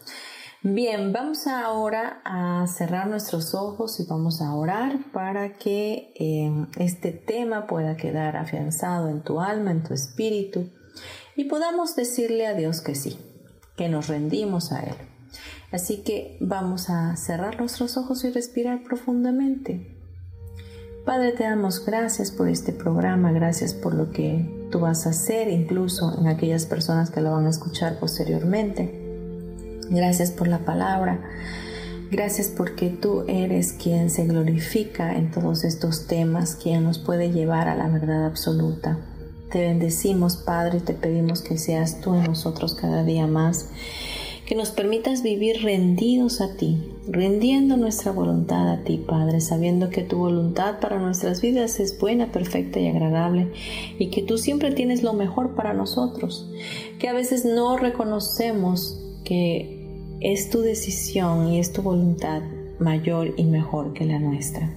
Bien, 0.69 1.13
vamos 1.13 1.47
ahora 1.47 2.21
a 2.25 2.67
cerrar 2.67 3.07
nuestros 3.07 3.55
ojos 3.55 4.01
y 4.01 4.05
vamos 4.05 4.43
a 4.43 4.53
orar 4.53 4.99
para 5.13 5.53
que 5.59 6.13
eh, 6.17 6.67
este 6.77 7.13
tema 7.13 7.69
pueda 7.69 7.97
quedar 7.97 8.37
afianzado 8.37 9.09
en 9.09 9.23
tu 9.23 9.41
alma, 9.41 9.71
en 9.71 9.85
tu 9.85 9.95
espíritu 9.95 10.69
y 11.37 11.45
podamos 11.45 11.95
decirle 11.95 12.49
a 12.49 12.55
Dios 12.55 12.81
que 12.81 12.97
sí, 12.97 13.17
que 13.77 13.89
nos 13.89 14.09
rendimos 14.09 14.73
a 14.73 14.81
Él. 14.81 14.97
Así 15.71 16.03
que 16.03 16.37
vamos 16.41 16.91
a 16.91 17.15
cerrar 17.15 17.61
nuestros 17.61 17.97
ojos 17.97 18.25
y 18.25 18.31
respirar 18.31 18.83
profundamente. 18.83 19.97
Padre, 21.05 21.31
te 21.31 21.45
damos 21.45 21.87
gracias 21.87 22.33
por 22.33 22.49
este 22.49 22.73
programa, 22.73 23.31
gracias 23.31 23.73
por 23.73 23.95
lo 23.95 24.11
que 24.11 24.69
tú 24.73 24.81
vas 24.81 25.07
a 25.07 25.11
hacer, 25.11 25.47
incluso 25.47 26.19
en 26.19 26.27
aquellas 26.27 26.67
personas 26.67 27.11
que 27.11 27.21
lo 27.21 27.31
van 27.31 27.47
a 27.47 27.51
escuchar 27.51 28.01
posteriormente. 28.01 29.06
Gracias 29.91 30.31
por 30.31 30.49
la 30.49 30.61
palabra. 30.61 31.21
Gracias 32.11 32.49
porque 32.49 32.91
tú 32.91 33.25
eres 33.27 33.73
quien 33.73 34.11
se 34.11 34.27
glorifica 34.27 35.17
en 35.17 35.31
todos 35.31 35.65
estos 35.65 36.07
temas, 36.07 36.55
quien 36.55 36.85
nos 36.85 36.99
puede 36.99 37.33
llevar 37.33 37.69
a 37.69 37.75
la 37.75 37.89
verdad 37.89 38.27
absoluta. 38.27 38.99
Te 39.51 39.61
bendecimos, 39.61 40.37
Padre, 40.37 40.79
y 40.79 40.81
te 40.81 40.95
pedimos 40.95 41.41
que 41.43 41.59
seas 41.59 42.01
tú 42.01 42.15
en 42.15 42.25
nosotros 42.25 42.75
cada 42.75 43.03
día 43.03 43.27
más, 43.27 43.71
que 44.47 44.55
nos 44.55 44.71
permitas 44.71 45.25
vivir 45.25 45.63
rendidos 45.63 46.41
a 46.41 46.57
ti, 46.57 46.93
rindiendo 47.09 47.77
nuestra 47.77 48.13
voluntad 48.13 48.71
a 48.71 48.85
ti, 48.85 48.99
Padre, 48.99 49.41
sabiendo 49.41 49.91
que 49.91 50.03
tu 50.03 50.19
voluntad 50.19 50.79
para 50.79 51.01
nuestras 51.01 51.41
vidas 51.41 51.81
es 51.81 51.99
buena, 51.99 52.31
perfecta 52.31 52.79
y 52.79 52.87
agradable, 52.87 53.53
y 53.99 54.11
que 54.11 54.23
tú 54.23 54.39
siempre 54.39 54.71
tienes 54.71 55.03
lo 55.03 55.13
mejor 55.13 55.57
para 55.57 55.75
nosotros, 55.75 56.49
que 57.01 57.09
a 57.09 57.13
veces 57.13 57.45
no 57.45 57.77
reconocemos 57.77 59.01
que 59.25 59.76
es 60.21 60.51
tu 60.51 60.61
decisión 60.61 61.49
y 61.49 61.61
es 61.61 61.73
tu 61.73 61.83
voluntad 61.83 62.43
mayor 62.79 63.35
y 63.37 63.45
mejor 63.45 63.93
que 63.93 64.05
la 64.05 64.19
nuestra. 64.19 64.71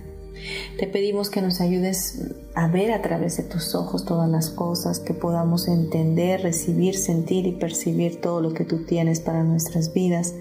Te 0.77 0.87
pedimos 0.87 1.29
que 1.29 1.41
nos 1.41 1.59
ayudes 1.59 2.21
a 2.55 2.67
ver 2.67 2.91
a 2.91 3.01
través 3.01 3.37
de 3.37 3.43
tus 3.43 3.75
ojos 3.75 4.05
todas 4.05 4.29
las 4.29 4.49
cosas, 4.49 4.99
que 4.99 5.13
podamos 5.13 5.67
entender, 5.67 6.41
recibir, 6.41 6.95
sentir 6.95 7.45
y 7.45 7.51
percibir 7.51 8.21
todo 8.21 8.39
lo 8.39 8.53
que 8.53 8.63
tú 8.63 8.85
tienes 8.85 9.19
para 9.19 9.43
nuestras 9.43 9.93
vidas 9.93 10.35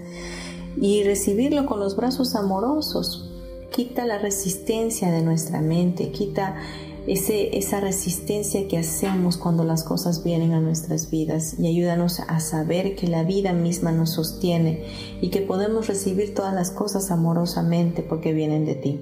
y 0.79 1.03
recibirlo 1.03 1.65
con 1.65 1.79
los 1.79 1.95
brazos 1.95 2.35
amorosos. 2.35 3.29
Quita 3.71 4.05
la 4.05 4.17
resistencia 4.17 5.11
de 5.11 5.21
nuestra 5.21 5.61
mente, 5.61 6.11
quita 6.11 6.55
esa 7.11 7.79
resistencia 7.79 8.67
que 8.67 8.77
hacemos 8.77 9.37
cuando 9.37 9.63
las 9.63 9.83
cosas 9.83 10.23
vienen 10.23 10.53
a 10.53 10.59
nuestras 10.59 11.09
vidas 11.09 11.55
y 11.57 11.67
ayúdanos 11.67 12.19
a 12.19 12.39
saber 12.39 12.95
que 12.95 13.07
la 13.07 13.23
vida 13.23 13.51
misma 13.51 13.91
nos 13.91 14.11
sostiene 14.11 14.85
y 15.19 15.29
que 15.29 15.41
podemos 15.41 15.87
recibir 15.87 16.35
todas 16.35 16.53
las 16.53 16.69
cosas 16.69 17.09
amorosamente 17.09 18.03
porque 18.03 18.31
vienen 18.33 18.65
de 18.65 18.75
ti. 18.75 19.01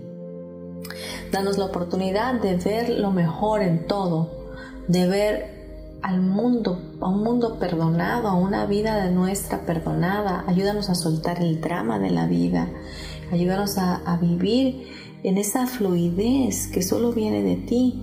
Danos 1.33 1.57
la 1.57 1.65
oportunidad 1.65 2.39
de 2.39 2.55
ver 2.55 2.89
lo 2.89 3.11
mejor 3.11 3.61
en 3.61 3.87
todo, 3.87 4.31
de 4.87 5.07
ver 5.07 5.57
al 6.01 6.21
mundo, 6.21 6.79
a 7.01 7.09
un 7.09 7.23
mundo 7.23 7.59
perdonado, 7.59 8.29
a 8.29 8.35
una 8.35 8.65
vida 8.65 9.03
de 9.03 9.11
nuestra 9.11 9.65
perdonada. 9.65 10.45
Ayúdanos 10.47 10.89
a 10.89 10.95
soltar 10.95 11.41
el 11.41 11.59
drama 11.59 11.99
de 11.99 12.11
la 12.11 12.27
vida. 12.27 12.69
Ayúdanos 13.33 13.77
a, 13.77 13.97
a 13.97 14.15
vivir 14.15 14.87
en 15.27 15.37
esa 15.37 15.67
fluidez 15.67 16.67
que 16.67 16.81
solo 16.81 17.11
viene 17.11 17.43
de 17.43 17.57
ti. 17.57 18.01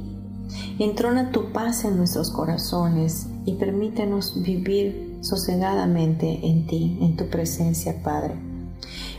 Entrona 0.79 1.33
tu 1.33 1.53
paz 1.53 1.87
en 1.87 1.97
nuestros 1.97 2.31
corazones 2.31 3.29
y 3.47 3.55
permítenos 3.55 4.43
vivir 4.43 5.17
sosegadamente 5.23 6.41
en 6.43 6.67
ti, 6.67 6.99
en 7.01 7.17
tu 7.17 7.29
presencia, 7.31 8.03
Padre. 8.03 8.35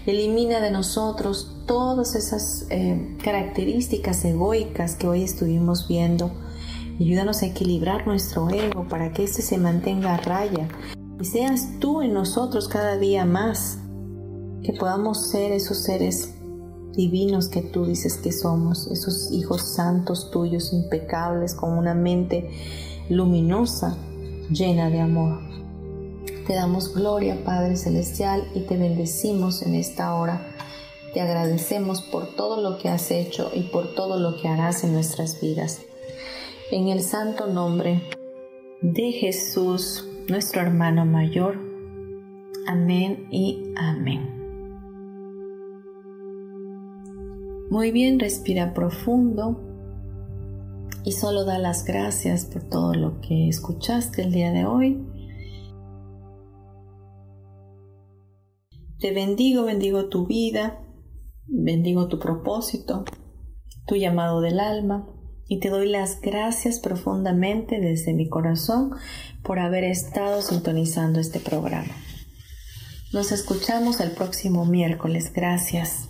Elimina 0.05 0.59
de 0.59 0.69
nosotros 0.69 1.63
todas 1.65 2.13
esas 2.13 2.67
eh, 2.69 3.17
características 3.23 4.23
egoicas 4.23 4.95
que 4.95 5.07
hoy 5.07 5.23
estuvimos 5.23 5.87
viendo. 5.87 6.31
Ayúdanos 6.99 7.41
a 7.41 7.47
equilibrar 7.47 8.05
nuestro 8.05 8.51
ego 8.51 8.87
para 8.87 9.13
que 9.13 9.23
éste 9.23 9.41
se 9.41 9.57
mantenga 9.57 10.13
a 10.13 10.17
raya 10.17 10.67
y 11.19 11.25
seas 11.25 11.79
tú 11.79 12.03
en 12.03 12.13
nosotros 12.13 12.67
cada 12.67 12.97
día 12.97 13.25
más. 13.25 13.79
Que 14.61 14.73
podamos 14.73 15.27
ser 15.31 15.51
esos 15.51 15.79
seres 15.79 16.34
divinos 16.95 17.49
que 17.49 17.61
tú 17.61 17.85
dices 17.85 18.17
que 18.17 18.31
somos, 18.31 18.87
esos 18.87 19.31
hijos 19.31 19.61
santos 19.61 20.31
tuyos, 20.31 20.73
impecables, 20.73 21.53
con 21.53 21.77
una 21.77 21.93
mente 21.93 22.49
luminosa, 23.09 23.97
llena 24.49 24.89
de 24.89 25.01
amor. 25.01 25.39
Te 26.47 26.53
damos 26.53 26.93
gloria, 26.93 27.43
Padre 27.43 27.75
Celestial, 27.75 28.47
y 28.53 28.61
te 28.61 28.77
bendecimos 28.77 29.61
en 29.63 29.75
esta 29.75 30.15
hora. 30.15 30.53
Te 31.13 31.21
agradecemos 31.21 32.01
por 32.01 32.35
todo 32.35 32.61
lo 32.61 32.77
que 32.77 32.89
has 32.89 33.09
hecho 33.09 33.49
y 33.53 33.63
por 33.63 33.95
todo 33.95 34.19
lo 34.19 34.39
que 34.39 34.47
harás 34.47 34.83
en 34.83 34.93
nuestras 34.93 35.41
vidas. 35.41 35.81
En 36.71 36.89
el 36.89 37.01
santo 37.01 37.47
nombre 37.47 38.01
de 38.81 39.11
Jesús, 39.11 40.05
nuestro 40.27 40.61
hermano 40.61 41.05
mayor. 41.05 41.59
Amén 42.67 43.27
y 43.31 43.73
amén. 43.75 44.34
Muy 47.69 47.91
bien, 47.91 48.19
respira 48.19 48.73
profundo 48.73 49.59
y 51.03 51.11
solo 51.13 51.45
da 51.45 51.57
las 51.57 51.83
gracias 51.83 52.45
por 52.45 52.63
todo 52.63 52.93
lo 52.93 53.21
que 53.21 53.47
escuchaste 53.47 54.21
el 54.21 54.31
día 54.31 54.51
de 54.51 54.65
hoy. 54.65 55.03
Te 58.99 59.11
bendigo, 59.13 59.65
bendigo 59.65 60.09
tu 60.09 60.25
vida, 60.25 60.79
bendigo 61.47 62.07
tu 62.07 62.19
propósito, 62.19 63.03
tu 63.87 63.95
llamado 63.95 64.41
del 64.41 64.59
alma 64.59 65.07
y 65.47 65.59
te 65.59 65.69
doy 65.69 65.89
las 65.89 66.21
gracias 66.21 66.79
profundamente 66.79 67.79
desde 67.79 68.13
mi 68.13 68.29
corazón 68.29 68.91
por 69.43 69.59
haber 69.59 69.83
estado 69.83 70.41
sintonizando 70.41 71.19
este 71.19 71.39
programa. 71.39 71.93
Nos 73.11 73.31
escuchamos 73.31 73.99
el 74.01 74.11
próximo 74.11 74.65
miércoles. 74.65 75.31
Gracias. 75.33 76.09